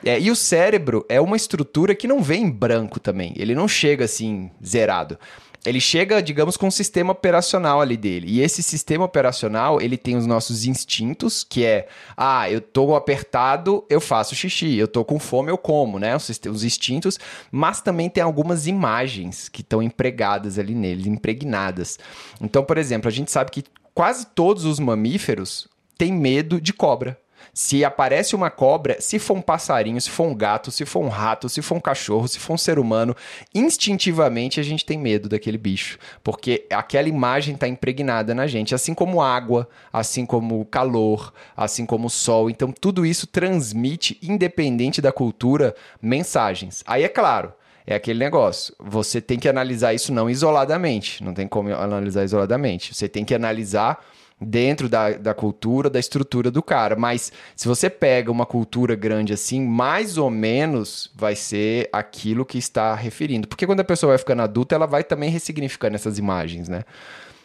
É, 0.04 0.20
e 0.20 0.32
o 0.32 0.36
cérebro 0.36 1.06
é 1.10 1.20
uma 1.20 1.36
estrutura 1.36 1.94
que 1.94 2.08
não 2.08 2.24
vem 2.24 2.44
em 2.44 2.50
branco 2.50 3.00
também. 3.00 3.34
Ele 3.36 3.54
não 3.54 3.68
chega 3.68 4.06
assim 4.06 4.50
zerado 4.66 5.18
ele 5.66 5.80
chega, 5.80 6.22
digamos, 6.22 6.58
com 6.58 6.68
um 6.68 6.72
sistema 6.72 7.12
operacional 7.12 7.82
ali 7.82 7.96
dele. 7.96 8.28
E 8.30 8.42
esse 8.42 8.64
sistema 8.64 9.06
operacional, 9.06 9.80
ele 9.80 9.96
tem 9.96 10.16
os 10.16 10.26
nossos 10.26 10.66
instintos, 10.66 11.44
que 11.44 11.64
é, 11.64 11.88
ah, 12.18 12.50
eu 12.50 12.60
tô 12.60 12.96
apertado, 12.96 13.86
eu 13.88 14.02
faço 14.02 14.34
xixi, 14.34 14.76
eu 14.76 14.88
tô 14.88 15.06
com 15.06 15.20
fome, 15.20 15.52
eu 15.52 15.58
como, 15.58 16.00
né? 16.00 16.16
Os, 16.16 16.30
os 16.50 16.64
instintos, 16.64 17.20
mas 17.52 17.80
também 17.80 18.10
tem 18.10 18.24
algumas 18.24 18.66
imagens 18.66 19.50
que 19.50 19.62
estão 19.62 19.84
empregadas 19.84 20.58
ali 20.58 20.74
neles, 20.74 21.06
impregnadas. 21.06 22.00
Então, 22.42 22.64
por 22.64 22.78
exemplo, 22.78 23.08
a 23.08 23.12
gente 23.12 23.32
sabe 23.32 23.52
que 23.52 23.64
quase 23.94 24.26
todos 24.28 24.66
os 24.66 24.80
mamíferos 24.80 25.68
têm 25.96 26.12
medo 26.12 26.60
de 26.60 26.74
cobra. 26.74 27.20
Se 27.54 27.84
aparece 27.84 28.36
uma 28.36 28.50
cobra, 28.50 29.00
se 29.02 29.20
for 29.20 29.36
um 29.36 29.42
passarinho, 29.42 30.00
se 30.00 30.10
for 30.10 30.26
um 30.26 30.34
gato, 30.34 30.72
se 30.72 30.86
for 30.86 31.04
um 31.04 31.10
rato, 31.10 31.50
se 31.50 31.62
for 31.62 31.76
um 31.76 31.80
cachorro, 31.80 32.28
se 32.28 32.40
for 32.40 32.54
um 32.54 32.58
ser 32.58 32.80
humano, 32.80 33.16
instintivamente 33.54 34.60
a 34.60 34.64
gente 34.64 34.86
tem 34.86 34.98
medo 34.98 35.28
daquele 35.28 35.58
bicho, 35.58 35.98
porque 36.24 36.66
aquela 36.72 37.10
imagem 37.10 37.56
está 37.56 37.68
impregnada 37.68 38.34
na 38.34 38.48
gente, 38.48 38.74
assim 38.74 38.94
como 38.94 39.22
água, 39.22 39.68
assim 39.92 40.26
como 40.26 40.64
calor, 40.66 41.34
assim 41.56 41.86
como 41.86 42.10
sol. 42.10 42.50
Então 42.50 42.72
tudo 42.72 43.06
isso 43.06 43.28
transmite, 43.28 44.18
independente 44.22 45.02
da 45.02 45.12
cultura, 45.12 45.76
mensagens. 46.02 46.84
Aí 46.88 47.04
é 47.04 47.10
claro, 47.10 47.54
é 47.86 47.96
aquele 47.96 48.20
negócio. 48.20 48.74
Você 48.80 49.20
tem 49.20 49.40
que 49.40 49.50
analisar 49.50 49.94
isso 49.94 50.14
não 50.14 50.30
isoladamente. 50.30 51.24
Não 51.24 51.34
tem 51.34 51.48
como 51.48 51.74
analisar 51.74 52.24
isoladamente. 52.24 52.94
Você 52.94 53.10
tem 53.10 53.26
que 53.26 53.34
analisar 53.34 54.04
dentro 54.42 54.90
da, 54.90 55.12
da 55.12 55.34
cultura, 55.34 55.90
da 55.90 56.00
estrutura 56.00 56.50
do 56.50 56.64
cara. 56.64 56.96
Mas 56.96 57.32
se 57.56 57.68
você 57.68 57.90
pega 57.90 58.32
uma 58.32 58.46
cultura 58.46 58.96
grande 58.96 59.34
assim, 59.34 59.62
mais 59.62 60.18
ou 60.18 60.32
menos 60.32 61.12
vai 61.16 61.36
ser 61.36 61.88
aquilo 61.94 62.44
que 62.44 62.58
está 62.58 62.96
referindo. 62.96 63.48
Porque 63.48 63.68
quando 63.68 63.82
a 63.82 63.86
pessoa 63.86 64.12
vai 64.12 64.18
ficando 64.18 64.42
adulta, 64.42 64.74
ela 64.74 64.88
vai 64.88 65.04
também 65.04 65.30
ressignificando 65.30 65.96
essas 65.96 66.18
imagens, 66.18 66.68
né? 66.68 66.84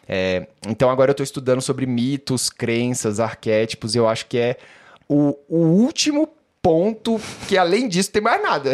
É, 0.09 0.47
então 0.69 0.89
agora 0.89 1.11
eu 1.11 1.13
estou 1.13 1.25
estudando 1.25 1.61
sobre 1.61 1.85
mitos, 1.85 2.49
crenças, 2.49 3.19
arquétipos, 3.19 3.95
e 3.95 3.99
eu 3.99 4.09
acho 4.09 4.27
que 4.27 4.39
é 4.39 4.57
o, 5.09 5.37
o 5.49 5.59
último 5.59 6.29
ponto 6.67 7.21
que 7.47 7.57
além 7.57 7.87
disso 7.87 8.11
tem 8.11 8.21
mais 8.21 8.43
nada. 8.43 8.73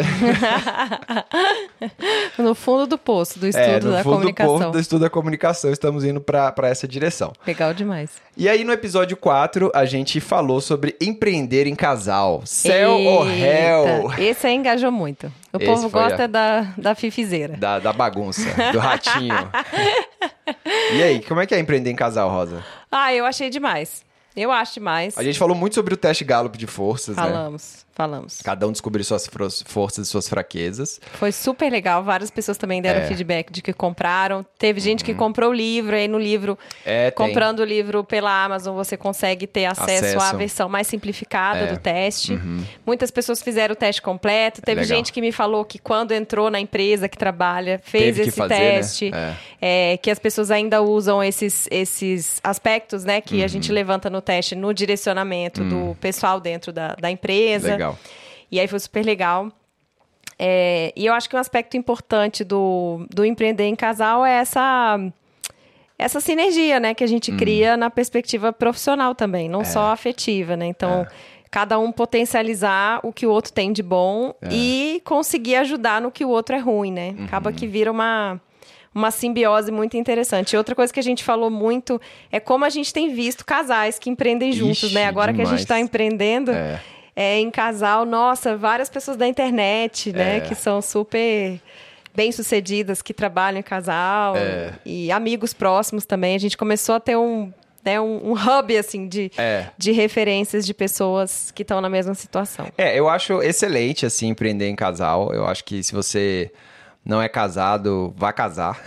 no 2.39 2.55
fundo 2.55 2.87
do 2.87 2.97
poço 2.97 3.37
do 3.37 3.47
estudo 3.47 3.63
é, 3.63 3.79
no 3.79 3.91
da 3.91 4.03
fundo 4.03 4.15
comunicação. 4.15 4.53
Do, 4.53 4.59
poço 4.59 4.71
do 4.71 4.79
estudo 4.79 5.01
da 5.01 5.09
comunicação, 5.11 5.71
estamos 5.71 6.03
indo 6.03 6.19
para 6.19 6.51
essa 6.63 6.87
direção. 6.87 7.33
Legal 7.45 7.71
demais. 7.71 8.09
E 8.35 8.49
aí 8.49 8.63
no 8.63 8.73
episódio 8.73 9.15
4, 9.15 9.71
a 9.75 9.85
gente 9.85 10.19
falou 10.19 10.59
sobre 10.59 10.95
empreender 10.99 11.67
em 11.67 11.75
casal. 11.75 12.41
Céu 12.45 12.93
ou 12.93 13.23
réu? 13.25 14.11
Esse 14.17 14.47
aí 14.47 14.55
engajou 14.55 14.91
muito. 14.91 15.31
O 15.53 15.57
Esse 15.57 15.65
povo 15.67 15.87
gosta 15.91 16.23
a- 16.23 16.27
da, 16.27 16.61
da 16.75 16.95
fifizeira. 16.95 17.55
Da, 17.55 17.77
da 17.77 17.93
bagunça, 17.93 18.49
do 18.71 18.79
ratinho. 18.79 19.51
e 20.97 21.03
aí, 21.03 21.21
como 21.21 21.41
é 21.41 21.45
que 21.45 21.53
é 21.53 21.59
empreender 21.59 21.91
em 21.91 21.95
casal, 21.95 22.31
Rosa? 22.31 22.63
Ah, 22.91 23.13
eu 23.13 23.23
achei 23.23 23.51
demais. 23.51 24.03
Eu 24.35 24.51
acho 24.51 24.75
demais. 24.75 25.17
A 25.17 25.23
gente 25.23 25.37
falou 25.37 25.55
muito 25.55 25.75
sobre 25.75 25.93
o 25.93 25.97
teste 25.97 26.23
Gallup 26.23 26.57
de 26.57 26.67
forças, 26.67 27.15
né? 27.15 27.23
Falamos, 27.23 27.85
falamos. 27.93 28.41
Cada 28.43 28.67
um 28.67 28.71
descobriu 28.71 29.03
suas 29.03 29.27
forças 29.65 30.07
e 30.07 30.09
suas 30.09 30.27
fraquezas. 30.27 30.99
Foi 31.13 31.31
super 31.31 31.71
legal. 31.71 32.03
Várias 32.03 32.31
pessoas 32.31 32.57
também 32.57 32.81
deram 32.81 33.01
É. 33.01 33.07
feedback 33.07 33.51
de 33.51 33.61
que 33.61 33.71
compraram. 33.73 34.45
Teve 34.57 34.79
gente 34.79 35.03
que 35.03 35.13
comprou 35.13 35.51
o 35.51 35.53
livro, 35.53 35.95
aí 35.95 36.07
no 36.07 36.17
livro, 36.19 36.57
É, 36.85 37.11
tem. 37.11 37.27
comprando 37.27 37.59
o 37.59 37.63
livro 37.65 38.03
pela 38.03 38.43
Amazon, 38.43 38.75
você 38.75 38.97
consegue 38.97 39.45
ter 39.47 39.65
acesso, 39.65 40.17
Acesso. 40.17 40.19
à 40.19 40.33
versão 40.33 40.67
mais 40.69 40.87
simplificada 40.87 41.59
É. 41.59 41.67
do 41.67 41.77
teste. 41.79 42.39
Muitas 42.85 43.11
pessoas 43.11 43.41
fizeram 43.41 43.73
o 43.73 43.75
teste 43.75 44.01
completo. 44.01 44.61
Teve 44.61 44.81
Legal. 44.81 44.97
gente 44.97 45.13
que 45.13 45.21
me 45.21 45.31
falou 45.31 45.63
que 45.63 45.77
quando 45.79 46.11
entrou 46.11 46.49
na 46.49 46.59
empresa 46.59 47.07
que 47.07 47.17
trabalha, 47.17 47.79
fez 47.83 48.15
Teve 48.15 48.21
esse 48.29 48.31
fazer, 48.37 48.53
né? 48.53 48.71
teste. 48.71 49.11
É. 49.13 49.35
É, 49.93 49.97
que 49.97 50.11
as 50.11 50.19
pessoas 50.19 50.51
ainda 50.51 50.81
usam 50.81 51.23
esses, 51.23 51.67
esses 51.71 52.39
aspectos, 52.43 53.03
né, 53.05 53.21
que 53.21 53.43
a 53.43 53.47
gente 53.47 53.69
Uhum. 53.69 53.75
levanta 53.75 54.09
no 54.09 54.21
teste 54.21 54.55
no 54.55 54.73
direcionamento 54.73 55.63
do 55.63 55.95
pessoal 56.01 56.39
dentro 56.39 56.73
da, 56.73 56.95
da 56.95 57.09
empresa. 57.09 57.75
Hum. 57.75 57.82
Legal. 57.87 57.99
E 58.51 58.59
aí 58.59 58.67
foi 58.67 58.79
super 58.79 59.03
legal. 59.05 59.51
É, 60.39 60.91
e 60.95 61.05
eu 61.05 61.13
acho 61.13 61.29
que 61.29 61.35
um 61.35 61.39
aspecto 61.39 61.77
importante 61.77 62.43
do, 62.43 63.05
do 63.09 63.23
empreender 63.23 63.65
em 63.65 63.75
casal 63.75 64.25
é 64.25 64.33
essa 64.33 64.99
essa 65.97 66.19
sinergia, 66.19 66.79
né, 66.79 66.93
que 66.93 67.03
a 67.03 67.05
Hum. 67.05 67.09
gente 67.09 67.31
cria 67.31 67.77
na 67.77 67.89
perspectiva 67.89 68.51
profissional 68.51 69.13
também, 69.15 69.45
É. 69.45 69.49
não 69.49 69.63
só 69.63 69.91
afetiva, 69.91 70.57
né? 70.57 70.65
Então, 70.65 71.07
cada 71.51 71.77
um 71.79 71.91
potencializar 71.91 72.99
o 73.03 73.13
que 73.13 73.25
o 73.27 73.29
outro 73.29 73.53
tem 73.53 73.71
de 73.71 73.83
bom 73.83 74.33
É. 74.41 74.49
e 74.51 75.01
conseguir 75.05 75.55
ajudar 75.57 76.01
no 76.01 76.11
que 76.11 76.25
o 76.25 76.29
outro 76.29 76.55
é 76.55 76.59
ruim, 76.59 76.91
né? 76.91 77.15
Acaba 77.25 77.51
Uhum. 77.51 77.55
que 77.55 77.67
vira 77.67 77.91
uma 77.91 78.41
uma 78.95 79.09
simbiose 79.09 79.71
muito 79.71 79.97
interessante. 79.97 80.53
E 80.53 80.57
outra 80.57 80.75
coisa 80.75 80.93
que 80.93 80.99
a 80.99 81.03
gente 81.03 81.23
falou 81.23 81.49
muito 81.49 81.99
é 82.31 82.39
como 82.39 82.63
a 82.63 82.69
gente 82.69 82.93
tem 82.93 83.11
visto 83.11 83.43
casais 83.43 83.97
que 83.97 84.07
empreendem 84.07 84.51
juntos, 84.51 84.83
Ixi, 84.83 84.93
né? 84.93 85.07
Agora 85.07 85.31
que 85.33 85.41
a 85.41 85.45
gente 85.45 85.47
demais. 85.49 85.61
está 85.61 85.79
empreendendo, 85.79 86.51
É. 87.15 87.37
em 87.39 87.51
casal, 87.51 88.05
nossa, 88.05 88.57
várias 88.57 88.89
pessoas 88.89 89.17
da 89.17 89.27
internet, 89.27 90.11
né, 90.11 90.37
É. 90.37 90.39
que 90.41 90.55
são 90.55 90.81
super 90.81 91.59
bem 92.15 92.31
sucedidas, 92.31 93.01
que 93.01 93.13
trabalham 93.13 93.59
em 93.59 93.63
casal 93.63 94.35
É. 94.37 94.73
e 94.85 95.11
amigos 95.11 95.53
próximos 95.53 96.05
também. 96.05 96.35
A 96.35 96.39
gente 96.39 96.55
começou 96.57 96.95
a 96.95 96.99
ter 96.99 97.15
um, 97.15 97.51
né, 97.83 97.99
um, 97.99 98.31
um 98.31 98.33
hub 98.33 98.77
assim 98.77 99.07
de, 99.07 99.31
É. 99.37 99.67
de 99.77 99.91
referências 99.91 100.65
de 100.65 100.73
pessoas 100.73 101.51
que 101.51 101.61
estão 101.63 101.81
na 101.81 101.89
mesma 101.89 102.13
situação. 102.13 102.67
É, 102.77 102.97
eu 102.97 103.09
acho 103.09 103.41
excelente, 103.41 104.05
assim, 104.05 104.27
empreender 104.29 104.69
em 104.69 104.75
casal. 104.75 105.33
Eu 105.33 105.45
acho 105.47 105.63
que 105.63 105.83
se 105.83 105.91
você 105.93 106.51
não 107.05 107.21
é 107.21 107.27
casado, 107.27 108.13
vá 108.17 108.31
casar. 108.31 108.79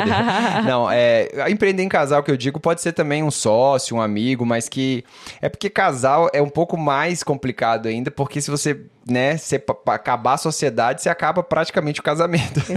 Não, 0.66 0.90
é, 0.90 1.28
empreender 1.48 1.82
em 1.82 1.88
casal 1.88 2.22
que 2.22 2.30
eu 2.30 2.36
digo 2.36 2.60
pode 2.60 2.80
ser 2.80 2.92
também 2.92 3.22
um 3.22 3.30
sócio, 3.30 3.96
um 3.96 4.00
amigo, 4.02 4.44
mas 4.44 4.68
que 4.68 5.04
é 5.40 5.48
porque 5.48 5.70
casal 5.70 6.28
é 6.32 6.42
um 6.42 6.48
pouco 6.48 6.76
mais 6.76 7.22
complicado 7.22 7.86
ainda, 7.88 8.10
porque 8.10 8.40
se 8.40 8.50
você, 8.50 8.80
né, 9.08 9.36
se 9.36 9.62
acabar 9.86 10.34
a 10.34 10.36
sociedade, 10.38 11.00
você 11.02 11.08
acaba 11.08 11.42
praticamente 11.42 12.00
o 12.00 12.02
casamento. 12.02 12.60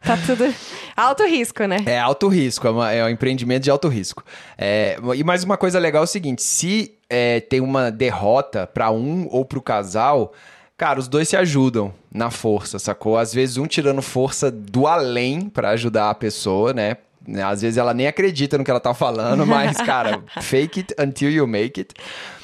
Tá 0.00 0.16
tudo 0.24 0.54
alto 0.96 1.24
risco, 1.26 1.64
né? 1.64 1.78
É 1.84 1.98
alto 1.98 2.28
risco, 2.28 2.66
é, 2.66 2.70
uma- 2.70 2.92
é 2.92 3.04
um 3.04 3.08
empreendimento 3.08 3.64
de 3.64 3.70
alto 3.70 3.88
risco. 3.88 4.22
É, 4.56 4.96
e 5.14 5.24
mais 5.24 5.44
uma 5.44 5.56
coisa 5.56 5.78
legal 5.78 6.02
é 6.02 6.04
o 6.04 6.06
seguinte: 6.08 6.42
se 6.42 6.94
é, 7.10 7.40
tem 7.40 7.60
uma 7.60 7.90
derrota 7.90 8.66
para 8.66 8.90
um 8.90 9.26
ou 9.30 9.44
para 9.44 9.58
o 9.58 9.62
casal, 9.62 10.32
cara, 10.78 11.00
os 11.00 11.08
dois 11.08 11.28
se 11.28 11.36
ajudam 11.36 11.92
na 12.10 12.30
força, 12.30 12.78
sacou? 12.78 13.18
Às 13.18 13.34
vezes 13.34 13.56
um 13.58 13.66
tirando 13.66 14.00
força 14.00 14.50
do 14.50 14.86
além 14.86 15.50
para 15.50 15.70
ajudar 15.70 16.08
a 16.08 16.14
pessoa, 16.14 16.72
né? 16.72 16.96
Às 17.44 17.62
vezes 17.62 17.76
ela 17.76 17.92
nem 17.92 18.06
acredita 18.06 18.56
no 18.56 18.64
que 18.64 18.70
ela 18.70 18.80
tá 18.80 18.94
falando, 18.94 19.46
mas, 19.46 19.76
cara, 19.82 20.20
fake 20.40 20.80
it 20.80 20.94
until 20.98 21.30
you 21.30 21.46
make 21.46 21.80
it. 21.80 21.94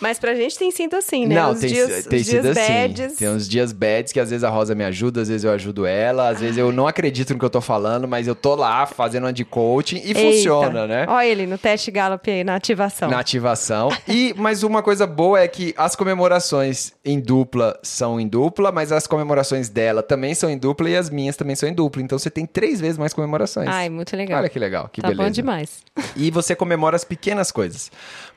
Mas 0.00 0.18
pra 0.18 0.34
gente 0.34 0.58
tem 0.58 0.70
sido 0.70 0.96
assim, 0.96 1.26
né? 1.26 1.34
Não, 1.36 1.52
os 1.52 1.60
tem, 1.60 1.72
dias, 1.72 2.06
tem 2.06 2.20
os 2.20 2.26
sido 2.26 2.42
dias 2.42 2.58
assim. 2.58 2.72
bads. 2.72 3.16
Tem 3.16 3.28
uns 3.28 3.48
dias 3.48 3.72
bads 3.72 4.12
que 4.12 4.20
às 4.20 4.30
vezes 4.30 4.44
a 4.44 4.50
Rosa 4.50 4.74
me 4.74 4.84
ajuda, 4.84 5.22
às 5.22 5.28
vezes 5.28 5.44
eu 5.44 5.50
ajudo 5.50 5.86
ela, 5.86 6.28
às 6.28 6.40
vezes 6.40 6.58
eu 6.58 6.70
não 6.72 6.86
acredito 6.86 7.32
no 7.32 7.38
que 7.38 7.44
eu 7.44 7.50
tô 7.50 7.60
falando, 7.60 8.06
mas 8.06 8.26
eu 8.26 8.34
tô 8.34 8.54
lá 8.54 8.84
fazendo 8.86 9.24
uma 9.24 9.32
de 9.32 9.44
coaching 9.44 9.96
e 10.04 10.08
Eita. 10.08 10.20
funciona, 10.20 10.86
né? 10.86 11.06
Olha 11.08 11.26
ele 11.26 11.46
no 11.46 11.56
teste 11.56 11.90
Gallup 11.90 12.30
aí, 12.30 12.44
na 12.44 12.56
ativação. 12.56 13.08
Na 13.08 13.18
ativação. 13.20 13.88
E, 14.06 14.34
mas 14.36 14.62
uma 14.62 14.82
coisa 14.82 15.06
boa 15.06 15.40
é 15.40 15.48
que 15.48 15.72
as 15.76 15.96
comemorações 15.96 16.92
em 17.04 17.20
dupla 17.20 17.78
são 17.82 18.20
em 18.20 18.26
dupla, 18.26 18.72
mas 18.72 18.90
as 18.92 19.06
comemorações 19.06 19.68
dela 19.68 20.02
também 20.02 20.34
são 20.34 20.50
em 20.50 20.58
dupla 20.58 20.90
e 20.90 20.96
as 20.96 21.08
minhas 21.08 21.36
também 21.36 21.54
são 21.56 21.68
em 21.68 21.72
dupla. 21.72 22.02
Então 22.02 22.18
você 22.18 22.30
tem 22.30 22.44
três 22.44 22.80
vezes 22.80 22.98
mais 22.98 23.12
comemorações. 23.12 23.68
Ai, 23.68 23.88
muito 23.88 24.16
legal. 24.16 24.38
Olha 24.40 24.48
que 24.48 24.58
legal, 24.58 24.73
que 24.92 25.00
tá 25.00 25.08
beleza. 25.08 25.28
bom 25.28 25.30
demais. 25.30 25.84
E 26.16 26.30
você 26.30 26.54
comemora 26.54 26.94
as 26.94 27.04
pequenas 27.04 27.50
coisas. 27.50 27.90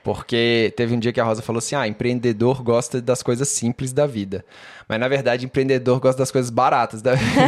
Porque 0.03 0.73
teve 0.75 0.95
um 0.95 0.99
dia 0.99 1.13
que 1.13 1.19
a 1.19 1.23
Rosa 1.23 1.41
falou 1.41 1.59
assim: 1.59 1.75
ah, 1.75 1.87
empreendedor 1.87 2.63
gosta 2.63 2.99
das 2.99 3.21
coisas 3.21 3.47
simples 3.49 3.93
da 3.93 4.07
vida. 4.07 4.43
Mas 4.87 4.99
na 4.99 5.07
verdade, 5.07 5.45
empreendedor 5.45 5.99
gosta 5.99 6.17
das 6.17 6.31
coisas 6.31 6.49
baratas 6.49 7.01
da 7.01 7.13
vida. 7.13 7.41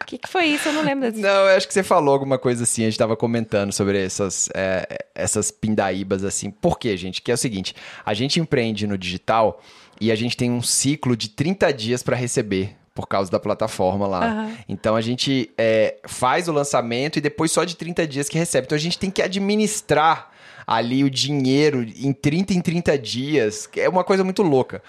O 0.00 0.04
que, 0.06 0.18
que 0.18 0.28
foi 0.28 0.46
isso? 0.46 0.68
Eu 0.68 0.72
não 0.72 0.82
lembro 0.82 1.10
disso. 1.10 1.22
Não, 1.22 1.28
eu 1.48 1.56
acho 1.56 1.66
que 1.66 1.74
você 1.74 1.82
falou 1.82 2.14
alguma 2.14 2.38
coisa 2.38 2.62
assim, 2.62 2.82
a 2.82 2.86
gente 2.86 2.98
tava 2.98 3.16
comentando 3.16 3.72
sobre 3.72 4.02
essas, 4.02 4.48
é, 4.54 5.06
essas 5.14 5.50
pindaíbas 5.50 6.24
assim. 6.24 6.50
Por 6.50 6.78
quê, 6.78 6.96
gente? 6.96 7.20
Que 7.20 7.30
é 7.30 7.34
o 7.34 7.38
seguinte, 7.38 7.74
a 8.04 8.14
gente 8.14 8.40
empreende 8.40 8.86
no 8.86 8.96
digital 8.96 9.60
e 10.00 10.10
a 10.10 10.14
gente 10.14 10.36
tem 10.36 10.50
um 10.50 10.62
ciclo 10.62 11.16
de 11.16 11.28
30 11.28 11.72
dias 11.72 12.02
para 12.02 12.16
receber 12.16 12.76
por 12.94 13.08
causa 13.08 13.30
da 13.30 13.40
plataforma 13.40 14.06
lá. 14.06 14.24
Aham. 14.24 14.56
Então 14.68 14.94
a 14.94 15.00
gente 15.00 15.50
é, 15.58 15.96
faz 16.06 16.48
o 16.48 16.52
lançamento 16.52 17.18
e 17.18 17.20
depois 17.20 17.50
só 17.50 17.64
de 17.64 17.76
30 17.76 18.06
dias 18.06 18.28
que 18.28 18.38
recebe. 18.38 18.66
Então 18.66 18.76
a 18.76 18.80
gente 18.80 18.98
tem 18.98 19.10
que 19.10 19.20
administrar 19.20 20.30
ali 20.66 21.02
o 21.04 21.10
dinheiro 21.10 21.82
em 21.82 22.12
30 22.12 22.54
em 22.54 22.60
30 22.60 22.96
dias. 22.96 23.66
que 23.66 23.80
É 23.80 23.88
uma 23.88 24.04
coisa 24.04 24.22
muito 24.22 24.42
louca. 24.42 24.80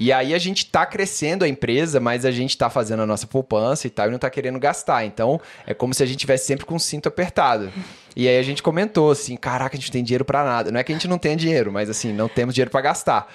E 0.00 0.12
aí 0.12 0.32
a 0.32 0.38
gente 0.38 0.64
tá 0.66 0.86
crescendo 0.86 1.44
a 1.44 1.48
empresa, 1.48 1.98
mas 1.98 2.24
a 2.24 2.30
gente 2.30 2.56
tá 2.56 2.70
fazendo 2.70 3.02
a 3.02 3.06
nossa 3.06 3.26
poupança 3.26 3.88
e 3.88 3.90
tal 3.90 4.06
e 4.06 4.12
não 4.12 4.18
tá 4.18 4.30
querendo 4.30 4.56
gastar. 4.60 5.04
Então 5.04 5.40
é 5.66 5.74
como 5.74 5.92
se 5.92 6.04
a 6.04 6.06
gente 6.06 6.18
tivesse 6.18 6.46
sempre 6.46 6.64
com 6.64 6.76
o 6.76 6.80
cinto 6.80 7.08
apertado. 7.08 7.72
E 8.14 8.28
aí 8.28 8.38
a 8.38 8.42
gente 8.42 8.62
comentou 8.62 9.10
assim: 9.10 9.36
caraca, 9.36 9.76
a 9.76 9.78
gente 9.78 9.88
não 9.88 9.92
tem 9.94 10.04
dinheiro 10.04 10.24
pra 10.24 10.44
nada. 10.44 10.70
Não 10.70 10.78
é 10.78 10.84
que 10.84 10.92
a 10.92 10.94
gente 10.94 11.08
não 11.08 11.18
tenha 11.18 11.34
dinheiro, 11.34 11.72
mas 11.72 11.90
assim, 11.90 12.12
não 12.12 12.28
temos 12.28 12.54
dinheiro 12.54 12.70
pra 12.70 12.80
gastar. 12.80 13.26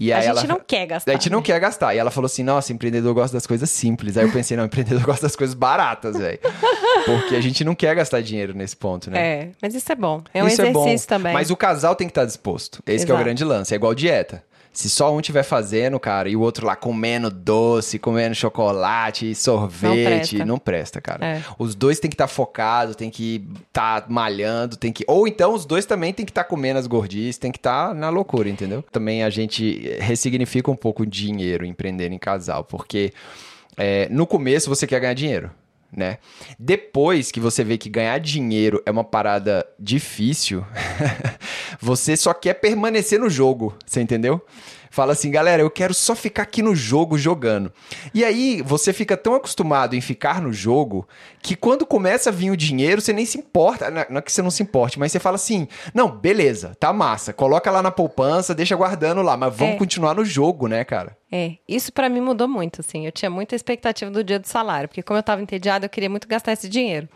E 0.00 0.12
A 0.12 0.20
gente 0.20 0.28
ela... 0.28 0.46
não 0.46 0.60
quer 0.64 0.86
gastar. 0.86 1.10
A 1.10 1.14
gente 1.14 1.28
não 1.28 1.38
né? 1.40 1.44
quer 1.44 1.58
gastar. 1.58 1.92
E 1.92 1.98
ela 1.98 2.10
falou 2.12 2.26
assim: 2.26 2.44
nossa, 2.44 2.72
empreendedor 2.72 3.12
gosta 3.12 3.36
das 3.36 3.48
coisas 3.48 3.68
simples. 3.68 4.16
Aí 4.16 4.24
eu 4.24 4.32
pensei: 4.32 4.56
não, 4.56 4.64
empreendedor 4.64 5.02
gosta 5.04 5.22
das 5.22 5.34
coisas 5.34 5.54
baratas, 5.54 6.16
velho. 6.16 6.38
Porque 7.04 7.34
a 7.34 7.40
gente 7.40 7.64
não 7.64 7.74
quer 7.74 7.96
gastar 7.96 8.20
dinheiro 8.20 8.54
nesse 8.54 8.76
ponto, 8.76 9.10
né? 9.10 9.20
É, 9.20 9.50
mas 9.60 9.74
isso 9.74 9.90
é 9.90 9.96
bom. 9.96 10.22
É 10.32 10.42
um 10.42 10.46
Isso 10.46 10.62
exercício 10.62 11.08
bom, 11.08 11.16
também. 11.16 11.32
Mas 11.32 11.50
o 11.50 11.56
casal 11.56 11.96
tem 11.96 12.06
que 12.06 12.12
estar 12.12 12.24
disposto. 12.24 12.80
Esse 12.86 13.04
que 13.04 13.10
é 13.10 13.14
o 13.14 13.18
grande 13.18 13.44
lance. 13.44 13.74
É 13.74 13.76
igual 13.76 13.92
dieta. 13.92 14.44
Se 14.78 14.88
só 14.88 15.12
um 15.12 15.18
estiver 15.18 15.42
fazendo, 15.42 15.98
cara, 15.98 16.28
e 16.28 16.36
o 16.36 16.40
outro 16.40 16.64
lá 16.64 16.76
comendo 16.76 17.32
doce, 17.32 17.98
comendo 17.98 18.32
chocolate, 18.32 19.34
sorvete, 19.34 20.04
presta. 20.04 20.44
não 20.44 20.56
presta, 20.56 21.00
cara. 21.00 21.26
É. 21.26 21.42
Os 21.58 21.74
dois 21.74 21.98
tem 21.98 22.08
que 22.08 22.14
estar 22.14 22.28
focados, 22.28 22.94
tem 22.94 23.10
que 23.10 23.44
estar 23.66 24.08
malhando, 24.08 24.76
tem 24.76 24.92
que. 24.92 25.02
Ou 25.08 25.26
então 25.26 25.52
os 25.52 25.66
dois 25.66 25.84
também 25.84 26.12
tem 26.12 26.24
que 26.24 26.30
estar 26.30 26.44
comendo 26.44 26.78
as 26.78 26.86
gordices, 26.86 27.38
tem 27.38 27.50
que 27.50 27.58
estar 27.58 27.92
na 27.92 28.08
loucura, 28.08 28.48
entendeu? 28.48 28.84
Também 28.92 29.24
a 29.24 29.30
gente 29.30 29.96
ressignifica 29.98 30.70
um 30.70 30.76
pouco 30.76 31.02
o 31.02 31.06
dinheiro 31.06 31.66
empreender 31.66 32.12
em 32.12 32.18
casal, 32.18 32.62
porque 32.62 33.12
é, 33.76 34.08
no 34.12 34.28
começo 34.28 34.70
você 34.70 34.86
quer 34.86 35.00
ganhar 35.00 35.14
dinheiro. 35.14 35.50
Né? 35.90 36.18
Depois 36.58 37.32
que 37.32 37.40
você 37.40 37.64
vê 37.64 37.78
que 37.78 37.88
ganhar 37.88 38.18
dinheiro 38.18 38.82
é 38.84 38.90
uma 38.90 39.04
parada 39.04 39.66
difícil, 39.78 40.64
você 41.80 42.16
só 42.16 42.34
quer 42.34 42.54
permanecer 42.54 43.18
no 43.18 43.30
jogo, 43.30 43.74
você 43.86 44.02
entendeu? 44.02 44.44
Fala 44.90 45.12
assim, 45.12 45.30
galera, 45.30 45.62
eu 45.62 45.70
quero 45.70 45.92
só 45.94 46.14
ficar 46.14 46.42
aqui 46.44 46.62
no 46.62 46.74
jogo 46.74 47.18
jogando. 47.18 47.72
E 48.14 48.24
aí 48.24 48.62
você 48.62 48.92
fica 48.92 49.16
tão 49.16 49.34
acostumado 49.34 49.94
em 49.94 50.00
ficar 50.00 50.40
no 50.40 50.52
jogo 50.52 51.06
que 51.42 51.54
quando 51.54 51.84
começa 51.86 52.30
a 52.30 52.32
vir 52.32 52.50
o 52.50 52.56
dinheiro, 52.56 53.00
você 53.00 53.12
nem 53.12 53.26
se 53.26 53.38
importa. 53.38 53.90
Não 53.90 54.18
é 54.18 54.22
que 54.22 54.32
você 54.32 54.42
não 54.42 54.50
se 54.50 54.62
importe, 54.62 54.98
mas 54.98 55.12
você 55.12 55.18
fala 55.18 55.36
assim: 55.36 55.68
não, 55.94 56.10
beleza, 56.10 56.74
tá 56.80 56.92
massa, 56.92 57.32
coloca 57.32 57.70
lá 57.70 57.82
na 57.82 57.90
poupança, 57.90 58.54
deixa 58.54 58.74
guardando 58.76 59.22
lá, 59.22 59.36
mas 59.36 59.54
vamos 59.54 59.74
É. 59.74 59.78
continuar 59.78 60.14
no 60.14 60.24
jogo, 60.24 60.66
né, 60.68 60.84
cara? 60.84 61.16
É, 61.30 61.52
isso 61.68 61.92
pra 61.92 62.08
mim 62.08 62.20
mudou 62.20 62.48
muito, 62.48 62.80
assim. 62.80 63.04
Eu 63.04 63.12
tinha 63.12 63.30
muita 63.30 63.54
expectativa 63.54 64.10
do 64.10 64.24
dia 64.24 64.38
do 64.38 64.46
salário, 64.48 64.88
porque 64.88 65.02
como 65.02 65.18
eu 65.18 65.22
tava 65.22 65.42
entediada, 65.42 65.84
eu 65.86 65.90
queria 65.90 66.08
muito 66.08 66.26
gastar 66.26 66.52
esse 66.52 66.68
dinheiro. 66.68 67.08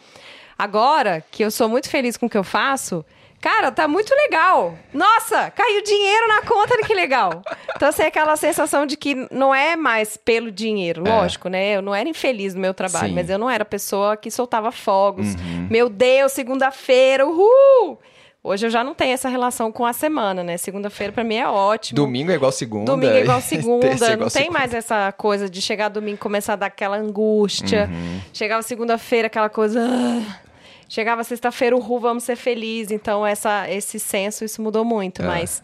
Agora 0.58 1.24
que 1.30 1.42
eu 1.42 1.50
sou 1.50 1.68
muito 1.68 1.88
feliz 1.88 2.16
com 2.16 2.26
o 2.26 2.30
que 2.30 2.36
eu 2.36 2.44
faço, 2.44 3.04
cara, 3.42 3.70
tá 3.70 3.86
muito 3.86 4.14
legal. 4.14 4.74
Nossa, 4.94 5.50
caiu 5.50 5.82
dinheiro 5.82 6.28
na 6.28 6.40
conta, 6.42 6.78
que 6.86 6.94
legal. 6.94 7.42
Então, 7.76 7.88
assim, 7.88 8.02
é 8.02 8.06
aquela 8.06 8.36
sensação 8.36 8.86
de 8.86 8.96
que 8.96 9.26
não 9.30 9.54
é 9.54 9.76
mais 9.76 10.16
pelo 10.16 10.50
dinheiro, 10.50 11.02
lógico, 11.04 11.48
né? 11.50 11.76
Eu 11.76 11.82
não 11.82 11.94
era 11.94 12.08
infeliz 12.08 12.54
no 12.54 12.60
meu 12.60 12.72
trabalho, 12.72 13.08
Sim. 13.08 13.14
mas 13.14 13.28
eu 13.28 13.38
não 13.38 13.50
era 13.50 13.64
pessoa 13.64 14.16
que 14.16 14.30
soltava 14.30 14.70
fogos. 14.72 15.26
Meu 15.68 15.88
Deus, 15.90 16.32
segunda-feira, 16.32 17.26
uhul! 17.26 17.98
Hoje 18.44 18.66
eu 18.66 18.70
já 18.70 18.82
não 18.82 18.92
tenho 18.92 19.12
essa 19.14 19.28
relação 19.28 19.70
com 19.70 19.86
a 19.86 19.92
semana, 19.92 20.42
né? 20.42 20.56
Segunda-feira 20.56 21.12
pra 21.12 21.22
mim 21.22 21.36
é 21.36 21.46
ótimo. 21.48 21.94
Domingo 21.94 22.32
é 22.32 22.34
igual 22.34 22.50
segunda. 22.50 22.90
Domingo 22.90 23.12
é 23.12 23.20
igual 23.20 23.38
é 23.38 23.40
segunda, 23.40 23.86
igual 23.86 24.10
não 24.10 24.18
tem 24.18 24.30
segunda. 24.30 24.58
mais 24.58 24.74
essa 24.74 25.12
coisa 25.12 25.48
de 25.48 25.62
chegar 25.62 25.88
domingo 25.88 26.16
e 26.16 26.18
começar 26.18 26.54
a 26.54 26.56
dar 26.56 26.66
aquela 26.66 26.96
angústia. 26.96 27.88
Uhum. 27.92 28.20
Chegava 28.32 28.60
segunda-feira, 28.62 29.26
aquela 29.28 29.48
coisa. 29.48 29.80
"Ah". 29.80 30.40
Chegava 30.94 31.24
sexta-feira, 31.24 31.74
uhul, 31.74 31.98
vamos 31.98 32.22
ser 32.22 32.36
felizes. 32.36 32.90
Então, 32.92 33.26
essa, 33.26 33.66
esse 33.70 33.98
senso, 33.98 34.44
isso 34.44 34.60
mudou 34.60 34.84
muito. 34.84 35.22
É. 35.22 35.26
Mas 35.26 35.62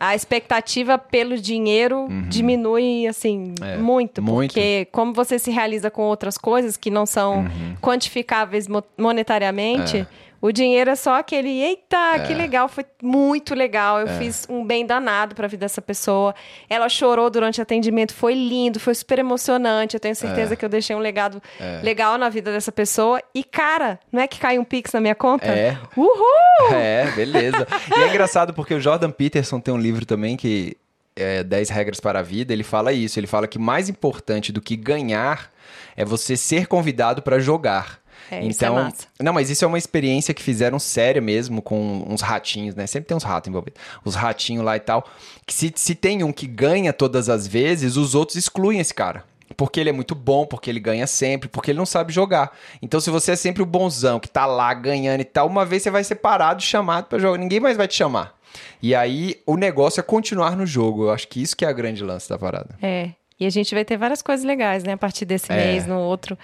a 0.00 0.14
expectativa 0.14 0.96
pelo 0.96 1.36
dinheiro 1.36 2.08
diminui, 2.30 3.06
assim, 3.06 3.52
Uhum. 3.60 3.66
É, 3.66 3.76
muito. 3.76 4.22
muito. 4.22 4.52
Porque 4.54 4.88
como 4.90 5.12
você 5.12 5.38
se 5.38 5.50
realiza 5.50 5.90
com 5.90 6.00
outras 6.04 6.38
coisas 6.38 6.78
que 6.78 6.90
não 6.90 7.04
são 7.04 7.40
Uhum. 7.40 7.76
quantificáveis 7.82 8.66
mo- 8.66 8.82
monetariamente... 8.96 10.06
O 10.46 10.52
dinheiro 10.52 10.90
é 10.90 10.94
só 10.94 11.14
aquele, 11.20 11.48
eita, 11.48 11.96
É. 12.16 12.18
que 12.26 12.34
legal, 12.34 12.68
foi 12.68 12.84
muito 13.02 13.54
legal. 13.54 13.98
Eu 14.00 14.08
fiz 14.18 14.46
um 14.50 14.62
bem 14.62 14.84
danado 14.84 15.34
pra 15.34 15.48
vida 15.48 15.60
dessa 15.64 15.80
pessoa. 15.80 16.34
Ela 16.68 16.86
chorou 16.90 17.30
durante 17.30 17.60
o 17.60 17.62
atendimento, 17.62 18.12
foi 18.12 18.34
lindo, 18.34 18.78
foi 18.78 18.94
super 18.94 19.18
emocionante. 19.18 19.94
Eu 19.96 20.00
tenho 20.00 20.14
certeza 20.14 20.52
É. 20.52 20.56
que 20.56 20.62
eu 20.62 20.68
deixei 20.68 20.94
um 20.94 20.98
legado 20.98 21.42
legal 21.82 22.18
na 22.18 22.28
vida 22.28 22.52
dessa 22.52 22.70
pessoa. 22.70 23.22
E, 23.34 23.42
cara, 23.42 23.98
não 24.12 24.20
é 24.20 24.26
que 24.28 24.38
cai 24.38 24.58
um 24.58 24.64
pix 24.64 24.92
na 24.92 25.00
minha 25.00 25.14
conta? 25.14 25.46
É. 25.46 25.78
Uhul! 25.96 26.12
É, 26.74 27.10
beleza. 27.12 27.66
E 27.96 28.02
é 28.02 28.08
engraçado 28.08 28.52
porque 28.52 28.74
o 28.74 28.80
Jordan 28.80 29.10
Peterson 29.10 29.58
tem 29.60 29.72
um 29.72 29.78
livro 29.78 30.04
também 30.04 30.36
que 30.36 30.76
é 31.16 31.42
10 31.42 31.70
regras 31.70 32.00
para 32.00 32.18
a 32.18 32.22
vida, 32.22 32.52
ele 32.52 32.62
fala 32.64 32.92
isso, 32.92 33.18
ele 33.18 33.26
fala 33.26 33.46
que 33.48 33.58
mais 33.58 33.88
importante 33.88 34.52
do 34.52 34.60
que 34.60 34.76
ganhar 34.76 35.50
é 35.96 36.04
você 36.04 36.36
ser 36.36 36.66
convidado 36.66 37.22
para 37.22 37.38
jogar. 37.38 38.03
É, 38.30 38.40
isso 38.44 38.64
é 38.64 38.68
então, 38.68 38.74
massa. 38.74 39.06
não, 39.20 39.32
mas 39.32 39.50
isso 39.50 39.64
é 39.64 39.68
uma 39.68 39.78
experiência 39.78 40.32
que 40.32 40.42
fizeram 40.42 40.78
séria 40.78 41.20
mesmo 41.20 41.60
com 41.60 42.04
uns 42.08 42.20
ratinhos, 42.20 42.74
né? 42.74 42.86
Sempre 42.86 43.08
tem 43.08 43.16
uns 43.16 43.22
ratos 43.22 43.48
envolvidos. 43.48 43.80
Os 44.04 44.14
ratinhos 44.14 44.64
lá 44.64 44.76
e 44.76 44.80
tal. 44.80 45.06
Que 45.46 45.52
se, 45.52 45.72
se 45.74 45.94
tem 45.94 46.22
um 46.24 46.32
que 46.32 46.46
ganha 46.46 46.92
todas 46.92 47.28
as 47.28 47.46
vezes, 47.46 47.96
os 47.96 48.14
outros 48.14 48.36
excluem 48.36 48.80
esse 48.80 48.94
cara. 48.94 49.24
Porque 49.56 49.78
ele 49.78 49.90
é 49.90 49.92
muito 49.92 50.14
bom, 50.14 50.46
porque 50.46 50.70
ele 50.70 50.80
ganha 50.80 51.06
sempre, 51.06 51.48
porque 51.48 51.70
ele 51.70 51.78
não 51.78 51.86
sabe 51.86 52.12
jogar. 52.12 52.56
Então, 52.82 53.00
se 53.00 53.10
você 53.10 53.32
é 53.32 53.36
sempre 53.36 53.62
o 53.62 53.66
bonzão 53.66 54.18
que 54.18 54.28
tá 54.28 54.46
lá 54.46 54.72
ganhando 54.74 55.20
e 55.20 55.24
tal, 55.24 55.46
uma 55.46 55.64
vez 55.64 55.82
você 55.82 55.90
vai 55.90 56.02
ser 56.02 56.16
parado, 56.16 56.62
chamado 56.62 57.06
pra 57.06 57.18
jogar. 57.18 57.38
Ninguém 57.38 57.60
mais 57.60 57.76
vai 57.76 57.86
te 57.86 57.94
chamar. 57.94 58.34
E 58.82 58.94
aí, 58.94 59.40
o 59.46 59.56
negócio 59.56 60.00
é 60.00 60.02
continuar 60.02 60.56
no 60.56 60.66
jogo. 60.66 61.04
Eu 61.04 61.10
acho 61.10 61.28
que 61.28 61.42
isso 61.42 61.56
que 61.56 61.64
é 61.64 61.68
a 61.68 61.72
grande 61.72 62.02
lance 62.02 62.28
da 62.28 62.38
parada. 62.38 62.76
É. 62.82 63.10
E 63.38 63.46
a 63.46 63.50
gente 63.50 63.74
vai 63.74 63.84
ter 63.84 63.96
várias 63.96 64.22
coisas 64.22 64.44
legais, 64.44 64.84
né? 64.84 64.92
A 64.92 64.96
partir 64.96 65.24
desse 65.24 65.50
É. 65.52 65.56
mês, 65.56 65.86
no 65.86 65.98
outro. 65.98 66.38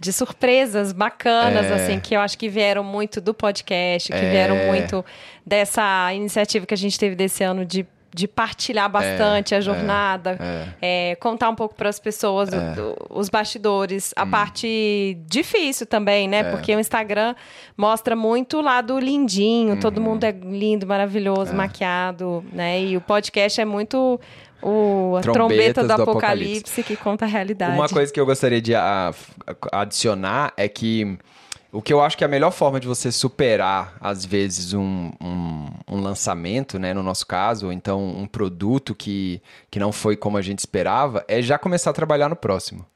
De 0.00 0.12
surpresas 0.12 0.92
bacanas, 0.92 1.66
É. 1.66 1.74
assim, 1.74 1.98
que 1.98 2.14
eu 2.14 2.20
acho 2.20 2.36
que 2.38 2.48
vieram 2.48 2.84
muito 2.84 3.20
do 3.20 3.32
podcast, 3.34 4.12
que 4.12 4.18
É. 4.18 4.30
vieram 4.30 4.56
muito 4.66 5.04
dessa 5.44 6.12
iniciativa 6.12 6.66
que 6.66 6.74
a 6.74 6.76
gente 6.76 6.98
teve 6.98 7.16
desse 7.16 7.42
ano 7.42 7.64
de, 7.64 7.84
de 8.14 8.28
partilhar 8.28 8.88
bastante 8.90 9.54
a 9.54 9.60
jornada, 9.60 10.38
é, 10.80 11.16
contar 11.20 11.48
um 11.50 11.54
pouco 11.54 11.74
para 11.74 11.88
as 11.88 11.98
pessoas 11.98 12.48
o- 12.50 12.74
do- 12.74 12.96
os 13.10 13.28
bastidores, 13.28 14.10
Hum. 14.16 14.22
a 14.22 14.26
parte 14.26 15.18
difícil 15.26 15.86
também, 15.86 16.26
É. 16.26 16.28
né? 16.28 16.44
Porque 16.44 16.74
o 16.76 16.78
Instagram 16.80 17.34
mostra 17.76 18.14
muito 18.14 18.58
o 18.58 18.62
lado 18.62 18.98
lindinho, 18.98 19.74
Uhum. 19.74 19.80
todo 19.80 20.00
mundo 20.00 20.24
é 20.24 20.30
lindo, 20.30 20.86
maravilhoso, 20.86 21.52
maquiado, 21.54 22.44
né? 22.52 22.80
E 22.80 22.96
o 22.96 23.00
podcast 23.00 23.60
é 23.60 23.64
muito 23.64 24.20
o, 24.68 25.20
Trombetas 25.20 25.32
trombeta 25.32 25.82
do, 25.82 25.86
do 25.86 25.92
apocalipse, 26.02 26.58
apocalipse. 26.58 26.82
que 26.82 26.96
conta 26.96 27.24
a 27.24 27.28
realidade. 27.28 27.74
Uma 27.74 27.88
coisa 27.88 28.12
que 28.12 28.18
eu 28.18 28.26
gostaria 28.26 28.60
de 28.60 28.74
a- 28.74 29.14
adicionar 29.72 30.52
é 30.56 30.68
que 30.68 31.18
o 31.72 31.82
que 31.82 31.92
eu 31.92 32.00
acho 32.00 32.16
que 32.16 32.24
é 32.24 32.26
a 32.26 32.30
melhor 32.30 32.50
forma 32.52 32.80
de 32.80 32.86
você 32.86 33.12
superar, 33.12 33.96
às 34.00 34.24
vezes, 34.24 34.72
um, 34.72 35.10
um, 35.22 35.66
um 35.88 36.00
lançamento, 36.00 36.78
né, 36.78 36.94
no 36.94 37.02
nosso 37.02 37.26
caso, 37.26 37.66
ou 37.66 37.72
então 37.72 38.02
um 38.02 38.26
produto 38.26 38.94
que, 38.94 39.42
que 39.70 39.78
não 39.78 39.92
foi 39.92 40.16
como 40.16 40.36
a 40.38 40.42
gente 40.42 40.60
esperava, 40.60 41.24
é 41.28 41.42
já 41.42 41.58
começar 41.58 41.90
a 41.90 41.92
trabalhar 41.92 42.28
no 42.28 42.36
próximo. 42.36 42.86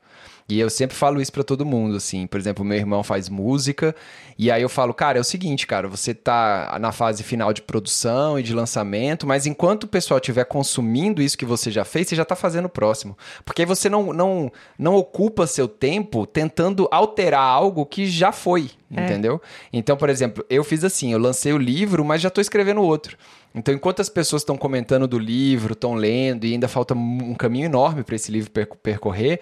E 0.51 0.61
eu 0.61 0.69
sempre 0.69 0.97
falo 0.97 1.21
isso 1.21 1.33
pra 1.33 1.43
todo 1.43 1.65
mundo, 1.65 1.97
assim. 1.97 2.27
Por 2.27 2.39
exemplo, 2.39 2.65
meu 2.65 2.77
irmão 2.77 3.03
faz 3.03 3.29
música, 3.29 3.95
e 4.39 4.51
aí 4.51 4.63
eu 4.63 4.69
falo, 4.69 4.93
cara, 4.95 5.19
é 5.19 5.21
o 5.21 5.25
seguinte, 5.25 5.67
cara, 5.67 5.87
você 5.87 6.15
tá 6.15 6.77
na 6.81 6.93
fase 6.93 7.23
final 7.23 7.53
de 7.53 7.63
produção 7.63 8.39
e 8.39 8.43
de 8.43 8.55
lançamento, 8.55 9.27
mas 9.27 9.47
enquanto 9.47 9.85
o 9.85 9.89
pessoal 9.89 10.19
estiver 10.19 10.45
consumindo 10.45 11.21
isso 11.21 11.37
que 11.37 11.45
você 11.45 11.71
já 11.71 11.85
fez, 11.85 12.09
você 12.09 12.17
já 12.17 12.25
tá 12.25 12.35
fazendo 12.35 12.65
o 12.65 12.71
próximo. 12.71 13.17
Porque 13.45 13.63
aí 13.63 13.67
você 13.67 13.89
não, 13.89 14.13
não, 14.13 14.51
não 14.79 14.97
ocupa 14.97 15.47
seu 15.47 15.69
tempo 15.69 16.27
tentando 16.27 16.89
alterar 16.91 17.43
algo 17.43 17.85
que 17.87 18.07
já 18.07 18.33
foi, 18.33 18.71
entendeu? 18.91 19.41
Então, 19.73 19.97
por 19.97 20.09
exemplo, 20.09 20.45
eu 20.49 20.65
fiz 20.65 20.85
assim, 20.85 21.13
eu 21.13 21.19
lancei 21.19 21.53
o 21.53 21.59
livro, 21.59 22.05
mas 22.05 22.21
já 22.21 22.31
tô 22.31 22.41
escrevendo 22.41 22.81
outro. 22.83 23.17
Então, 23.53 23.75
enquanto 23.75 24.01
as 24.01 24.09
pessoas 24.09 24.43
estão 24.43 24.57
comentando 24.57 25.09
do 25.09 25.19
livro, 25.19 25.73
estão 25.73 25.95
lendo, 25.95 26.47
e 26.47 26.53
ainda 26.53 26.69
falta 26.69 26.95
um 26.95 27.35
caminho 27.35 27.65
enorme 27.67 28.05
para 28.05 28.15
esse 28.15 28.31
livro 28.31 28.49
perco- 28.49 28.77
percorrer, 28.77 29.41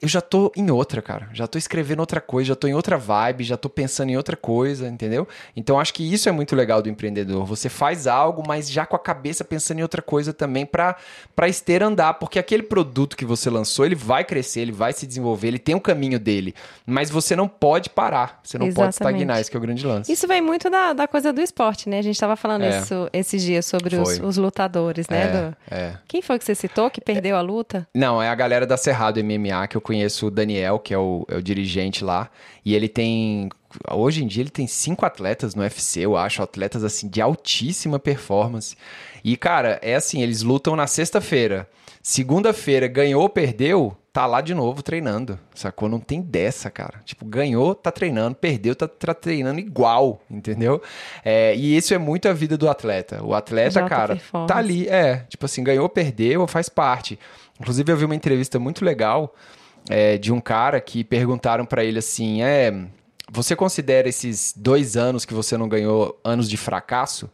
eu 0.00 0.08
já 0.08 0.20
tô 0.20 0.52
em 0.56 0.70
outra, 0.70 1.02
cara. 1.02 1.28
Já 1.32 1.46
tô 1.46 1.58
escrevendo 1.58 2.00
outra 2.00 2.20
coisa, 2.20 2.48
já 2.48 2.56
tô 2.56 2.68
em 2.68 2.74
outra 2.74 2.96
vibe, 2.96 3.44
já 3.44 3.56
tô 3.56 3.68
pensando 3.68 4.10
em 4.10 4.16
outra 4.16 4.36
coisa, 4.36 4.88
entendeu? 4.88 5.26
Então 5.56 5.78
acho 5.80 5.92
que 5.92 6.12
isso 6.12 6.28
é 6.28 6.32
muito 6.32 6.54
legal 6.54 6.80
do 6.80 6.88
empreendedor. 6.88 7.44
Você 7.46 7.68
faz 7.68 8.06
algo, 8.06 8.42
mas 8.46 8.70
já 8.70 8.86
com 8.86 8.94
a 8.94 8.98
cabeça 8.98 9.44
pensando 9.44 9.80
em 9.80 9.82
outra 9.82 10.00
coisa 10.00 10.32
também 10.32 10.64
para 10.64 10.96
para 11.34 11.48
esteira 11.48 11.86
andar, 11.86 12.14
porque 12.14 12.38
aquele 12.38 12.62
produto 12.62 13.16
que 13.16 13.24
você 13.24 13.48
lançou, 13.48 13.86
ele 13.86 13.94
vai 13.94 14.24
crescer, 14.24 14.60
ele 14.60 14.72
vai 14.72 14.92
se 14.92 15.06
desenvolver, 15.06 15.48
ele 15.48 15.58
tem 15.58 15.74
o 15.74 15.78
um 15.78 15.80
caminho 15.80 16.18
dele, 16.18 16.54
mas 16.84 17.10
você 17.10 17.36
não 17.36 17.46
pode 17.46 17.90
parar, 17.90 18.40
você 18.42 18.58
não 18.58 18.66
Exatamente. 18.66 18.98
pode 18.98 19.12
estagnar, 19.12 19.40
isso 19.40 19.50
que 19.50 19.56
é 19.56 19.58
o 19.58 19.60
grande 19.60 19.86
lance. 19.86 20.12
Isso 20.12 20.26
vem 20.26 20.40
muito 20.40 20.68
da, 20.68 20.92
da 20.92 21.06
coisa 21.06 21.32
do 21.32 21.40
esporte, 21.40 21.88
né? 21.88 21.98
A 21.98 22.02
gente 22.02 22.18
tava 22.18 22.34
falando 22.34 22.62
é. 22.62 22.80
isso 22.80 23.08
esses 23.12 23.42
dias 23.42 23.66
sobre 23.66 23.96
os, 23.96 24.18
os, 24.18 24.36
lutadores, 24.36 25.08
né? 25.08 25.22
É, 25.22 25.28
do... 25.28 25.56
é. 25.70 25.98
Quem 26.08 26.22
foi 26.22 26.38
que 26.38 26.44
você 26.44 26.54
citou 26.54 26.90
que 26.90 27.00
perdeu 27.00 27.36
a 27.36 27.40
luta? 27.40 27.86
Não, 27.94 28.20
é 28.20 28.28
a 28.28 28.34
galera 28.34 28.66
da 28.66 28.76
Cerrado 28.76 29.22
MMA 29.22 29.66
que 29.68 29.76
eu 29.76 29.80
conheço 29.88 30.26
o 30.26 30.30
Daniel, 30.30 30.78
que 30.78 30.92
é 30.92 30.98
o, 30.98 31.24
é 31.28 31.36
o 31.36 31.42
dirigente 31.42 32.04
lá, 32.04 32.28
e 32.62 32.74
ele 32.74 32.88
tem 32.88 33.48
hoje 33.90 34.22
em 34.22 34.26
dia 34.26 34.42
ele 34.42 34.50
tem 34.50 34.66
cinco 34.66 35.06
atletas 35.06 35.54
no 35.54 35.62
UFC, 35.62 36.00
eu 36.00 36.14
acho, 36.14 36.42
atletas 36.42 36.84
assim 36.84 37.08
de 37.08 37.22
altíssima 37.22 37.98
performance. 37.98 38.76
E 39.24 39.34
cara, 39.34 39.78
é 39.80 39.94
assim, 39.94 40.22
eles 40.22 40.42
lutam 40.42 40.76
na 40.76 40.86
sexta-feira. 40.86 41.66
Segunda-feira 42.02 42.86
ganhou 42.86 43.22
ou 43.22 43.28
perdeu, 43.30 43.96
tá 44.12 44.26
lá 44.26 44.42
de 44.42 44.54
novo 44.54 44.82
treinando. 44.82 45.38
Sacou? 45.54 45.88
Não 45.88 46.00
tem 46.00 46.20
dessa, 46.20 46.70
cara. 46.70 47.00
Tipo, 47.04 47.24
ganhou, 47.24 47.74
tá 47.74 47.90
treinando, 47.90 48.34
perdeu, 48.34 48.76
tá, 48.76 48.86
tá 48.86 49.14
treinando 49.14 49.58
igual, 49.58 50.20
entendeu? 50.30 50.82
É, 51.24 51.56
e 51.56 51.76
isso 51.76 51.94
é 51.94 51.98
muito 51.98 52.28
a 52.28 52.32
vida 52.34 52.58
do 52.58 52.68
atleta. 52.68 53.24
O 53.24 53.34
atleta, 53.34 53.82
cara, 53.86 54.20
tá 54.46 54.56
ali, 54.58 54.86
é, 54.86 55.24
tipo 55.28 55.46
assim, 55.46 55.64
ganhou, 55.64 55.88
perdeu, 55.88 56.46
faz 56.46 56.68
parte. 56.68 57.18
Inclusive 57.58 57.90
eu 57.90 57.96
vi 57.96 58.04
uma 58.04 58.14
entrevista 58.14 58.58
muito 58.58 58.84
legal 58.84 59.34
é, 59.88 60.18
de 60.18 60.32
um 60.32 60.40
cara 60.40 60.80
que 60.80 61.02
perguntaram 61.02 61.64
para 61.64 61.84
ele 61.84 61.98
assim: 61.98 62.42
é, 62.42 62.72
você 63.30 63.56
considera 63.56 64.08
esses 64.08 64.54
dois 64.56 64.96
anos 64.96 65.24
que 65.24 65.34
você 65.34 65.56
não 65.56 65.68
ganhou 65.68 66.18
anos 66.24 66.48
de 66.48 66.56
fracasso? 66.56 67.30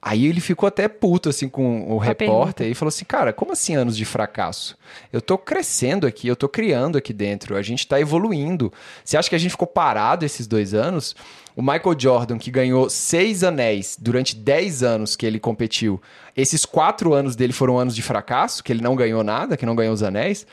Aí 0.00 0.26
ele 0.26 0.40
ficou 0.40 0.68
até 0.68 0.86
puto 0.86 1.28
assim 1.28 1.48
com 1.48 1.92
o 1.92 1.98
repórter 1.98 2.68
e 2.68 2.74
falou 2.74 2.88
assim: 2.88 3.04
"Cara, 3.04 3.32
como 3.32 3.52
assim 3.52 3.74
anos 3.74 3.96
de 3.96 4.04
fracasso? 4.04 4.78
Eu 5.12 5.20
tô 5.20 5.36
crescendo 5.36 6.06
aqui, 6.06 6.28
eu 6.28 6.36
tô 6.36 6.48
criando 6.48 6.96
aqui 6.96 7.12
dentro, 7.12 7.56
a 7.56 7.62
gente 7.62 7.86
tá 7.86 8.00
evoluindo. 8.00 8.72
Você 9.04 9.16
acha 9.16 9.28
que 9.28 9.34
a 9.34 9.38
gente 9.38 9.50
ficou 9.50 9.66
parado 9.66 10.24
esses 10.24 10.46
dois 10.46 10.72
anos? 10.72 11.16
O 11.56 11.62
Michael 11.62 11.98
Jordan, 11.98 12.38
que 12.38 12.52
ganhou 12.52 12.88
seis 12.88 13.42
anéis 13.42 13.96
durante 14.00 14.36
dez 14.36 14.84
anos 14.84 15.16
que 15.16 15.26
ele 15.26 15.40
competiu, 15.40 16.00
esses 16.36 16.64
quatro 16.64 17.12
anos 17.12 17.34
dele 17.34 17.52
foram 17.52 17.76
anos 17.76 17.96
de 17.96 18.02
fracasso, 18.02 18.62
que 18.62 18.72
ele 18.72 18.80
não 18.80 18.94
ganhou 18.94 19.24
nada, 19.24 19.56
que 19.56 19.66
não 19.66 19.74
ganhou 19.74 19.92
os 19.92 20.04
anéis. 20.04 20.46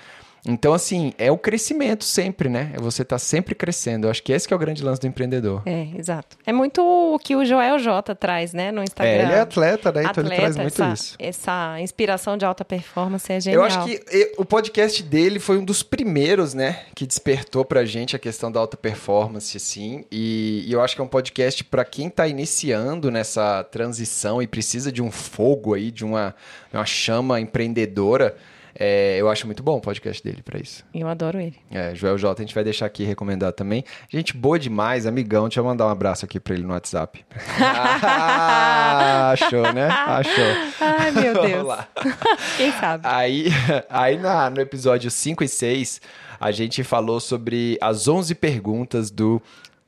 Então, 0.46 0.74
assim, 0.74 1.14
é 1.18 1.32
o 1.32 1.38
crescimento 1.38 2.04
sempre, 2.04 2.48
né? 2.48 2.72
É 2.74 2.80
você 2.80 3.02
estar 3.02 3.16
tá 3.16 3.20
sempre 3.20 3.56
crescendo. 3.56 4.08
Eu 4.08 4.12
acho 4.12 4.22
que 4.22 4.32
esse 4.32 4.48
que 4.48 4.54
é 4.54 4.58
o 4.58 4.60
grande 4.60 4.84
lance 4.84 5.02
do 5.02 5.08
empreendedor. 5.08 5.64
É, 5.66 5.88
exato. 5.98 6.38
É 6.46 6.54
muito 6.54 6.82
o 6.82 7.18
que 7.18 7.36
o 7.36 7.44
Joel 7.44 7.80
J 7.80 8.14
traz, 8.16 8.54
né, 8.54 8.72
no 8.72 8.84
Instagram. 8.84 9.12
É, 9.12 9.24
ele 9.24 9.32
é 9.34 9.40
atleta, 9.40 9.92
né? 9.92 10.02
Então 10.02 10.12
atleta, 10.12 10.30
ele 10.30 10.36
traz 10.36 10.58
muito 10.58 10.84
essa, 10.84 10.94
isso. 10.94 11.16
Essa 11.18 11.82
inspiração 11.82 12.38
de 12.38 12.46
alta 12.46 12.64
performance 12.64 13.32
é 13.32 13.40
genial. 13.40 13.64
Eu 13.64 13.68
acho 13.68 13.84
que 13.86 14.34
o 14.38 14.46
podcast 14.46 15.02
dele 15.02 15.40
foi 15.40 15.58
um 15.58 15.66
dos 15.66 15.82
primeiros, 15.82 16.54
né, 16.54 16.82
que 16.96 17.06
despertou 17.08 17.66
pra 17.66 17.84
gente 17.86 18.16
a 18.16 18.20
questão 18.20 18.52
da 18.52 18.60
alta 18.60 18.78
performance, 18.78 19.58
assim. 19.58 20.06
E, 20.12 20.64
e 20.68 20.72
eu 20.72 20.82
acho 20.82 20.96
que 20.96 21.02
é 21.02 21.04
um 21.04 21.08
podcast 21.08 21.64
para 21.64 21.84
quem 21.84 22.10
tá 22.10 22.28
iniciando 22.28 23.10
nessa 23.10 23.64
transição 23.64 24.42
e 24.42 24.48
precisa 24.48 24.92
de 24.92 25.02
um 25.02 25.10
fogo 25.12 25.74
aí, 25.74 25.92
de 25.92 26.06
uma, 26.06 26.36
uma 26.72 26.86
chama 26.86 27.40
empreendedora 27.40 28.36
é, 28.78 29.16
eu 29.18 29.30
acho 29.30 29.46
muito 29.46 29.64
bom 29.64 29.78
o 29.78 29.82
podcast 29.82 30.22
dele 30.22 30.42
para 30.44 30.60
isso. 30.60 30.84
Eu 30.94 31.08
adoro 31.08 31.40
ele. 31.40 31.56
É, 31.72 31.96
Joel 31.96 32.18
J, 32.18 32.42
a 32.42 32.46
gente 32.46 32.54
vai 32.54 32.64
deixar 32.64 32.86
aqui 32.86 33.06
recomendado 33.06 33.54
também. 33.54 33.86
Gente 34.10 34.36
boa 34.36 34.60
demais, 34.60 35.08
amigão. 35.08 35.48
Deixa 35.48 35.62
eu 35.62 35.64
mandar 35.64 35.88
um 35.88 35.90
abraço 35.90 36.26
aqui 36.26 36.42
para 36.42 36.56
ele 36.56 36.64
no 36.64 36.74
WhatsApp. 36.74 37.26
ah, 37.62 39.32
achou, 39.32 39.72
né? 39.72 39.88
Achou. 39.88 40.46
Ai, 40.82 41.12
meu 41.12 41.34
Deus. 41.42 41.78
Quem 42.58 42.72
sabe? 42.74 43.08
Aí, 43.08 43.48
aí 43.90 44.18
na, 44.18 44.50
no 44.50 44.60
episódio 44.60 45.10
5 45.10 45.44
e 45.44 45.48
6, 45.48 46.02
a 46.38 46.52
gente 46.52 46.84
falou 46.84 47.22
sobre 47.22 47.78
as 47.80 48.10
11 48.10 48.36
perguntas 48.36 49.10
do 49.10 49.42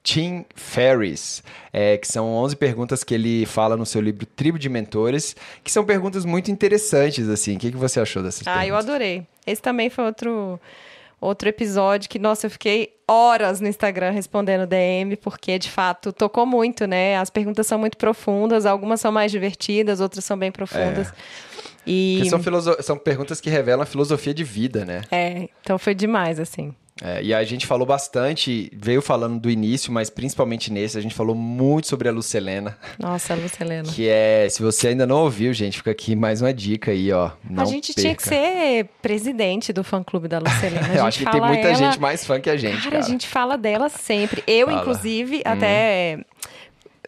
Tim 0.07 0.45
Ferriss, 0.55 1.43
é, 1.73 1.97
que 1.97 2.07
são 2.07 2.33
11 2.33 2.55
perguntas 2.55 3.03
que 3.03 3.13
ele 3.13 3.45
fala 3.45 3.75
no 3.75 3.85
seu 3.85 3.99
livro 3.99 4.25
Tribo 4.25 4.57
de 4.57 4.69
Mentores, 4.69 5.35
que 5.61 5.69
são 5.69 5.83
perguntas 5.83 6.23
muito 6.23 6.49
interessantes, 6.49 7.27
assim. 7.27 7.57
O 7.57 7.59
que, 7.59 7.71
que 7.71 7.77
você 7.77 7.99
achou 7.99 8.23
dessas 8.23 8.39
ah, 8.43 8.45
perguntas? 8.45 8.63
Ah, 8.63 8.67
eu 8.67 8.75
adorei. 8.77 9.27
Esse 9.45 9.61
também 9.61 9.89
foi 9.89 10.05
outro, 10.05 10.57
outro 11.19 11.49
episódio 11.49 12.09
que, 12.09 12.17
nossa, 12.17 12.45
eu 12.45 12.49
fiquei 12.49 12.93
horas 13.05 13.59
no 13.59 13.67
Instagram 13.67 14.11
respondendo 14.11 14.65
DM, 14.65 15.17
porque, 15.17 15.59
de 15.59 15.69
fato, 15.69 16.13
tocou 16.13 16.45
muito, 16.45 16.87
né? 16.87 17.17
As 17.17 17.29
perguntas 17.29 17.67
são 17.67 17.77
muito 17.77 17.97
profundas, 17.97 18.65
algumas 18.65 19.01
são 19.01 19.11
mais 19.11 19.29
divertidas, 19.29 19.99
outras 19.99 20.23
são 20.23 20.39
bem 20.39 20.53
profundas. 20.53 21.09
É. 21.09 21.13
E... 21.85 22.23
são, 22.29 22.41
são 22.81 22.97
perguntas 22.97 23.41
que 23.41 23.49
revelam 23.49 23.83
a 23.83 23.85
filosofia 23.85 24.33
de 24.33 24.45
vida, 24.45 24.85
né? 24.85 25.01
É, 25.11 25.49
então 25.61 25.77
foi 25.77 25.93
demais, 25.93 26.39
assim. 26.39 26.73
É, 27.01 27.21
e 27.21 27.33
a 27.33 27.43
gente 27.43 27.65
falou 27.65 27.85
bastante, 27.85 28.71
veio 28.75 29.01
falando 29.01 29.39
do 29.39 29.49
início, 29.49 29.91
mas 29.91 30.09
principalmente 30.09 30.71
nesse, 30.71 30.97
a 30.97 31.01
gente 31.01 31.13
falou 31.13 31.35
muito 31.35 31.87
sobre 31.87 32.09
a 32.09 32.11
Lucelena. 32.11 32.77
Nossa, 32.97 33.33
a 33.33 33.35
Lucelena. 33.35 33.87
Que 33.91 34.07
é, 34.07 34.47
se 34.49 34.61
você 34.61 34.89
ainda 34.89 35.05
não 35.05 35.23
ouviu, 35.23 35.53
gente, 35.53 35.77
fica 35.77 35.91
aqui 35.91 36.15
mais 36.15 36.41
uma 36.41 36.53
dica 36.53 36.91
aí, 36.91 37.11
ó. 37.11 37.31
Não 37.47 37.63
a 37.63 37.65
gente 37.65 37.93
perca. 37.93 38.01
tinha 38.01 38.15
que 38.15 38.23
ser 38.23 38.89
presidente 39.01 39.71
do 39.71 39.83
fã-clube 39.83 40.27
da 40.27 40.39
Lucelena. 40.39 40.89
Eu 40.95 41.05
acho 41.05 41.19
que 41.19 41.31
tem 41.31 41.41
muita 41.41 41.67
ela... 41.67 41.75
gente 41.75 41.99
mais 41.99 42.25
fã 42.25 42.39
que 42.39 42.49
a 42.49 42.57
gente, 42.57 42.77
cara. 42.77 42.91
cara. 42.91 43.05
a 43.05 43.07
gente 43.07 43.27
fala 43.27 43.57
dela 43.57 43.89
sempre. 43.89 44.43
Eu, 44.47 44.67
fala. 44.67 44.79
inclusive, 44.79 45.37
hum. 45.37 45.41
até 45.45 46.19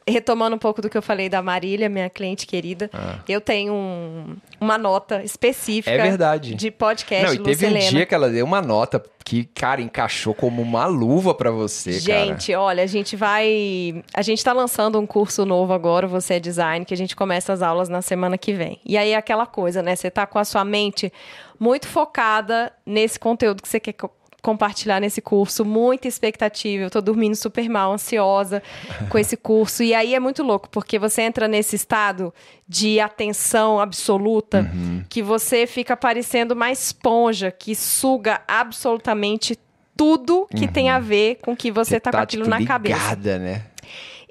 retomando 0.08 0.56
um 0.56 0.60
pouco 0.60 0.82
do 0.82 0.89
que 0.89 0.97
eu 0.97 1.02
falei 1.02 1.30
da 1.30 1.41
Marília, 1.41 1.89
minha 1.89 2.10
cliente 2.10 2.45
querida, 2.45 2.89
ah. 2.93 3.20
eu 3.28 3.39
tenho 3.39 3.74
um, 3.74 4.36
uma 4.60 4.78
nota 4.78 5.24
específica 5.24 5.91
é 5.91 5.97
verdade. 6.02 6.56
de 6.56 6.72
podcast. 6.72 7.28
Não, 7.28 7.34
e 7.34 7.39
teve 7.39 7.68
um 7.68 7.78
dia 7.78 8.06
que 8.06 8.14
ela 8.14 8.30
deu 8.30 8.45
uma 8.45 8.62
nota 8.62 9.04
que, 9.24 9.43
cara, 9.43 9.82
encaixou 9.82 10.34
como 10.34 10.62
uma 10.62 10.86
luva 10.88 11.36
para 11.36 11.52
você, 11.52 11.93
gente, 12.00 12.52
cara. 12.52 12.62
olha, 12.62 12.84
a 12.84 12.88
gente 12.88 13.16
vai. 13.16 14.04
A 14.14 14.22
gente 14.22 14.43
tá 14.43 14.54
lançando 14.54 15.00
um 15.00 15.06
curso 15.06 15.45
novo 15.45 15.72
agora, 15.72 16.08
Você 16.08 16.36
é 16.36 16.39
Design, 16.39 16.84
que 16.84 16.93
a 16.93 16.97
gente 16.97 17.16
começa 17.16 17.54
as 17.54 17.62
aulas 17.62 17.89
na 17.89 18.02
semana 18.02 18.38
que 18.38 18.54
vem. 18.54 18.80
E 18.84 18.97
aí 18.97 19.12
é 19.12 19.16
aquela 19.16 19.45
coisa, 19.45 19.84
né? 19.84 19.95
Você 19.95 20.10
tá 20.10 20.26
com 20.26 20.39
a 20.39 20.43
sua 20.43 20.66
mente 20.66 21.14
muito 21.60 21.88
focada 21.88 22.72
nesse 22.86 23.20
conteúdo 23.20 23.62
que 23.62 23.70
você 23.70 23.80
quer 23.80 23.93
compartilhar 24.41 24.99
nesse 24.99 25.21
curso, 25.21 25.65
muita 25.65 26.07
expectativa. 26.07 26.83
Eu 26.83 26.89
tô 26.89 27.01
dormindo 27.01 27.35
super 27.35 27.69
mal, 27.69 27.93
ansiosa 27.93 28.61
com 29.09 29.17
esse 29.17 29.35
curso. 29.37 29.83
E 29.83 29.93
aí 29.93 30.15
é 30.15 30.19
muito 30.19 30.43
louco, 30.43 30.69
porque 30.69 30.97
você 30.97 31.21
entra 31.21 31.47
nesse 31.47 31.75
estado 31.75 32.33
de 32.67 32.99
atenção 32.99 33.79
absoluta 33.79 34.69
uhum. 34.73 35.03
que 35.09 35.21
você 35.21 35.65
fica 35.65 35.97
parecendo 35.97 36.53
uma 36.53 36.71
esponja 36.71 37.51
que 37.51 37.75
suga 37.75 38.41
absolutamente 38.47 39.57
tudo 39.97 40.47
que 40.49 40.65
uhum. 40.65 40.71
tem 40.71 40.89
a 40.89 40.97
ver 40.97 41.39
com 41.41 41.55
que 41.55 41.71
você, 41.71 41.95
você 41.95 41.99
tá, 41.99 42.11
tá, 42.11 42.19
com 42.19 42.23
aquilo 42.23 42.43
tipo, 42.43 42.49
na 42.49 42.59
ligada, 42.59 42.89
cabeça. 42.89 43.39
né? 43.39 43.63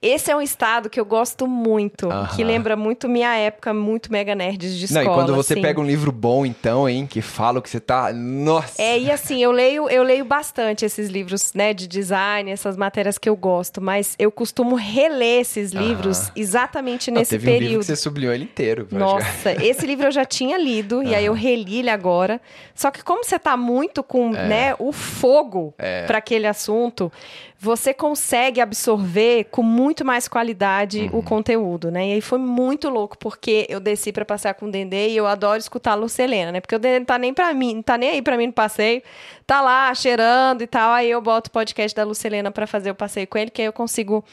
Esse 0.00 0.30
é 0.30 0.36
um 0.36 0.40
estado 0.40 0.88
que 0.88 1.00
eu 1.00 1.04
gosto 1.04 1.46
muito, 1.48 2.08
que 2.36 2.44
lembra 2.44 2.76
muito 2.76 3.08
minha 3.08 3.34
época, 3.34 3.74
muito 3.74 4.12
mega 4.12 4.32
nerds 4.32 4.76
de 4.76 4.84
escola. 4.84 5.04
Não, 5.04 5.12
e 5.12 5.14
quando 5.14 5.34
você 5.34 5.54
assim. 5.54 5.62
pega 5.62 5.80
um 5.80 5.84
livro 5.84 6.12
bom, 6.12 6.46
então, 6.46 6.88
hein, 6.88 7.04
que 7.04 7.20
fala 7.20 7.60
que 7.60 7.68
você 7.68 7.80
tá. 7.80 8.12
Nossa! 8.12 8.80
É, 8.80 8.96
e 8.96 9.10
assim, 9.10 9.42
eu 9.42 9.50
leio, 9.50 9.88
eu 9.88 10.04
leio 10.04 10.24
bastante 10.24 10.84
esses 10.84 11.08
livros, 11.08 11.52
né, 11.52 11.74
de 11.74 11.88
design, 11.88 12.48
essas 12.48 12.76
matérias 12.76 13.18
que 13.18 13.28
eu 13.28 13.34
gosto, 13.34 13.80
mas 13.80 14.14
eu 14.20 14.30
costumo 14.30 14.76
reler 14.76 15.40
esses 15.40 15.72
livros 15.72 16.30
exatamente 16.36 17.10
nesse 17.10 17.34
Não, 17.34 17.40
teve 17.40 17.44
período. 17.46 17.62
Um 17.62 17.68
livro 17.70 17.80
que 17.80 17.86
você 17.86 17.96
sublinhou 17.96 18.34
ele 18.34 18.44
inteiro. 18.44 18.86
Nossa, 18.92 19.52
esse 19.64 19.84
livro 19.84 20.06
eu 20.06 20.12
já 20.12 20.24
tinha 20.24 20.56
lido, 20.56 21.02
e 21.02 21.12
aí 21.12 21.26
eu 21.26 21.32
reli 21.32 21.80
ele 21.80 21.90
agora. 21.90 22.40
Só 22.72 22.92
que 22.92 23.02
como 23.02 23.24
você 23.24 23.38
tá 23.38 23.56
muito 23.56 24.04
com, 24.04 24.32
é. 24.32 24.46
né, 24.46 24.74
o 24.78 24.92
fogo 24.92 25.74
é. 25.76 26.06
para 26.06 26.18
aquele 26.18 26.46
assunto, 26.46 27.10
você 27.58 27.92
consegue 27.92 28.60
absorver 28.60 29.44
com 29.50 29.62
muito 29.64 29.87
mais 30.04 30.28
qualidade 30.28 31.10
uhum. 31.12 31.18
o 31.18 31.22
conteúdo, 31.22 31.90
né? 31.90 32.08
E 32.08 32.12
aí 32.14 32.20
foi 32.20 32.38
muito 32.38 32.88
louco, 32.88 33.16
porque 33.18 33.66
eu 33.68 33.80
desci 33.80 34.12
para 34.12 34.24
passear 34.24 34.54
com 34.54 34.66
o 34.66 34.70
Dendê 34.70 35.08
e 35.08 35.16
eu 35.16 35.26
adoro 35.26 35.58
escutar 35.58 35.92
a 35.92 35.94
Lucelena, 35.94 36.52
né? 36.52 36.60
Porque 36.60 36.74
o 36.74 36.78
Dendê 36.78 36.98
não 36.98 37.06
tá 37.06 37.18
nem 37.18 37.34
para 37.34 37.52
mim, 37.54 37.74
não 37.76 37.82
tá 37.82 37.98
nem 37.98 38.10
aí 38.10 38.22
para 38.22 38.36
mim 38.36 38.46
no 38.46 38.52
passeio, 38.52 39.02
tá 39.46 39.60
lá 39.60 39.94
cheirando 39.94 40.62
e 40.62 40.66
tal, 40.66 40.92
aí 40.92 41.10
eu 41.10 41.20
boto 41.20 41.48
o 41.48 41.52
podcast 41.52 41.94
da 41.94 42.04
Lucelena 42.04 42.50
para 42.50 42.66
fazer 42.66 42.90
o 42.90 42.94
passeio 42.94 43.26
com 43.26 43.38
ele, 43.38 43.50
que 43.50 43.62
aí 43.62 43.66
eu 43.66 43.72
consigo 43.72 44.24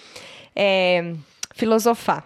é, 0.56 1.14
filosofar. 1.54 2.26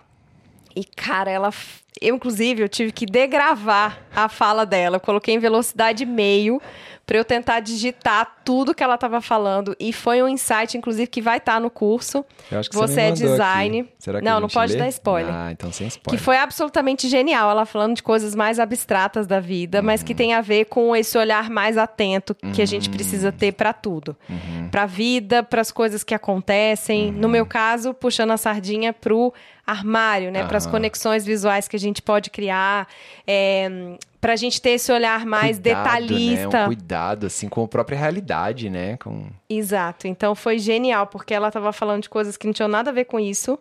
E, 0.76 0.84
cara, 0.84 1.30
ela 1.32 1.52
Eu, 2.00 2.16
inclusive, 2.16 2.62
eu 2.62 2.70
tive 2.70 2.92
que 2.92 3.06
degravar 3.06 4.02
a 4.16 4.30
fala 4.30 4.66
dela. 4.66 4.98
Eu 4.98 5.02
coloquei 5.02 5.34
em 5.34 5.40
velocidade 5.40 6.06
meio 6.06 6.62
para 7.10 7.18
eu 7.18 7.26
tentar 7.26 7.60
digitar 7.60 8.36
tudo 8.46 8.76
que 8.76 8.84
ela 8.84 8.94
estava 8.94 9.20
falando. 9.20 9.76
E 9.80 9.92
foi 9.92 10.22
um 10.22 10.30
insight, 10.30 10.78
inclusive, 10.78 11.08
que 11.08 11.24
vai 11.24 11.40
estar 11.40 11.54
tá 11.54 11.60
no 11.60 11.72
curso. 11.72 12.24
Eu 12.52 12.60
acho 12.60 12.70
que 12.70 12.76
você, 12.76 12.94
você 12.94 13.02
é 13.02 13.12
design. 13.12 13.90
não, 14.22 14.40
não 14.40 14.48
pode 14.48 14.74
lê? 14.74 14.78
dar 14.78 14.88
spoiler. 14.90 15.34
Ah, 15.34 15.52
então 15.52 15.72
sem 15.72 15.88
spoiler. 15.88 16.20
Que 16.20 16.24
foi 16.24 16.38
absolutamente 16.38 17.10
genial. 17.10 17.50
Ela 17.50 17.66
falando 17.66 17.96
de 17.96 18.04
coisas 18.04 18.36
mais 18.36 18.60
abstratas 18.60 19.26
da 19.26 19.40
vida, 19.40 19.80
uhum. 19.80 19.86
mas 19.86 20.04
que 20.04 20.14
tem 20.14 20.36
a 20.36 20.42
ver 20.42 20.66
com 20.66 20.96
esse 20.96 21.18
olhar 21.18 21.50
mais 21.50 21.80
atento 21.80 22.36
que 22.36 22.46
uhum. 22.46 22.62
a 22.62 22.66
gente 22.66 22.92
precisa 22.92 23.32
ter 23.32 23.54
para 23.54 23.74
tudo. 23.74 24.16
Uhum. 24.30 24.70
Para 24.70 24.84
a 24.84 24.86
vida, 24.86 25.42
para 25.42 25.62
as 25.62 25.72
coisas 25.72 26.04
que 26.04 26.14
acontecem. 26.14 27.12
No 27.12 27.28
meu 27.28 27.44
caso, 27.44 27.92
puxando 27.92 28.30
a 28.30 28.38
sardinha 28.38 28.94
pro 28.94 29.34
armário, 29.70 30.32
né? 30.32 30.46
Para 30.46 30.58
as 30.58 30.66
conexões 30.66 31.26
visuais 31.26 31.68
que 31.68 31.76
a 31.76 31.80
gente 31.80 32.02
pode 32.02 32.30
criar. 32.30 32.88
É, 33.28 33.70
para 34.20 34.34
a 34.34 34.36
gente 34.36 34.62
ter 34.62 34.72
esse 34.72 34.92
olhar 34.92 35.26
mais 35.26 35.58
cuidado, 35.58 35.84
detalhista. 35.84 36.58
Né? 36.58 36.64
Um 36.64 36.68
cuidado, 36.68 37.28
assim, 37.28 37.48
com 37.48 37.64
a 37.64 37.68
própria 37.68 37.98
realidade, 37.98 38.70
né? 38.70 38.98
Com... 38.98 39.28
Exato. 39.50 40.08
Então 40.08 40.36
foi 40.36 40.60
genial, 40.60 41.08
porque 41.08 41.34
ela 41.34 41.48
estava 41.48 41.72
falando 41.72 42.04
de 42.04 42.10
coisas 42.10 42.36
que 42.36 42.46
não 42.46 42.54
tinham 42.54 42.68
nada 42.68 42.90
a 42.90 42.94
ver 42.94 43.06
com 43.06 43.20
isso. 43.20 43.58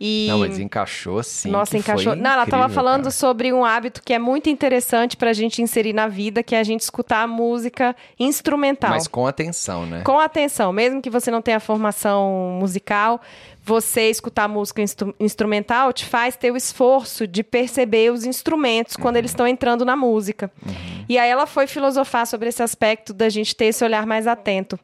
E... 0.00 0.26
Não, 0.28 0.38
mas 0.38 0.58
encaixou 0.58 1.22
sim. 1.22 1.50
Nossa, 1.50 1.76
encaixou. 1.76 2.14
não, 2.14 2.30
ela 2.30 2.44
estava 2.44 2.68
falando 2.68 3.04
cara. 3.04 3.10
sobre 3.10 3.52
um 3.52 3.64
hábito 3.64 4.00
que 4.02 4.12
é 4.12 4.18
muito 4.18 4.48
interessante 4.48 5.16
para 5.16 5.30
a 5.30 5.32
gente 5.32 5.60
inserir 5.60 5.92
na 5.92 6.06
vida, 6.06 6.42
que 6.42 6.54
é 6.54 6.60
a 6.60 6.62
gente 6.62 6.80
escutar 6.80 7.22
a 7.22 7.26
música 7.26 7.96
instrumental. 8.18 8.90
Mas 8.90 9.08
com 9.08 9.26
atenção, 9.26 9.86
né? 9.86 10.02
Com 10.02 10.18
atenção. 10.20 10.72
Mesmo 10.72 11.02
que 11.02 11.10
você 11.10 11.30
não 11.30 11.42
tenha 11.42 11.58
formação 11.58 12.56
musical, 12.60 13.20
você 13.68 14.08
escutar 14.08 14.48
música 14.48 14.80
instru 14.80 15.14
instrumental 15.20 15.92
te 15.92 16.04
faz 16.04 16.36
ter 16.36 16.50
o 16.50 16.56
esforço 16.56 17.26
de 17.26 17.42
perceber 17.42 18.10
os 18.12 18.24
instrumentos 18.24 18.96
quando 18.96 19.16
eles 19.16 19.32
estão 19.32 19.46
entrando 19.46 19.84
na 19.84 19.96
música. 19.96 20.50
Uhum. 20.64 21.04
E 21.08 21.18
aí 21.18 21.28
ela 21.28 21.46
foi 21.46 21.66
filosofar 21.66 22.26
sobre 22.26 22.48
esse 22.48 22.62
aspecto 22.62 23.12
da 23.12 23.28
gente 23.28 23.54
ter 23.54 23.66
esse 23.66 23.84
olhar 23.84 24.06
mais 24.06 24.26
atento. 24.26 24.78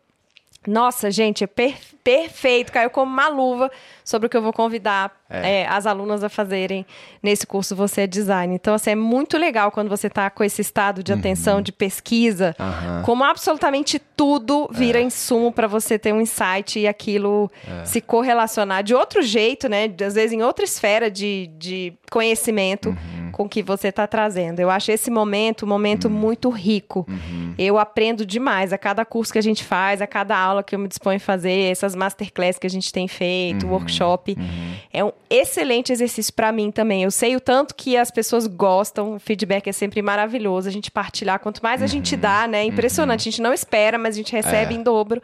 Nossa, 0.66 1.10
gente, 1.10 1.44
é 1.44 1.46
per 1.46 1.74
perfeito, 2.04 2.70
caiu 2.70 2.90
como 2.90 3.10
uma 3.10 3.28
luva 3.28 3.70
sobre 4.04 4.26
o 4.26 4.30
que 4.30 4.36
eu 4.36 4.42
vou 4.42 4.52
convidar 4.52 5.10
é. 5.30 5.62
É, 5.62 5.66
as 5.66 5.86
alunas 5.86 6.22
a 6.22 6.28
fazerem 6.28 6.84
nesse 7.22 7.46
curso 7.46 7.74
Você 7.74 8.02
é 8.02 8.06
Design. 8.06 8.54
Então, 8.54 8.74
assim, 8.74 8.90
é 8.90 8.94
muito 8.94 9.38
legal 9.38 9.70
quando 9.72 9.88
você 9.88 10.08
está 10.08 10.28
com 10.28 10.44
esse 10.44 10.60
estado 10.60 11.02
de 11.02 11.14
atenção, 11.14 11.56
uhum. 11.56 11.62
de 11.62 11.72
pesquisa, 11.72 12.54
uhum. 12.58 13.02
como 13.04 13.24
absolutamente 13.24 13.98
tudo 14.16 14.68
vira 14.72 14.98
é. 14.98 15.02
insumo 15.02 15.52
para 15.52 15.66
você 15.66 15.98
ter 15.98 16.12
um 16.12 16.20
insight 16.20 16.78
e 16.78 16.86
aquilo 16.86 17.50
é. 17.66 17.84
se 17.84 18.00
correlacionar 18.00 18.82
de 18.82 18.94
outro 18.94 19.22
jeito, 19.22 19.68
né? 19.68 19.92
Às 20.06 20.14
vezes 20.14 20.32
em 20.32 20.42
outra 20.42 20.64
esfera 20.64 21.10
de, 21.10 21.50
de 21.58 21.92
conhecimento. 22.10 22.90
Uhum 22.90 23.24
com 23.34 23.44
o 23.44 23.48
que 23.48 23.62
você 23.62 23.88
está 23.88 24.06
trazendo. 24.06 24.60
Eu 24.60 24.70
acho 24.70 24.92
esse 24.92 25.10
momento 25.10 25.66
um 25.66 25.68
momento 25.68 26.04
uhum. 26.06 26.14
muito 26.14 26.48
rico. 26.50 27.04
Uhum. 27.08 27.54
Eu 27.58 27.78
aprendo 27.78 28.24
demais 28.24 28.72
a 28.72 28.78
cada 28.78 29.04
curso 29.04 29.32
que 29.32 29.38
a 29.38 29.42
gente 29.42 29.64
faz, 29.64 30.00
a 30.00 30.06
cada 30.06 30.38
aula 30.38 30.62
que 30.62 30.74
eu 30.74 30.78
me 30.78 30.86
disponho 30.86 31.16
a 31.16 31.20
fazer, 31.20 31.70
essas 31.70 31.94
masterclass 31.94 32.58
que 32.58 32.66
a 32.66 32.70
gente 32.70 32.92
tem 32.92 33.08
feito, 33.08 33.66
uhum. 33.66 33.72
workshop. 33.72 34.36
Uhum. 34.38 34.74
É 34.92 35.04
um 35.04 35.12
excelente 35.28 35.92
exercício 35.92 36.32
para 36.32 36.52
mim 36.52 36.70
também. 36.70 37.02
Eu 37.02 37.10
sei 37.10 37.34
o 37.34 37.40
tanto 37.40 37.74
que 37.74 37.96
as 37.96 38.10
pessoas 38.10 38.46
gostam, 38.46 39.16
o 39.16 39.18
feedback 39.18 39.66
é 39.66 39.72
sempre 39.72 40.00
maravilhoso, 40.00 40.68
a 40.68 40.72
gente 40.72 40.90
partilhar. 40.90 41.40
Quanto 41.40 41.60
mais 41.60 41.82
a 41.82 41.86
gente 41.86 42.14
uhum. 42.14 42.20
dá, 42.20 42.46
né? 42.46 42.60
É 42.60 42.64
impressionante. 42.64 43.28
A 43.28 43.30
gente 43.30 43.42
não 43.42 43.52
espera, 43.52 43.98
mas 44.04 44.14
a 44.14 44.18
gente 44.18 44.32
recebe 44.32 44.74
é. 44.74 44.76
em 44.76 44.82
dobro. 44.82 45.22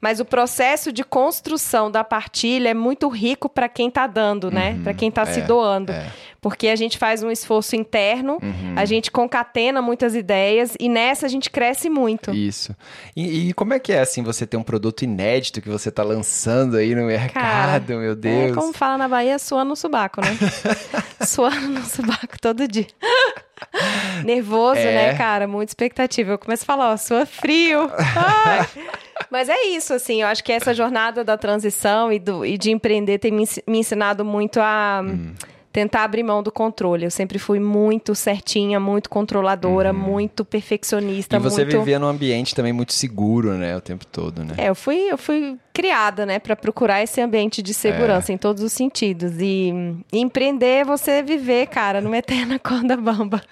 Mas 0.00 0.20
o 0.20 0.24
processo 0.24 0.92
de 0.92 1.04
construção 1.04 1.90
da 1.90 2.02
partilha 2.02 2.70
é 2.70 2.74
muito 2.74 3.08
rico 3.08 3.48
para 3.48 3.68
quem 3.68 3.88
está 3.88 4.06
dando, 4.06 4.50
né? 4.50 4.78
Para 4.82 4.94
quem 4.94 5.08
está 5.08 5.22
é. 5.22 5.26
se 5.26 5.42
doando. 5.42 5.92
É 5.92 6.06
porque 6.40 6.68
a 6.68 6.76
gente 6.76 6.96
faz 6.96 7.22
um 7.22 7.30
esforço 7.30 7.76
interno, 7.76 8.38
uhum. 8.42 8.74
a 8.76 8.84
gente 8.84 9.10
concatena 9.10 9.82
muitas 9.82 10.14
ideias 10.14 10.74
e 10.80 10.88
nessa 10.88 11.26
a 11.26 11.28
gente 11.28 11.50
cresce 11.50 11.90
muito. 11.90 12.30
Isso. 12.30 12.74
E, 13.14 13.50
e, 13.50 13.52
como 13.52 13.74
é 13.74 13.78
que 13.78 13.92
é, 13.92 14.00
assim, 14.00 14.22
você 14.22 14.46
ter 14.46 14.56
um 14.56 14.62
produto 14.62 15.02
inédito 15.02 15.60
que 15.60 15.68
você 15.68 15.90
está 15.90 16.02
lançando 16.02 16.76
aí 16.76 16.94
no 16.94 17.04
mercado, 17.04 17.86
Cara, 17.88 18.00
meu 18.00 18.14
Deus? 18.14 18.52
É 18.52 18.54
como 18.54 18.72
fala 18.72 18.96
na 18.96 19.08
Bahia, 19.08 19.38
suando 19.38 19.70
no 19.70 19.76
subaco, 19.76 20.20
né? 20.20 20.36
suando 21.26 21.68
no 21.68 21.84
subaco 21.84 22.40
todo 22.40 22.66
dia. 22.66 22.86
Nervoso, 24.24 24.80
é. 24.80 25.12
né, 25.12 25.14
cara? 25.14 25.46
Muita 25.46 25.70
expectativa. 25.70 26.32
Eu 26.32 26.38
começo 26.38 26.62
a 26.62 26.66
falar, 26.66 26.92
ó, 26.92 26.96
sua 26.96 27.26
frio. 27.26 27.90
Ai. 27.98 28.66
Mas 29.30 29.48
é 29.50 29.66
isso, 29.66 29.92
assim, 29.92 30.22
eu 30.22 30.28
acho 30.28 30.42
que 30.42 30.50
essa 30.50 30.72
jornada 30.72 31.22
da 31.22 31.36
transição 31.36 32.10
e, 32.10 32.18
do, 32.18 32.44
e 32.44 32.56
de 32.56 32.70
empreender 32.70 33.18
tem 33.18 33.30
me, 33.30 33.44
me 33.66 33.78
ensinado 33.78 34.24
muito 34.24 34.58
a... 34.58 35.02
Hum 35.04 35.34
tentar 35.72 36.04
abrir 36.04 36.22
mão 36.22 36.42
do 36.42 36.50
controle. 36.50 37.04
Eu 37.04 37.10
sempre 37.10 37.38
fui 37.38 37.60
muito 37.60 38.14
certinha, 38.14 38.80
muito 38.80 39.08
controladora, 39.08 39.92
uhum. 39.92 39.98
muito 39.98 40.44
perfeccionista. 40.44 41.36
E 41.36 41.38
você 41.38 41.64
muito... 41.64 41.78
vivia 41.78 41.98
num 41.98 42.08
ambiente 42.08 42.54
também 42.54 42.72
muito 42.72 42.92
seguro, 42.92 43.52
né? 43.54 43.76
O 43.76 43.80
tempo 43.80 44.04
todo, 44.06 44.42
né? 44.44 44.54
É, 44.56 44.68
eu 44.68 44.74
fui, 44.74 44.96
eu 45.10 45.18
fui 45.18 45.56
criada, 45.72 46.26
né, 46.26 46.38
para 46.38 46.56
procurar 46.56 47.02
esse 47.02 47.20
ambiente 47.20 47.62
de 47.62 47.72
segurança 47.72 48.32
é. 48.32 48.34
em 48.34 48.38
todos 48.38 48.62
os 48.62 48.72
sentidos. 48.72 49.32
E, 49.38 49.72
e, 50.12 50.20
empreender 50.20 50.80
é 50.80 50.84
você 50.84 51.22
viver, 51.22 51.66
cara, 51.68 52.00
numa 52.00 52.18
eterna 52.18 52.58
corda 52.62 52.96
bamba. 52.96 53.42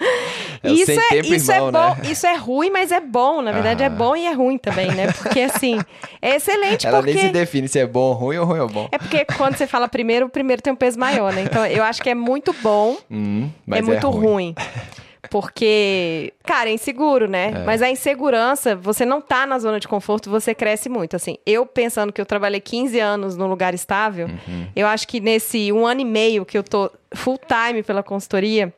É 0.63 0.73
isso 0.73 0.91
é, 0.91 1.19
isso 1.21 1.53
irmão, 1.53 1.69
é 1.69 1.73
bom, 1.73 2.03
né? 2.03 2.11
isso 2.11 2.27
é 2.27 2.35
ruim, 2.37 2.71
mas 2.71 2.91
é 2.91 3.01
bom. 3.01 3.41
Na 3.41 3.53
verdade, 3.53 3.83
é 3.83 3.87
ah. 3.87 3.91
é 3.91 3.91
bom 3.91 4.17
e 4.17 4.27
é 4.27 4.33
ruim 4.33 4.59
também, 4.59 4.91
né? 4.91 5.13
Porque 5.13 5.41
assim, 5.41 5.79
é 6.21 6.37
excelente 6.37 6.87
Ela 6.87 6.99
porque... 6.99 7.15
nem 7.15 7.27
se 7.27 7.33
define 7.33 7.69
se 7.69 7.79
é 7.79 7.87
bom 7.87 8.09
ou 8.09 8.13
ruim 8.13 8.37
ou 8.39 8.45
ruim 8.45 8.61
ou 8.61 8.69
bom. 8.69 8.89
É 8.91 8.99
porque 8.99 9.25
quando 9.25 9.57
você 9.57 9.67
fala 9.67 9.89
primeiro, 9.89 10.27
o 10.27 10.29
primeiro 10.29 10.61
tem 10.61 10.73
um 10.73 10.77
peso 10.77 10.99
maior, 10.99 11.33
né? 11.33 11.43
Então, 11.43 11.65
eu 11.67 11.85
acho 11.85 12.03
que 12.03 12.11
é 12.11 12.15
muito 12.15 12.53
bom, 12.61 12.97
hum, 13.11 13.49
é 13.71 13.81
muito 13.81 14.07
é 14.07 14.11
ruim. 14.11 14.27
ruim. 14.27 14.55
Porque, 15.31 16.33
cara, 16.45 16.71
é 16.71 16.73
inseguro, 16.73 17.29
né? 17.29 17.53
É. 17.55 17.65
Mas 17.65 17.83
a 17.83 17.91
insegurança, 17.91 18.75
você 18.75 19.05
não 19.05 19.21
tá 19.21 19.47
na 19.47 19.59
zona 19.59 19.79
de 19.79 19.87
conforto, 19.87 20.31
você 20.31 20.55
cresce 20.55 20.89
muito. 20.89 21.17
Assim, 21.17 21.37
eu 21.45 21.67
pensando 21.67 22.13
que 22.13 22.21
eu 22.21 22.27
trabalhei 22.27 22.61
15 22.61 22.99
anos 22.99 23.37
num 23.37 23.47
lugar 23.47 23.75
estável, 23.75 24.27
uhum. 24.27 24.67
eu 24.75 24.87
acho 24.87 25.07
que 25.07 25.21
nesse 25.21 25.73
um 25.73 25.87
ano 25.87 26.01
e 26.01 26.05
meio 26.05 26.45
que 26.45 26.57
eu 26.57 26.63
tô 26.63 26.91
full 27.15 27.39
time 27.39 27.83
pela 27.83 28.03
consultoria, 28.03 28.73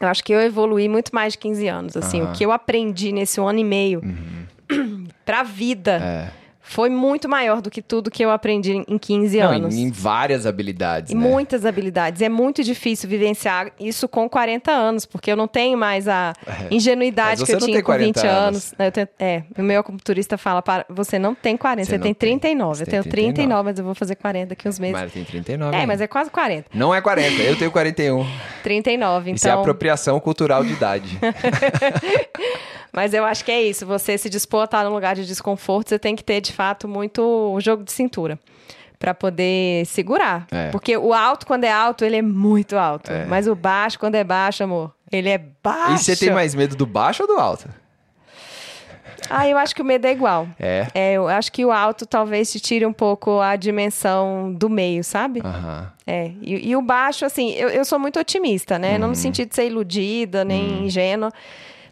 eu 0.00 0.08
acho 0.08 0.24
que 0.24 0.32
eu 0.32 0.40
evoluí 0.40 0.88
muito 0.88 1.14
mais 1.14 1.34
de 1.34 1.38
15 1.38 1.68
anos. 1.68 1.96
Assim, 1.96 2.22
uhum. 2.22 2.30
o 2.30 2.32
que 2.32 2.44
eu 2.44 2.52
aprendi 2.52 3.12
nesse 3.12 3.40
um 3.40 3.46
ano 3.46 3.58
e 3.58 3.64
meio 3.64 4.00
uhum. 4.02 5.06
pra 5.24 5.42
vida. 5.42 6.00
É 6.38 6.41
foi 6.72 6.88
muito 6.88 7.28
maior 7.28 7.60
do 7.60 7.70
que 7.70 7.82
tudo 7.82 8.10
que 8.10 8.24
eu 8.24 8.30
aprendi 8.30 8.82
em 8.88 8.98
15 8.98 9.38
Não, 9.38 9.50
anos. 9.50 9.74
Em, 9.74 9.82
em 9.82 9.90
várias 9.90 10.46
habilidades. 10.46 11.12
Em 11.12 11.14
né? 11.14 11.20
muitas 11.20 11.66
habilidades. 11.66 12.22
É 12.22 12.30
muito 12.30 12.64
difícil 12.64 13.08
vivenciar 13.08 13.70
isso 13.78 14.08
com 14.08 14.26
40 14.26 14.72
anos, 14.72 15.04
porque 15.04 15.30
eu 15.30 15.36
não 15.36 15.46
tenho 15.46 15.76
mais 15.76 16.08
a 16.08 16.32
é. 16.46 16.74
ingenuidade 16.74 17.44
que 17.44 17.52
eu 17.52 17.58
tinha 17.58 17.82
com 17.82 17.92
20 17.92 18.16
anos. 18.20 18.26
anos. 18.26 18.74
Eu 18.78 18.90
tenho, 18.90 19.08
é, 19.18 19.42
o 19.58 19.62
meu 19.62 19.80
acupunturista 19.80 20.38
fala: 20.38 20.62
para, 20.62 20.86
você 20.88 21.18
não 21.18 21.34
tem 21.34 21.58
40, 21.58 21.84
você, 21.84 21.96
você 21.96 21.98
tem 21.98 22.14
39. 22.14 22.84
Tem. 22.84 22.98
eu 22.98 23.02
tenho 23.02 23.12
39, 23.12 23.34
39, 23.34 23.64
mas 23.64 23.78
eu 23.78 23.84
vou 23.84 23.94
fazer 23.94 24.14
40 24.16 24.46
daqui 24.46 24.66
uns 24.66 24.78
meses. 24.78 24.98
Mas 24.98 25.12
tem 25.12 25.24
39. 25.24 25.76
É, 25.76 25.84
mas 25.84 26.00
é 26.00 26.06
quase 26.06 26.30
40. 26.30 26.70
Não 26.72 26.94
é 26.94 27.02
40, 27.02 27.42
eu 27.42 27.56
tenho 27.58 27.70
41. 27.70 28.26
39, 28.62 29.20
então. 29.20 29.34
Isso 29.34 29.46
é 29.46 29.50
então 29.50 29.60
apropriação 29.60 30.18
cultural 30.20 30.64
de 30.64 30.72
idade. 30.72 31.18
Mas 32.92 33.14
eu 33.14 33.24
acho 33.24 33.42
que 33.44 33.50
é 33.50 33.62
isso. 33.62 33.86
Você 33.86 34.18
se 34.18 34.28
dispor 34.28 34.60
a 34.60 34.64
estar 34.64 34.84
num 34.84 34.92
lugar 34.92 35.16
de 35.16 35.26
desconforto, 35.26 35.88
você 35.88 35.98
tem 35.98 36.14
que 36.14 36.22
ter, 36.22 36.42
de 36.42 36.52
fato, 36.52 36.61
muito 36.88 37.22
o 37.22 37.60
jogo 37.60 37.84
de 37.84 37.92
cintura 37.92 38.38
para 38.98 39.12
poder 39.12 39.84
segurar. 39.86 40.46
É. 40.50 40.70
Porque 40.70 40.96
o 40.96 41.12
alto, 41.12 41.44
quando 41.44 41.64
é 41.64 41.72
alto, 41.72 42.04
ele 42.04 42.16
é 42.16 42.22
muito 42.22 42.76
alto. 42.76 43.10
É. 43.10 43.24
Mas 43.24 43.48
o 43.48 43.54
baixo, 43.56 43.98
quando 43.98 44.14
é 44.14 44.22
baixo, 44.22 44.62
amor, 44.62 44.94
ele 45.10 45.28
é 45.28 45.38
baixo. 45.38 45.94
E 45.94 45.98
você 45.98 46.16
tem 46.16 46.32
mais 46.32 46.54
medo 46.54 46.76
do 46.76 46.86
baixo 46.86 47.24
ou 47.24 47.26
do 47.26 47.34
alto? 47.34 47.68
Ah, 49.28 49.48
eu 49.48 49.56
acho 49.58 49.74
que 49.74 49.82
o 49.82 49.84
medo 49.84 50.06
é 50.06 50.12
igual. 50.12 50.46
É. 50.58 50.86
é 50.94 51.12
eu 51.14 51.26
acho 51.28 51.50
que 51.50 51.64
o 51.64 51.72
alto 51.72 52.06
talvez 52.06 52.52
te 52.52 52.60
tire 52.60 52.86
um 52.86 52.92
pouco 52.92 53.40
a 53.40 53.56
dimensão 53.56 54.52
do 54.52 54.68
meio, 54.68 55.02
sabe? 55.02 55.40
Uhum. 55.40 55.86
É. 56.06 56.30
E, 56.40 56.70
e, 56.70 56.76
o 56.76 56.82
baixo, 56.82 57.24
assim, 57.24 57.52
eu, 57.52 57.68
eu 57.68 57.84
sou 57.84 57.98
muito 57.98 58.20
otimista, 58.20 58.78
né? 58.78 58.94
Uhum. 58.94 58.98
Não 58.98 59.08
no 59.08 59.14
sentido 59.14 59.48
de 59.48 59.54
ser 59.54 59.66
iludida, 59.66 60.44
nem 60.44 60.68
uhum. 60.68 60.84
ingênua 60.84 61.32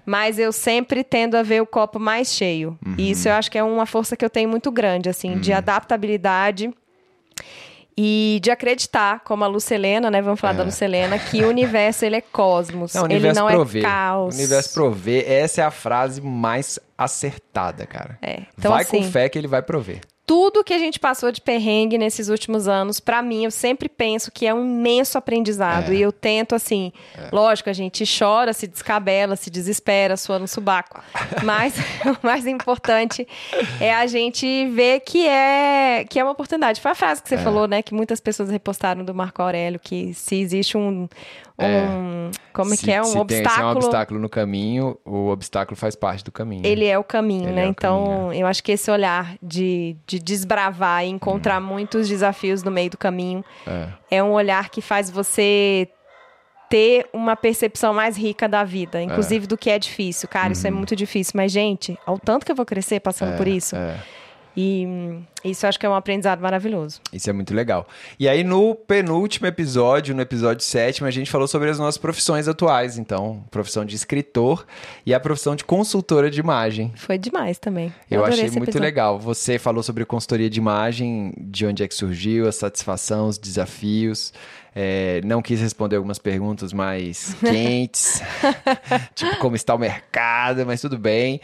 mas 0.05 0.39
eu 0.39 0.53
sempre 0.53 1.05
tendo 1.05 1.37
a 1.37 1.43
ver 1.43 1.63
o 1.63 1.67
copo 1.67 1.99
mais 1.99 2.33
cheio. 2.33 2.79
Uhum. 2.85 2.95
E 2.99 3.11
isso 3.11 3.29
eu 3.29 3.33
acho 3.33 3.51
que 3.51 3.59
é 3.59 3.63
uma 3.63 3.87
força 3.87 4.17
que 4.17 4.25
eu 4.25 4.31
tenho 4.31 4.49
muito 4.49 4.71
grande, 4.71 5.09
assim, 5.09 5.33
uhum. 5.33 5.41
de 5.41 5.53
adaptabilidade 5.53 6.73
e 7.97 8.41
de 8.43 8.51
acreditar, 8.51 9.21
como 9.21 9.45
a 9.45 9.47
Lucelena, 9.47 10.11
né? 10.11 10.23
Vamos 10.23 10.41
falar 10.41 10.55
é. 10.55 10.57
da 10.57 10.63
Lucelena, 10.65 11.19
que 11.19 11.45
o 11.45 11.49
universo 11.49 12.05
ele 12.05 12.17
é 12.17 12.21
cosmos, 12.21 12.95
não, 12.95 13.07
ele 13.11 13.33
não 13.33 13.49
é 13.49 13.53
provê. 13.53 13.81
é 13.81 13.83
caos. 13.83 14.35
O 14.35 14.39
universo 14.39 14.73
provê, 14.73 15.25
essa 15.27 15.63
é 15.63 15.65
a 15.65 15.71
frase 15.71 16.21
mais 16.21 16.79
acertada, 16.97 17.87
cara. 17.87 18.19
É. 18.23 18.43
Então, 18.59 18.73
vai 18.73 18.83
assim, 18.83 19.03
com 19.03 19.11
fé 19.11 19.29
que 19.29 19.39
ele 19.39 19.49
vai 19.49 19.63
prover 19.63 20.01
tudo 20.31 20.62
que 20.62 20.72
a 20.72 20.78
gente 20.78 21.01
passou 21.01 21.33
de 21.33 21.41
perrengue 21.41 21.99
nesses 21.99 22.28
últimos 22.28 22.68
anos, 22.68 23.01
para 23.01 23.20
mim, 23.20 23.47
eu 23.47 23.51
sempre 23.51 23.89
penso 23.89 24.31
que 24.31 24.47
é 24.47 24.55
um 24.55 24.62
imenso 24.62 25.18
aprendizado. 25.18 25.91
É. 25.91 25.97
E 25.97 26.01
eu 26.01 26.12
tento, 26.12 26.55
assim, 26.55 26.93
é. 27.18 27.31
lógico, 27.33 27.68
a 27.68 27.72
gente 27.72 28.05
chora, 28.07 28.53
se 28.53 28.68
descabela, 28.68 29.35
se 29.35 29.51
desespera, 29.51 30.16
sua 30.16 30.39
no 30.39 30.47
subaco. 30.47 31.03
Mas 31.43 31.74
o 32.07 32.24
mais 32.24 32.47
importante 32.47 33.26
é 33.81 33.93
a 33.93 34.07
gente 34.07 34.68
ver 34.68 35.01
que 35.01 35.26
é, 35.26 36.07
que 36.09 36.20
é 36.20 36.22
uma 36.22 36.31
oportunidade. 36.31 36.81
Foi 36.81 36.93
a 36.93 36.95
frase 36.95 37.20
que 37.20 37.28
você 37.28 37.35
é. 37.35 37.39
falou, 37.39 37.66
né? 37.66 37.83
Que 37.83 37.93
muitas 37.93 38.20
pessoas 38.20 38.51
repostaram 38.51 39.05
do 39.05 39.12
Marco 39.12 39.43
Aurélio, 39.43 39.81
que 39.81 40.14
se 40.14 40.37
existe 40.37 40.76
um, 40.78 41.09
um 41.67 42.31
como 42.53 42.71
se, 42.71 42.85
que 42.85 42.93
é 42.93 43.01
um 43.01 43.05
se 43.05 43.17
obstáculo, 43.19 43.27
Tem, 43.45 43.55
se 43.55 43.61
é 43.61 43.65
um 43.65 43.71
obstáculo 43.71 44.21
no 44.21 44.29
caminho, 44.29 44.99
o 45.05 45.29
obstáculo 45.29 45.77
faz 45.77 45.95
parte 45.95 46.25
do 46.25 46.33
caminho. 46.33 46.67
ele 46.67 46.85
é 46.87 46.99
o 46.99 47.05
caminho, 47.05 47.45
Ele 47.49 47.53
né? 47.53 47.63
é 47.65 47.67
o 47.67 47.71
então, 47.71 48.05
caminho, 48.05 48.33
eu 48.35 48.47
acho 48.47 48.63
que 48.63 48.73
esse 48.73 48.91
olhar 48.91 49.35
de, 49.43 49.97
de 50.07 50.19
desbravar 50.19 51.05
e 51.05 51.09
encontrar 51.09 51.61
muitos 51.61 52.09
desafios 52.09 52.63
no 52.63 52.71
meio 52.71 52.91
do 52.91 52.99
caminho 52.99 53.45
É. 53.67 53.89
é 54.19 54.23
um 54.23 54.33
olhar 54.33 54.69
que 54.69 54.81
faz 54.81 55.11
você 55.11 55.89
ter 56.69 57.09
uma 57.13 57.35
percepção 57.35 57.93
mais 57.93 58.17
rica 58.17 58.49
da 58.49 58.63
vida, 58.63 59.03
inclusive 59.03 59.47
do 59.47 59.59
que 59.59 59.69
é 59.71 59.79
difícil. 59.79 60.29
Cara, 60.29 60.53
isso 60.53 60.65
é 60.67 60.71
muito 60.71 60.95
difícil, 60.95 61.33
mas 61.35 61.51
gente, 61.51 61.99
ao 62.07 62.17
tanto 62.19 62.47
que 62.47 62.53
eu 62.53 62.57
vou 62.57 62.65
crescer 62.67 63.01
passando 63.01 63.31
Uhum. 63.31 63.35
É, 63.35 63.39
por 63.39 63.49
isso. 63.49 63.75
é. 63.75 63.97
E 64.57 64.85
hum, 64.87 65.23
isso 65.45 65.65
eu 65.65 65.69
acho 65.69 65.79
que 65.79 65.87
é 65.87 65.89
um 65.89 65.95
aprendizado 65.95 66.41
maravilhoso. 66.41 67.01
Isso 67.13 67.31
é 67.31 67.33
muito 67.33 67.55
legal. 67.55 67.87
E 68.19 68.29
aí, 68.29 68.45
no 68.45 68.75
penúltimo 68.75 69.47
episódio, 69.47 70.15
no 70.15 70.21
episódio 70.21 70.65
sétimo, 70.65 71.07
a 71.07 71.11
gente 71.11 71.31
falou 71.31 71.49
sobre 71.49 71.71
as 71.71 71.79
nossas 71.79 71.97
profissões 71.97 72.47
atuais. 72.49 72.99
Então, 72.99 73.45
profissão 73.51 73.85
de 73.85 73.97
escritor 73.97 74.67
e 75.07 75.15
a 75.15 75.21
profissão 75.21 75.57
de 75.57 75.65
consultora 75.65 76.31
de 76.31 76.41
imagem. 76.41 76.93
Foi 76.97 77.17
demais 77.17 77.59
também. 77.59 77.93
Eu, 78.11 78.21
adorei 78.21 78.45
achei 78.45 78.51
muito 78.51 78.65
episódio. 78.65 78.83
legal. 78.83 79.19
Você 79.19 79.59
falou 79.59 79.83
sobre 79.83 80.05
consultoria 80.05 80.51
de 80.51 80.59
imagem, 80.59 81.33
de 81.39 81.65
onde 81.65 81.83
é 81.83 81.89
que 81.89 81.95
surgiu, 81.95 82.49
a 82.49 82.53
satisfação, 82.53 83.29
os 83.29 83.39
desafios. 83.39 84.33
É, 84.75 85.21
não 85.25 85.43
quis 85.43 85.61
responder 85.61 85.97
algumas 85.97 86.19
perguntas 86.19 86.73
mais 86.73 87.35
quentes, 87.43 88.23
tipo 89.17 89.37
como 89.39 89.57
está 89.57 89.75
o 89.75 89.79
mercado, 89.79 90.65
mas 90.65 90.81
tudo 90.81 90.97
bem. 90.97 91.41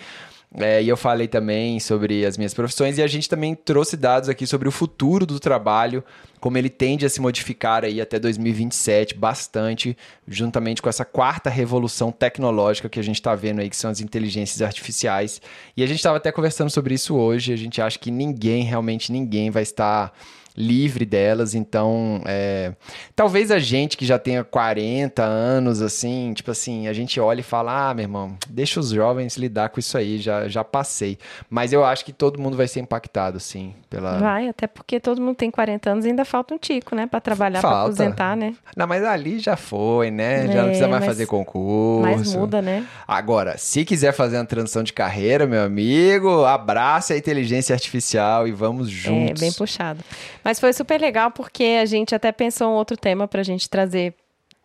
É, 0.55 0.83
e 0.83 0.89
eu 0.89 0.97
falei 0.97 1.27
também 1.27 1.79
sobre 1.81 2.25
as 2.25 2.39
minhas 2.39 2.55
profissões 2.55 2.97
e 2.97 3.03
a 3.03 3.07
gente 3.07 3.29
também 3.29 3.55
trouxe 3.55 3.97
dados 3.97 4.29
aqui 4.29 4.47
sobre 4.47 4.69
o 4.69 4.73
futuro 4.73 5.27
do 5.27 5.41
trabalho, 5.41 6.05
como 6.41 6.57
ele 6.57 6.71
tende 6.71 7.05
a 7.05 7.09
se 7.09 7.21
modificar 7.21 7.85
aí 7.85 8.01
até 8.01 8.19
2027 8.19 9.17
bastante, 9.17 9.97
juntamente 10.27 10.81
com 10.81 10.89
essa 10.89 11.05
quarta 11.05 11.51
revolução 11.51 12.13
tecnológica 12.13 12.89
que 12.89 13.01
a 13.01 13.03
gente 13.03 13.17
está 13.17 13.35
vendo 13.35 13.61
aí, 13.61 13.69
que 13.69 13.77
são 13.77 13.91
as 13.91 14.01
inteligências 14.01 14.63
artificiais. 14.63 15.43
E 15.77 15.83
a 15.83 15.87
gente 15.87 15.99
estava 15.99 16.17
até 16.17 16.31
conversando 16.31 16.71
sobre 16.71 16.95
isso 16.95 17.15
hoje. 17.15 17.53
A 17.53 17.57
gente 17.57 17.83
acha 17.83 17.99
que 17.99 18.11
ninguém, 18.11 18.63
realmente 18.63 19.11
ninguém, 19.13 19.51
vai 19.51 19.63
estar 19.65 20.13
livre 20.57 21.05
delas, 21.05 21.55
então 21.55 22.23
é, 22.27 22.73
talvez 23.15 23.51
a 23.51 23.59
gente 23.59 23.97
que 23.97 24.05
já 24.07 24.19
tenha 24.19 24.43
40 24.43 25.23
anos, 25.23 25.83
assim, 25.83 26.33
tipo 26.35 26.51
assim, 26.51 26.89
a 26.89 26.93
gente 26.93 27.21
olha 27.21 27.41
e 27.41 27.43
fala, 27.43 27.91
ah, 27.91 27.95
meu 27.95 28.05
irmão, 28.05 28.37
deixa 28.49 28.81
os 28.81 28.91
jovens 28.91 29.37
lidar 29.37 29.69
com 29.69 29.79
isso 29.81 29.97
aí, 29.99 30.19
já, 30.19 30.49
já 30.49 30.65
passei. 30.65 31.19
Mas 31.51 31.73
eu 31.73 31.85
acho 31.85 32.05
que 32.05 32.13
todo 32.13 32.41
mundo 32.41 32.57
vai 32.57 32.67
ser 32.69 32.81
impactado, 32.81 33.39
sim, 33.39 33.75
pela... 33.91 34.19
Vai, 34.19 34.49
até 34.49 34.67
porque 34.67 34.99
todo 34.99 35.21
mundo 35.21 35.37
tem 35.37 35.51
40 35.51 35.91
anos 35.91 36.05
e 36.05 36.09
ainda 36.09 36.25
falta 36.25 36.55
um 36.55 36.59
tico, 36.59 36.95
né? 36.95 37.07
Pra 37.07 37.21
trabalhar, 37.21 37.61
pra 37.61 37.71
Falta. 37.71 37.85
aposentar, 37.87 38.37
né? 38.37 38.55
Não, 38.77 38.87
mas 38.87 39.05
ali 39.05 39.39
já 39.39 39.57
foi, 39.57 40.11
né? 40.11 40.47
Já 40.47 40.53
É, 40.53 40.57
não 40.57 40.65
precisa 40.65 40.89
mais 40.89 41.01
mas- 41.01 41.07
fazer 41.09 41.27
concurso. 41.27 42.03
Mas 42.03 42.35
muda, 42.35 42.63
né? 42.63 42.87
Agora, 43.07 43.59
se 43.59 43.85
quiser 43.85 44.13
fazer 44.13 44.37
uma 44.39 44.45
transição 44.45 44.83
de 44.83 44.93
carreira, 44.93 45.47
meu 45.47 45.63
amigo, 45.63 46.45
abraça 46.45 47.15
a 47.15 47.17
inteligência 47.19 47.75
artificial 47.75 48.47
e 48.49 48.53
vamos 48.53 48.89
juntos. 48.89 49.41
É 49.43 49.45
bem 49.45 49.53
puxado. 49.53 50.01
Mas 50.47 50.61
foi 50.61 50.73
super 50.73 51.01
legal 51.01 51.33
porque 51.33 51.77
a 51.83 51.85
gente 51.85 52.15
até 52.15 52.31
pensou 52.31 52.69
um 52.69 52.75
outro 52.75 52.97
tema 52.97 53.27
pra 53.27 53.43
gente 53.43 53.69
trazer 53.69 54.15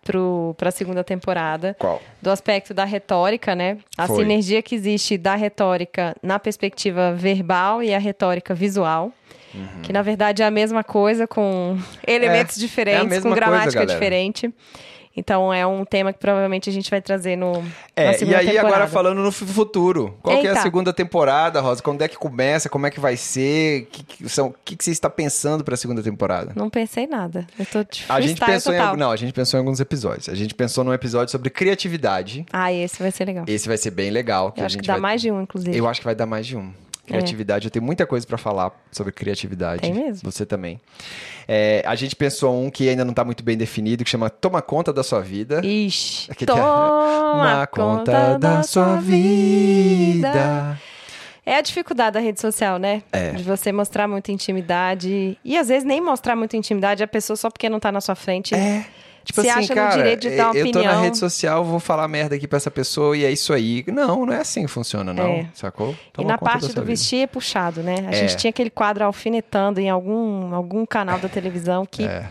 pro, 0.03 0.53
pra 0.55 0.69
segunda 0.69 1.03
temporada. 1.03 1.75
Qual? 1.79 1.99
Do 2.21 2.29
aspecto 2.29 2.71
da 2.71 2.86
retórica, 2.86 3.55
né? 3.55 3.79
A 3.97 4.05
Foi. 4.05 4.17
sinergia 4.17 4.61
que 4.61 4.75
existe 4.75 5.17
da 5.17 5.34
retórica 5.34 6.15
na 6.21 6.38
perspectiva 6.38 7.13
verbal 7.13 7.82
e 7.82 7.95
a 7.95 7.97
retórica 7.97 8.53
visual. 8.53 9.11
Uhum. 9.55 9.82
Que 9.82 9.91
na 9.91 10.03
verdade 10.03 10.43
é 10.43 10.45
a 10.45 10.51
mesma 10.51 10.84
coisa, 10.84 11.25
com 11.25 11.75
elementos 12.05 12.57
é 12.57 12.59
a 12.59 12.61
diferentes, 12.61 13.07
mesma 13.07 13.23
com 13.23 13.29
coisa, 13.29 13.41
gramática 13.41 13.79
galera. 13.79 13.91
diferente. 13.91 14.53
Então 15.16 15.53
é 15.53 15.68
um 15.68 15.84
tema 15.84 16.14
que 16.14 16.20
provavelmente 16.20 16.70
a 16.70 16.74
gente 16.74 16.89
vai 16.89 17.01
trazer 17.01 17.36
no, 17.36 17.51
É, 17.95 18.12
e 18.24 18.34
aí 18.34 18.45
temporada. 18.45 18.59
agora 18.68 18.88
falando 18.88 19.22
no 19.22 19.32
fu- 19.32 19.45
futuro. 19.45 20.18
Qual 20.22 20.39
que 20.39 20.47
é 20.47 20.51
a 20.51 20.55
segunda 20.62 20.93
temporada, 20.93 21.59
Rosa? 21.59 21.84
Quando 21.84 22.01
é 22.01 22.07
que 22.07 22.16
começa? 22.18 22.70
Como 22.70 22.88
é 22.88 22.89
que 22.89 22.99
vai 22.99 23.18
ser? 23.18 23.84
O 23.84 23.86
que, 23.88 24.03
que 24.03 24.30
são, 24.30 24.55
que, 24.64 24.76
que 24.78 24.84
você 24.84 24.91
está 24.91 25.09
pensando 25.09 25.64
para 25.66 25.74
a 25.74 25.78
segunda 25.78 26.01
temporada? 26.01 26.53
Não 26.55 26.70
pensei 26.70 27.07
nada. 27.07 27.45
Eu 27.59 27.66
tô 27.66 27.84
de 27.84 28.05
A 28.07 28.22
gente 28.22 28.39
pensou 28.39 28.72
em 28.72 28.76
total. 28.78 28.88
algum- 28.91 28.99
não, 28.99 29.12
a 29.12 29.16
gente 29.18 29.34
pensou 29.34 29.57
em 29.57 29.62
alguns 29.62 29.80
episódios. 29.82 30.30
A 30.30 30.36
gente 30.36 30.53
pensou 30.55 30.84
num 30.84 30.93
episódio 30.93 31.30
sobre 31.32 31.49
criatividade. 31.49 32.45
Ah, 32.53 32.72
esse 32.72 32.97
vai 33.01 33.12
ser 33.12 33.26
legal. 33.26 33.43
Esse 33.47 33.68
vai 33.68 33.78
ser 33.78 33.91
bem 33.91 34.12
legal. 34.12 34.53
Eu 34.55 34.66
acho 34.66 34.78
que 34.78 34.88
dá 34.88 34.93
vai- 34.93 35.01
mais 35.01 35.22
de 35.22 35.30
um, 35.32 35.41
inclusive. 35.41 35.76
Eu 35.78 35.88
acho 35.88 35.99
que 35.99 36.05
vai 36.05 36.16
dar 36.16 36.26
mais 36.26 36.47
de 36.47 36.55
um. 36.55 36.72
Criatividade, 37.06 37.68
eu 37.68 37.72
tenho 37.72 37.84
muita 37.84 38.06
coisa 38.06 38.26
pra 38.26 38.38
falar 38.38 38.72
sobre 38.91 39.12
criatividade. 39.12 39.82
Tem 39.82 39.93
mesmo. 39.93 40.32
Você 40.32 40.45
também. 40.45 40.80
É, 41.47 41.84
a 41.86 41.95
gente 41.95 42.16
pensou 42.16 42.64
um 42.64 42.70
que 42.70 42.88
ainda 42.88 43.04
não 43.04 43.14
tá 43.14 43.26
muito 43.26 43.43
bem 43.43 43.58
definido, 43.58 44.04
que 44.04 44.10
chama 44.10 44.30
Toma 44.30 44.62
Conta 44.62 44.93
da 44.93 45.04
Sua 45.04 45.20
Vida. 45.20 45.60
Ixi, 45.66 46.30
Aquele- 46.32 46.52
toma 46.52 47.68
conta 47.68 48.38
da 48.38 48.64
sua 48.64 48.95
vida. 48.97 50.80
É 51.45 51.56
a 51.56 51.62
dificuldade 51.62 52.14
da 52.14 52.20
rede 52.20 52.39
social, 52.39 52.78
né? 52.78 53.02
É. 53.12 53.32
De 53.32 53.43
você 53.43 53.72
mostrar 53.72 54.08
muita 54.08 54.32
intimidade. 54.32 55.38
E 55.43 55.58
às 55.58 55.68
vezes 55.70 55.84
nem 55.84 55.99
mostrar 55.99 56.36
muita 56.36 56.56
intimidade 56.56 57.04
a 57.04 57.08
pessoa 57.08 57.36
só 57.36 57.49
porque 57.49 57.68
não 57.68 57.80
tá 57.80 57.91
na 57.91 57.99
sua 57.99 58.14
frente. 58.16 58.54
É. 58.54 58.86
Tipo 59.24 59.41
Se 59.41 59.49
assim, 59.49 59.59
acha 59.59 59.69
no 59.76 59.82
cara, 59.82 59.95
direito 59.97 60.22
de 60.22 60.36
dar 60.36 60.47
uma 60.51 60.57
eu 60.57 60.65
tô 60.72 60.80
na 60.80 60.86
opinião. 60.86 61.01
rede 61.03 61.17
social, 61.17 61.63
vou 61.63 61.80
falar 61.80 62.07
merda 62.07 62.36
aqui 62.36 62.47
pra 62.47 62.57
essa 62.57 62.72
pessoa 62.72 63.15
e 63.15 63.24
é 63.24 63.32
isso 63.32 63.53
aí. 63.53 63.84
Não, 63.88 64.26
não 64.26 64.34
é 64.34 64.39
assim 64.39 64.61
que 64.63 64.67
funciona, 64.72 65.13
não. 65.13 65.26
É. 65.26 65.45
Sacou? 65.53 65.91
E 65.91 66.11
Toma 66.11 66.28
na 66.30 66.38
conta 66.38 66.45
da 66.45 66.51
parte 66.59 66.61
do 66.67 66.74
vida. 66.74 66.82
vestir 66.84 67.17
é 67.24 67.28
puxado, 67.28 67.82
né? 67.84 67.95
A 68.07 68.11
É. 68.11 68.13
gente 68.13 68.38
tinha 68.38 68.49
aquele 68.49 68.69
quadro 68.72 69.05
alfinetando 69.05 69.80
em 69.80 69.89
algum, 69.89 70.53
algum 70.55 70.86
canal 70.86 71.19
da 71.19 71.30
televisão 71.30 71.86
que 71.86 72.03
É. 72.03 72.28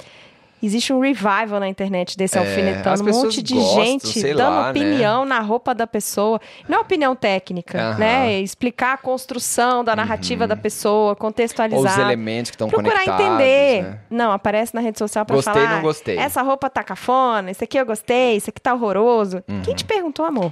existe 0.67 0.93
um 0.93 1.01
revival 1.01 1.59
na 1.61 1.69
internet 1.69 2.17
desse 2.17 2.37
É, 2.37 2.41
alfinetando. 2.41 3.03
Um 3.03 3.13
monte 3.13 3.43
de 3.43 3.55
gostam, 3.55 3.85
gente 3.85 4.23
dando 4.35 4.39
lá, 4.39 4.63
né? 4.65 4.71
opinião 4.71 5.25
na 5.25 5.41
roupa 5.41 5.75
da 5.75 5.87
pessoa. 5.87 6.41
Não 6.69 6.79
é 6.79 6.81
opinião 6.81 7.15
técnica. 7.17 7.93
Uhum. 7.93 7.99
né? 7.99 8.41
Explicar 8.41 8.95
a 8.95 8.97
construção 8.97 9.83
da 9.85 9.95
narrativa 9.97 10.47
da 10.47 10.57
pessoa, 10.57 11.11
Ou 11.11 11.17
contextualizar. 11.17 11.93
os 11.93 11.99
elementos 11.99 12.51
que 12.51 12.55
estão 12.57 12.69
Procurar 12.69 12.91
conectados. 13.05 13.25
entender. 13.27 13.83
né? 13.83 13.99
Não, 14.11 14.33
aparece 14.33 14.75
na 14.75 14.81
rede 14.81 14.99
social 14.99 15.25
pra 15.25 15.37
Gostei, 15.37 15.53
falar. 15.55 15.75
não 15.77 15.83
gostei. 15.83 16.19
Essa 16.19 16.43
roupa 16.43 16.69
tá 16.71 16.83
cafona, 16.83 17.51
isso 17.51 17.63
aqui 17.65 17.79
eu 17.79 17.87
gostei, 17.87 18.37
isso 18.37 18.51
aqui 18.51 18.61
tá 18.61 18.75
horroroso. 18.75 19.43
Uhum. 19.49 19.63
Quem 19.63 19.75
te 19.75 19.85
perguntou, 19.85 20.25
amor? 20.25 20.51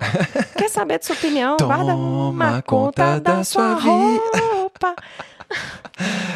Quer 0.57 0.69
saber 0.69 0.99
de 0.99 1.07
sua 1.07 1.17
opinião? 1.17 1.57
Guarda 1.61 1.95
uma 1.95 2.63
conta 2.63 2.63
conta 2.63 3.21
da 3.21 3.35
da 3.37 3.45
sua 3.45 3.77
sua 3.79 3.81
vida. 3.81 4.55
roupa. 4.55 4.95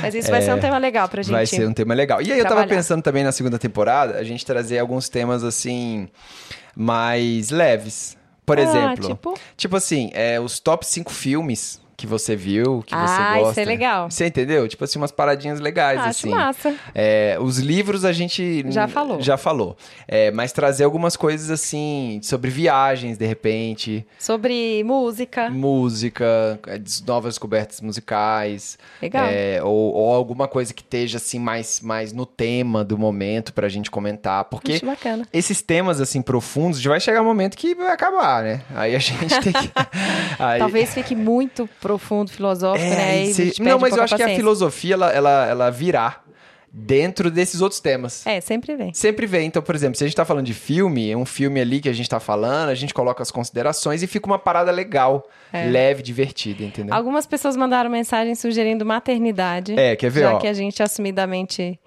Mas 0.01 0.15
isso 0.15 0.31
vai 0.31 0.43
ser 0.43 0.53
um 0.55 0.59
tema 0.61 0.79
legal 0.79 1.09
pra 1.09 1.23
gente. 1.23 1.33
Vai 1.33 1.47
ser 1.47 1.67
um 1.69 1.73
tema 1.73 1.95
legal. 1.95 2.21
E 2.23 2.33
aí 2.33 2.39
eu 2.39 2.45
tava 2.45 2.57
trabalhar. 2.57 2.77
pensando 2.77 3.03
também 3.03 3.23
na 3.23 3.33
segunda 3.33 3.59
temporada, 3.59 4.17
a 4.19 4.25
gente 4.25 4.45
trazer 4.45 4.79
alguns 4.79 5.09
temas 5.09 5.45
assim 5.45 6.09
mais 6.75 7.51
leves. 7.51 8.17
Por 8.45 8.59
Ah, 8.59 8.63
exemplo, 8.63 9.07
tipo? 9.09 9.35
tipo 9.57 9.77
assim, 9.77 10.11
é, 10.15 10.41
os 10.41 10.59
top 10.59 10.85
5 10.87 11.13
filmes 11.13 11.81
que 12.03 12.07
você 12.09 12.35
viu, 12.35 12.83
que 12.85 12.93
Ah, 12.95 13.07
você 13.07 13.23
isso 13.39 13.45
gosta. 13.45 13.61
é 13.61 13.65
legal. 13.65 14.11
Você 14.11 14.27
entendeu? 14.27 14.67
Tipo 14.67 14.83
assim, 14.83 14.99
umas 14.99 15.13
paradinhas 15.13 15.61
legais, 15.61 16.01
Acho 16.01 16.09
assim. 16.09 16.31
massa. 16.31 16.75
É, 16.93 17.37
os 17.41 17.59
livros 17.59 18.05
a 18.05 18.11
gente 18.13 18.65
Já 18.73 18.89
falou. 18.89 19.21
Já 19.23 19.37
falou. 19.37 19.77
É, 20.09 20.33
mas 20.33 20.51
trazer 20.51 20.83
algumas 20.83 21.17
coisas 21.17 21.49
assim, 21.49 22.19
sobre 22.25 22.51
viagens, 22.51 23.17
de 23.17 23.25
repente, 23.25 24.05
Sobre 24.19 24.83
música. 24.85 25.49
música, 25.49 26.59
é, 26.67 26.81
novas 27.07 27.35
descobertas 27.35 27.81
musicais. 27.81 28.79
Legal. 29.01 29.27
É, 29.29 29.63
ou, 29.63 29.95
ou 29.95 30.13
alguma 30.15 30.49
coisa 30.49 30.75
que 30.75 30.83
esteja 30.83 31.19
assim 31.19 31.39
mais, 31.39 31.81
mais 31.81 32.13
no 32.13 32.27
tema 32.27 32.83
do 32.85 32.99
momento 32.99 33.53
pra 33.53 33.69
gente 33.69 33.91
comentar. 33.91 34.45
Porque 34.47 34.73
Acho 34.73 34.87
bacana. 34.87 35.29
esses 35.33 35.63
temas 35.63 36.01
assim 36.01 36.21
profundos, 36.21 36.81
já 36.81 36.91
vai 36.91 36.99
chegar 36.99 37.23
um 37.23 37.27
momento 37.27 37.57
que 37.57 37.75
vai 37.77 37.93
acabar, 37.93 38.43
né? 38.43 38.61
Aí 38.75 38.97
a 38.97 38.99
gente 38.99 39.29
tem 39.41 39.53
que. 39.53 39.71
aí- 40.39 40.59
Talvez 40.59 40.93
fique 40.95 41.15
muito 41.15 41.69
profundo, 41.81 41.92
filosófico, 42.33 42.85
É, 42.87 42.97
né? 42.97 43.23
e 43.25 43.35
se- 43.35 43.55
Não, 43.63 43.79
mas 43.79 43.97
eu 43.97 44.03
acho 44.03 44.15
que 44.17 44.23
a 44.23 44.27
paciência. 44.27 44.37
filosofia 44.37 44.95
ela, 44.95 45.11
ela, 45.13 45.47
ela 45.47 45.71
virá 45.71 46.21
dentro 46.75 47.31
desses 47.31 47.61
outros 47.61 47.81
temas. 47.81 48.27
É, 48.27 48.41
sempre 48.41 48.75
vem. 48.77 48.95
Sempre 48.95 49.27
vem. 49.27 49.47
Então, 49.47 49.61
por 49.61 49.75
exemplo, 49.75 49.97
se 49.99 50.05
a 50.05 50.07
gente 50.07 50.17
tá 50.17 50.25
falando 50.25 50.47
de 50.47 50.55
filme, 50.55 51.11
é 51.11 51.17
um 51.17 51.27
filme 51.27 51.61
ali 51.61 51.81
que 51.81 51.89
a 51.89 51.93
gente 51.93 52.09
tá 52.09 52.19
falando, 52.19 52.71
a 52.71 52.75
gente 52.75 52.95
coloca 52.95 53.23
as 53.23 53.31
considerações 53.31 54.03
e 54.03 54.07
fica 54.07 54.27
uma 54.27 54.39
parada 54.39 54.71
legal, 54.71 55.29
É. 55.53 55.67
leve, 55.67 56.03
divertida, 56.03 56.65
entendeu? 56.65 56.95
Algumas 56.95 57.27
pessoas 57.27 57.57
mandaram 57.59 57.91
mensagem 57.91 58.35
sugerindo 58.35 58.87
maternidade. 58.87 59.79
É, 59.79 59.95
quer 59.97 60.11
ver, 60.11 60.21
Já 60.21 60.35
ó? 60.35 60.39
que 60.39 60.47
a 60.47 60.55
gente 60.55 60.83
assumidamente 60.83 61.79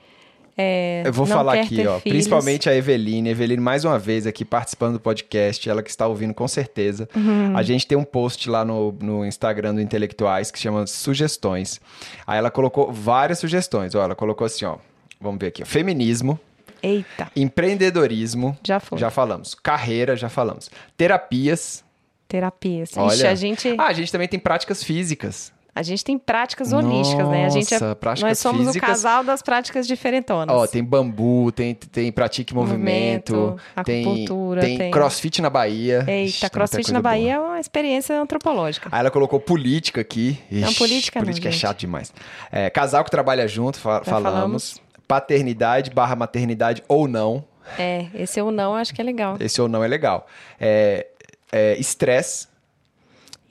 é, 0.57 1.03
Eu 1.05 1.11
vou 1.13 1.25
falar 1.25 1.53
aqui, 1.53 1.85
ó. 1.85 1.99
filhos. 1.99 2.01
Principalmente 2.03 2.69
a 2.69 2.75
Eveline. 2.75 3.29
Eveline, 3.29 3.61
mais 3.61 3.83
uma 3.83 3.99
vez, 3.99 4.25
aqui 4.25 4.45
participando 4.45 4.93
do 4.93 4.99
podcast. 4.99 5.69
Ela 5.69 5.83
que 5.83 5.89
está 5.89 6.07
ouvindo 6.07 6.33
com 6.33 6.47
certeza. 6.47 7.07
Uhum. 7.15 7.55
A 7.57 7.61
gente 7.63 7.85
tem 7.85 7.97
um 7.97 8.03
post 8.03 8.49
lá 8.49 8.63
no, 8.63 8.91
no 8.93 9.25
Instagram 9.25 9.75
do 9.75 9.81
Intelectuais 9.81 10.51
que 10.51 10.59
chama 10.59 10.87
Sugestões. 10.87 11.81
Aí 12.25 12.37
ela 12.37 12.49
colocou 12.51 12.91
várias 12.91 13.39
sugestões. 13.39 13.93
Ó, 13.95 14.03
ela 14.03 14.15
colocou 14.15 14.45
assim, 14.45 14.65
ó. 14.65 14.77
Vamos 15.19 15.39
ver 15.39 15.47
aqui. 15.47 15.63
ó. 15.63 15.65
Feminismo, 15.65 16.39
Eita, 16.81 17.31
empreendedorismo. 17.35 18.57
já. 18.65 18.81
Já 18.95 19.09
falamos. 19.09 19.55
Carreira, 19.55 20.15
já 20.15 20.29
falamos. 20.29 20.69
Terapias. 20.97 21.83
Terapias. 22.27 22.89
Ixi, 22.91 22.99
Olha. 22.99 23.31
a 23.31 23.35
gente... 23.35 23.75
Ah, 23.77 23.87
a 23.87 23.93
gente 23.93 24.11
também 24.11 24.27
tem 24.27 24.39
práticas 24.39 24.83
físicas. 24.83 25.53
A 25.77 25.83
gente 25.83 26.05
tem 26.05 26.17
práticas 26.17 26.71
holísticas, 26.71 27.27
né? 27.27 27.45
A 27.45 27.49
gente 27.49 27.73
é, 27.73 27.77
Nossa, 27.79 27.95
práticas 27.97 28.29
nós 28.29 28.39
somos 28.39 28.67
físicas. 28.67 28.89
o 28.89 28.91
casal 28.93 29.23
das 29.25 29.41
práticas 29.41 29.85
diferentonas. 29.85 30.55
Ó, 30.55 30.65
tem 30.65 30.81
bambu, 30.81 31.51
tem, 31.51 31.75
tem 31.75 32.11
pratique 32.13 32.53
movimento, 32.55 33.35
Movimento, 33.35 33.61
tem, 33.83 34.01
acupuntura, 34.05 34.61
tem 34.61 34.77
tem- 34.77 34.91
crossfit 34.91 35.41
na 35.41 35.49
Bahia. 35.49 35.99
Ixi, 35.99 36.09
Eita, 36.09 36.09
tem 36.09 36.21
muita 36.31 36.49
crossfit 36.49 36.93
na 36.93 37.01
boa. 37.01 37.11
Bahia 37.11 37.33
é 37.33 37.39
uma 37.39 37.59
experiência 37.59 38.17
antropológica. 38.19 38.87
Aí 38.89 38.99
ela 39.01 39.11
colocou 39.11 39.37
política 39.37 39.99
aqui. 39.99 40.39
Não, 40.49 40.69
Ixi, 40.69 40.77
política 40.79 41.19
não, 41.19 41.25
Política 41.25 41.49
é 41.49 41.51
gente. 41.51 41.59
chato 41.61 41.79
demais. 41.79 42.13
É, 42.49 42.69
casal 42.69 43.03
que 43.03 43.11
trabalha 43.11 43.45
junto, 43.45 43.77
fa- 43.77 44.01
falamos. 44.05 44.31
falamos. 44.33 44.81
Paternidade 45.05 45.91
barra 45.91 46.15
maternidade 46.15 46.81
ou 46.87 47.05
não. 47.07 47.43
É, 47.77 48.05
esse 48.13 48.39
ou 48.41 48.49
não, 48.49 48.71
eu 48.71 48.77
acho 48.77 48.93
que 48.93 49.01
é 49.01 49.03
legal. 49.03 49.35
Esse 49.41 49.61
ou 49.61 49.67
não 49.67 49.83
é 49.83 49.87
legal. 49.89 50.25
É, 50.59 51.07
é, 51.51 51.75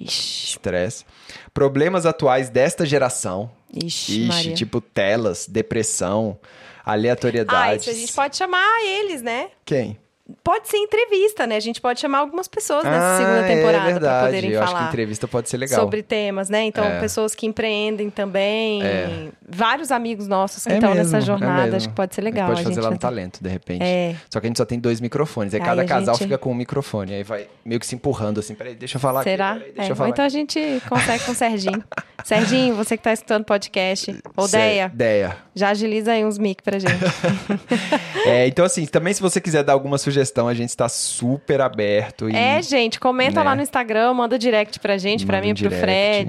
estresse. 0.05 0.07
Ixi, 0.07 0.47
Estresse. 0.47 1.05
Problemas 1.53 2.07
atuais 2.07 2.49
desta 2.49 2.85
geração. 2.87 3.51
ixi, 3.75 4.29
Ixi, 4.29 4.55
tipo 4.55 4.81
telas, 4.81 5.47
depressão, 5.49 6.39
Ah, 6.85 6.93
aleatoriedades. 6.93 7.87
isso 7.87 7.91
a 7.91 7.95
gente 8.01 8.13
pode 8.13 8.37
chamar 8.37 8.83
eles, 8.85 9.21
né? 9.23 9.49
Quem? 9.65 9.99
Pode 10.43 10.69
ser 10.69 10.79
entrevista, 10.79 11.47
né? 11.47 11.57
A 11.57 11.61
gente 11.61 11.83
pode 11.83 12.01
chamar 12.01 12.19
algumas 12.21 12.49
pessoas 12.49 12.83
nessa 12.85 13.15
Ah, 13.15 13.19
segunda 13.19 13.47
temporada 13.47 13.91
é 13.91 13.99
para 14.01 14.25
poderem 14.25 14.51
Eu 14.53 14.63
acho 14.63 14.69
que 14.73 14.79
falar. 14.79 14.89
entrevista 14.89 15.29
pode 15.29 15.51
ser 15.51 15.59
legal. 15.59 15.81
Sobre 15.81 16.03
temas, 16.03 16.49
né? 16.49 16.63
Então, 16.65 16.83
É. 16.83 16.99
pessoas 16.99 17.35
que 17.35 17.45
empreendem 17.47 18.09
também. 18.09 18.83
É. 18.83 19.29
Vários 19.49 19.91
amigos 19.93 20.27
nossos 20.27 20.65
que 20.65 20.73
É 20.73 20.75
estão 20.77 20.91
mesmo, 20.95 21.05
nessa 21.05 21.19
é 21.19 21.21
jornada. 21.21 21.63
mesmo. 21.63 21.77
acho 21.77 21.89
que 21.89 21.95
pode 21.95 22.15
ser 22.15 22.21
legal. 22.23 22.47
A 22.51 22.55
gente 22.55 22.65
pode 22.65 22.75
fazer 22.77 22.81
lá 22.81 22.91
no 22.91 22.97
ter- 22.97 23.01
talento, 23.03 23.43
de 23.43 23.49
repente. 23.49 23.83
É. 23.83 24.17
Só 24.31 24.41
que 24.41 24.47
a 24.47 24.49
gente 24.49 24.57
só 24.57 24.65
tem 24.65 24.79
dois 24.79 25.01
microfones. 25.01 25.53
Aí 25.55 25.61
Aí 25.61 25.67
cada 25.67 25.83
a 25.83 25.85
casal 25.85 26.15
gente- 26.15 26.25
fica 26.25 26.39
com 26.39 26.51
um 26.51 26.55
microfone. 26.55 27.13
Aí 27.15 27.23
vai 27.23 27.47
meio 27.65 27.79
que 27.79 27.87
se 27.87 27.95
empurrando 27.95 28.41
assim. 28.41 28.55
Peraí, 28.55 28.75
deixa 28.75 28.97
eu 28.97 29.01
falar 29.01 29.23
Será? 29.23 29.51
aqui. 29.51 29.59
Peraí, 29.61 29.73
deixa 29.75 29.91
É, 29.91 29.93
eu 29.93 29.97
falar 29.97 30.09
Ou 30.09 30.13
então 30.13 30.25
a 30.25 30.29
gente 30.29 30.83
consegue 30.89 31.25
com 31.25 31.33
o 31.33 31.35
Serginho. 31.35 31.85
Serginho, 32.25 32.75
você 32.75 32.97
que 32.97 33.03
tá 33.03 33.13
escutando 33.13 33.45
podcast. 33.45 34.17
Odeia. 34.37 34.89
Cê- 34.89 34.97
Deia. 34.97 35.37
Já 35.55 35.69
agiliza 35.71 36.13
aí 36.13 36.25
uns 36.25 36.39
mic 36.39 36.63
pra 36.63 36.79
gente. 36.79 36.95
É, 38.27 38.47
então, 38.47 38.65
assim, 38.65 38.87
também 38.87 39.13
se 39.13 39.21
você 39.21 39.39
quiser 39.39 39.63
dar 39.63 39.75
alguma 39.75 39.99
sugestão, 39.99 40.49
a 40.49 40.55
gente 40.55 40.71
está 40.71 40.89
super 40.89 41.61
aberto. 41.61 42.31
E... 42.31 42.35
É, 42.35 42.63
gente, 42.63 42.99
comenta 42.99 43.41
né? 43.41 43.51
lá 43.51 43.55
no 43.55 43.61
Instagram, 43.61 44.15
manda 44.15 44.39
direct 44.39 44.81
pra 44.81 44.97
gente, 44.97 45.27
pra 45.27 45.37
Manda 45.37 45.47
mim 45.47 45.53
um 45.53 45.55
e 45.55 45.55
pro 45.61 45.69
direct. 45.69 45.83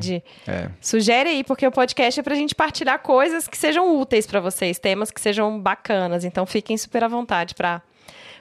Fred. 0.07 0.23
É. 0.45 0.67
Sugere 0.81 1.29
aí, 1.29 1.43
porque 1.43 1.65
o 1.65 1.71
podcast 1.71 2.19
é 2.19 2.23
pra 2.23 2.35
gente 2.35 2.53
partilhar 2.53 2.99
coisas 3.05 3.47
que 3.47 3.57
sejam 3.57 3.97
úteis 3.99 4.25
pra 4.25 4.39
vocês, 4.39 4.79
temas 4.79 5.11
que 5.11 5.21
sejam 5.21 5.59
bacanas. 5.59 6.23
Então 6.25 6.45
fiquem 6.45 6.77
super 6.77 7.03
à 7.03 7.07
vontade 7.07 7.53
pra, 7.53 7.81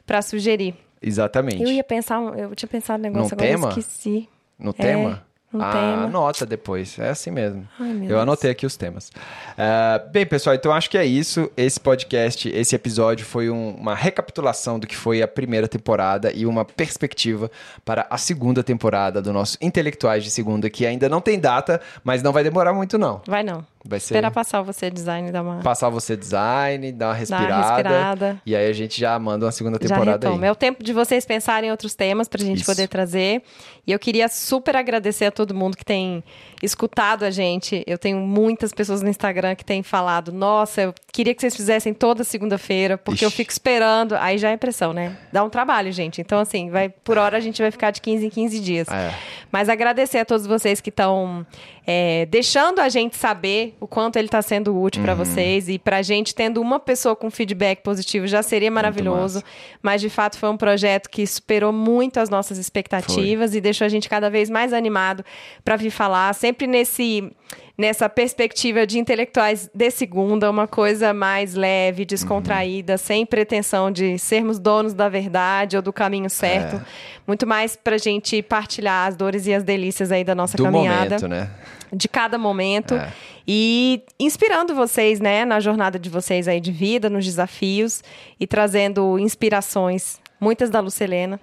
pra 0.07 0.23
sugerir. 0.23 0.75
Exatamente. 1.03 1.63
Eu 1.63 1.69
ia 1.71 1.85
pensar, 1.85 2.21
eu 2.39 2.55
tinha 2.57 2.69
pensado 2.69 2.99
no 2.99 3.05
negócio, 3.05 3.37
Num 3.37 3.45
agora 3.45 3.49
tema? 3.51 3.67
eu 3.67 3.79
esqueci. 3.79 4.29
No 4.59 4.71
É, 4.71 4.73
tema? 4.73 5.23
no 5.53 5.63
ah, 5.63 5.71
tema. 5.71 6.05
anota 6.05 6.47
depois. 6.47 6.99
É 6.99 7.11
assim 7.11 7.31
mesmo. 7.31 7.69
Ai, 7.79 7.91
Eu 7.93 7.99
Deus. 8.09 8.21
anotei 8.23 8.51
aqui 8.51 8.65
os 8.67 8.77
temas. 8.77 9.13
Ah, 9.57 10.01
bem, 10.11 10.25
pessoal, 10.27 10.57
então 10.57 10.73
acho 10.73 10.89
que 10.91 10.97
é 10.99 11.05
isso. 11.05 11.51
Esse 11.57 11.79
podcast, 11.79 12.49
esse 12.49 12.75
episódio 12.75 13.25
foi 13.27 13.51
um- 13.51 13.71
uma 13.77 13.95
recapitulação 13.95 14.79
do 14.79 14.87
que 14.87 14.97
foi 14.97 15.21
a 15.23 15.29
primeira 15.29 15.69
temporada 15.69 16.33
e 16.33 16.47
uma 16.47 16.65
perspectiva 16.65 17.51
para 17.85 18.07
a 18.11 18.17
segunda 18.19 18.65
temporada 18.65 19.21
do 19.23 19.33
nosso 19.33 19.59
Intelectuais 19.61 20.25
de 20.25 20.31
Segunda, 20.31 20.69
que 20.71 20.87
ainda 20.87 21.09
não 21.09 21.21
tem 21.21 21.39
data, 21.39 21.81
mas 22.03 22.23
não 22.23 22.33
vai 22.33 22.43
demorar 22.43 22.73
muito, 22.73 22.97
não. 22.99 23.21
Vai 23.27 23.43
não. 23.45 23.65
Vai 23.87 24.01
ser 24.01 24.15
Esperar 24.15 24.31
passar 24.31 24.63
você 24.63 24.91
design 24.91 25.31
dar 25.31 25.43
uma, 25.43 25.57
passar 25.61 25.91
você 25.91 26.17
design, 26.17 26.91
dar 26.91 27.09
uma 27.09 27.13
dar 27.13 27.19
respirada. 27.19 27.55
uma 27.55 27.75
respirada. 27.77 28.43
E 28.47 28.57
aí 28.57 28.67
a 28.67 28.73
gente 28.73 28.99
já 28.99 29.19
manda 29.19 29.45
uma 29.45 29.53
segunda 29.53 29.79
Já 29.81 29.89
temporada 29.89 30.27
retoma. 30.27 30.43
aí. 30.45 30.49
É 30.49 30.53
o 30.53 30.55
tempo 30.55 30.83
de 30.83 30.93
vocês 30.95 31.27
pensarem 31.27 31.69
em 31.69 31.71
outros 31.71 31.95
temas 31.95 32.27
pra 32.27 32.43
gente 32.43 32.59
Isso. 32.59 32.67
poder 32.67 32.89
trazer. 32.89 33.43
E 33.87 33.93
eu 33.93 33.99
queria 33.99 34.27
super 34.29 34.75
agradecer 34.75 35.27
a 35.27 35.31
todo 35.31 35.55
mundo 35.55 35.77
que 35.77 35.85
tem 35.85 36.25
escutado 36.63 37.25
a 37.25 37.31
gente. 37.31 37.85
Eu 37.87 37.99
tenho 37.99 38.19
muitas 38.21 38.73
pessoas 38.73 39.03
no 39.03 39.09
Instagram 39.11 39.55
que 39.55 39.65
têm 39.65 39.83
falado: 39.83 40.33
Nossa, 40.33 40.81
eu 40.81 40.95
queria 41.13 41.35
que 41.35 41.43
vocês 41.43 41.55
fizessem 41.55 41.93
toda 41.93 42.25
segunda-feira, 42.25 42.97
porque 42.97 43.23
eu 43.25 43.29
Ixi. 43.29 43.37
fico 43.37 43.53
esperando. 43.53 44.15
Aí 44.17 44.39
já 44.39 44.49
é 44.51 44.57
pressão, 44.57 44.95
né? 44.95 45.15
Dá 45.31 45.45
um 45.45 45.51
trabalho, 45.51 45.93
gente. 45.93 46.23
Então, 46.23 46.39
assim, 46.39 46.71
vai 46.71 46.89
por 46.89 47.19
hora 47.19 47.37
a 47.37 47.41
gente 47.41 47.61
vai 47.61 47.71
ficar 47.71 47.91
de 47.91 48.01
15 48.01 48.25
em 48.27 48.31
15 48.31 48.61
dias. 48.61 48.89
É. 48.89 49.13
Mas 49.53 49.69
agradecer 49.69 50.19
a 50.19 50.25
todos 50.25 50.47
vocês 50.47 50.81
que 50.81 50.89
estão 50.89 51.47
é, 51.87 52.27
deixando 52.27 52.79
a 52.81 52.89
gente 52.89 53.17
saber 53.17 53.75
o 53.79 53.87
quanto 53.87 54.17
ele 54.17 54.27
está 54.29 54.41
sendo 54.41 54.75
útil 54.81 55.01
Uhum. 55.01 55.05
para 55.05 55.15
vocês. 55.15 55.69
E 55.69 55.79
para 55.79 55.99
a 55.99 56.03
gente, 56.03 56.35
tendo 56.35 56.61
uma 56.61 56.81
pessoa 56.81 57.15
com 57.15 57.31
feedback 57.31 57.83
positivo, 57.83 58.27
já 58.27 58.43
seria 58.43 58.71
maravilhoso. 58.71 59.43
Mas, 59.83 60.01
de 60.01 60.09
fato, 60.09 60.39
foi 60.39 60.49
um 60.49 60.57
projeto 60.57 61.11
que 61.11 61.27
superou 61.27 61.73
muito 61.73 62.19
as 62.19 62.31
nossas 62.31 62.57
expectativas 62.59 63.55
e 63.55 63.61
deixou 63.61 63.85
a 63.85 63.89
gente 63.89 64.09
cada 64.09 64.31
vez 64.31 64.49
mais 64.49 64.73
animado 64.73 65.25
para 65.65 65.77
vir 65.77 65.91
falar. 65.91 66.35
Sempre 66.35 66.67
nesse. 66.67 67.31
Nessa 67.77 68.09
perspectiva 68.09 68.87
de 68.87 69.01
intelectuais 69.01 69.69
de 69.75 69.91
segunda, 69.91 70.49
uma 70.49 70.69
coisa 70.69 71.13
mais 71.13 71.55
leve, 71.55 72.05
descontraída, 72.05 72.97
sem 72.97 73.27
pretensão 73.27 73.91
de 73.91 74.17
sermos 74.17 74.61
donos 74.61 74.95
da 74.95 75.09
verdade 75.09 75.75
ou 75.77 75.83
do 75.83 75.93
caminho 75.93 76.31
certo. 76.31 76.77
É. 76.77 76.83
Muito 77.27 77.45
mais 77.47 77.75
pra 77.75 77.99
gente 77.99 78.41
partilhar 78.43 79.09
as 79.09 79.17
dores 79.17 79.49
e 79.49 79.53
as 79.55 79.65
delícias 79.65 80.13
aí 80.13 80.23
da 80.23 80.37
nossa 80.37 80.57
Do 80.57 80.63
caminhada 80.63 81.17
momento, 81.17 81.27
né? 81.29 81.51
de 81.93 82.09
cada 82.09 82.39
momento 82.39 82.95
É. 82.95 83.13
e 83.47 84.03
inspirando 84.21 84.73
vocês, 84.73 85.19
né, 85.19 85.45
na 85.45 85.59
jornada 85.59 85.99
de 85.99 86.09
vocês 86.09 86.47
aí 86.47 86.61
de 86.61 86.71
vida, 86.71 87.11
nos 87.11 87.25
desafios 87.25 88.05
e 88.39 88.47
trazendo 88.47 89.19
inspirações, 89.19 90.21
muitas 90.39 90.71
da 90.71 90.79
Lucelena, 90.79 91.41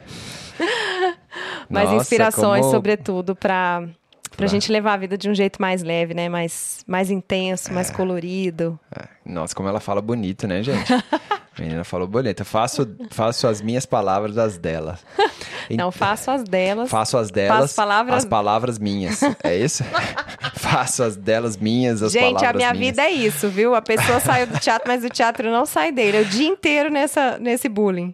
mas 1.70 1.84
Nossa, 1.90 1.96
inspirações, 1.98 2.62
como- 2.62 2.72
sobretudo, 2.74 3.36
para 3.36 3.84
pra 4.32 4.38
Pra- 4.38 4.48
gente 4.48 4.72
levar 4.72 4.94
a 4.94 4.98
vida 4.98 5.18
de 5.18 5.30
um 5.30 5.36
jeito 5.36 5.62
mais 5.62 5.84
leve, 5.84 6.14
né, 6.14 6.28
mais, 6.30 6.84
mais 6.88 7.12
intenso, 7.12 7.72
mais 7.74 7.92
colorido. 7.92 8.80
É. 8.98 9.06
Nossa, 9.26 9.54
como 9.54 9.70
ela 9.70 9.80
fala 9.80 10.02
bonito, 10.02 10.48
né, 10.48 10.64
gente? 10.64 10.92
A 11.62 11.64
menina 11.64 11.84
falou 11.84 12.08
bonito. 12.08 12.44
Faço, 12.44 12.90
faço 13.12 13.46
as 13.48 13.62
minhas 13.62 13.86
palavras 13.86 14.34
das 14.34 14.58
dela. 14.58 14.98
Não, 15.70 15.92
faço 15.92 16.32
as 16.32 16.44
delas. 16.44 16.90
Faço 16.90 17.18
as 17.18 17.30
delas, 17.30 17.60
Faço 17.60 17.76
palavras- 17.76 18.18
as 18.18 18.26
palavras 18.26 18.80
minhas. 18.80 19.22
É 19.44 19.56
isso? 19.56 19.84
faço 20.58 21.04
as 21.04 21.16
delas 21.16 21.56
minhas, 21.58 22.02
as 22.02 22.12
Gente, 22.12 22.34
palavras 22.34 22.50
a 22.50 22.58
minha 22.58 22.74
minhas. 22.74 22.96
vida 22.96 23.04
é 23.04 23.12
isso, 23.12 23.48
viu? 23.48 23.76
A 23.76 23.82
pessoa 23.82 24.20
saiu 24.20 24.48
do 24.48 24.60
teatro, 24.60 24.88
mas 24.88 25.04
o 25.06 25.10
teatro 25.10 25.52
não 25.52 25.66
sai 25.68 25.92
dele. 25.92 26.18
É 26.18 26.22
o 26.22 26.26
dia 26.26 26.48
inteiro 26.48 26.90
nessa, 26.90 27.38
nesse 27.38 27.70
bullying. 27.70 28.14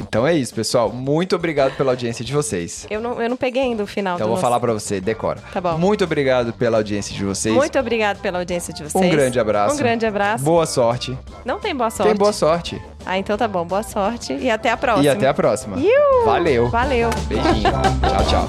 Então 0.00 0.26
é 0.26 0.34
isso, 0.34 0.54
pessoal. 0.54 0.90
Muito 0.92 1.34
obrigado 1.36 1.74
pela 1.76 1.92
audiência 1.92 2.24
de 2.24 2.32
vocês. 2.32 2.86
Eu 2.90 3.00
não, 3.00 3.20
eu 3.20 3.28
não 3.28 3.36
peguei 3.36 3.62
ainda 3.62 3.82
o 3.82 3.86
final 3.86 4.14
Então 4.16 4.26
eu 4.26 4.28
vou 4.28 4.36
nosso- 4.36 4.42
falar 4.42 4.60
pra 4.60 4.72
você, 4.72 5.00
decora. 5.00 5.40
Tá 5.52 5.60
bom. 5.60 5.76
Muito 5.78 6.04
obrigado 6.04 6.52
pela 6.52 6.76
audiência 6.78 7.14
de 7.14 7.24
vocês. 7.24 7.54
Muito 7.54 7.78
obrigado 7.78 8.18
pela 8.20 8.38
audiência 8.38 8.72
de 8.72 8.82
vocês. 8.84 9.04
Um 9.04 9.10
grande 9.10 9.38
abraço. 9.40 9.74
Um 9.74 9.78
grande 9.78 10.06
abraço. 10.06 10.44
Boa 10.44 10.66
sorte. 10.66 11.16
Não 11.44 11.58
tem 11.58 11.74
boa 11.78 11.90
sorte. 11.90 12.08
Tem 12.08 12.18
boa 12.18 12.32
sorte. 12.32 12.82
Ah, 13.06 13.18
então 13.18 13.38
tá 13.38 13.48
bom. 13.48 13.64
Boa 13.64 13.82
sorte 13.82 14.34
e 14.34 14.50
até 14.50 14.70
a 14.70 14.76
próxima. 14.76 15.04
E 15.04 15.08
até 15.08 15.28
a 15.28 15.34
próxima. 15.34 15.78
Iu! 15.78 16.24
Valeu. 16.26 16.68
Valeu. 16.68 17.08
Beijinho. 17.26 17.72
tchau, 18.02 18.48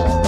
tchau. 0.00 0.19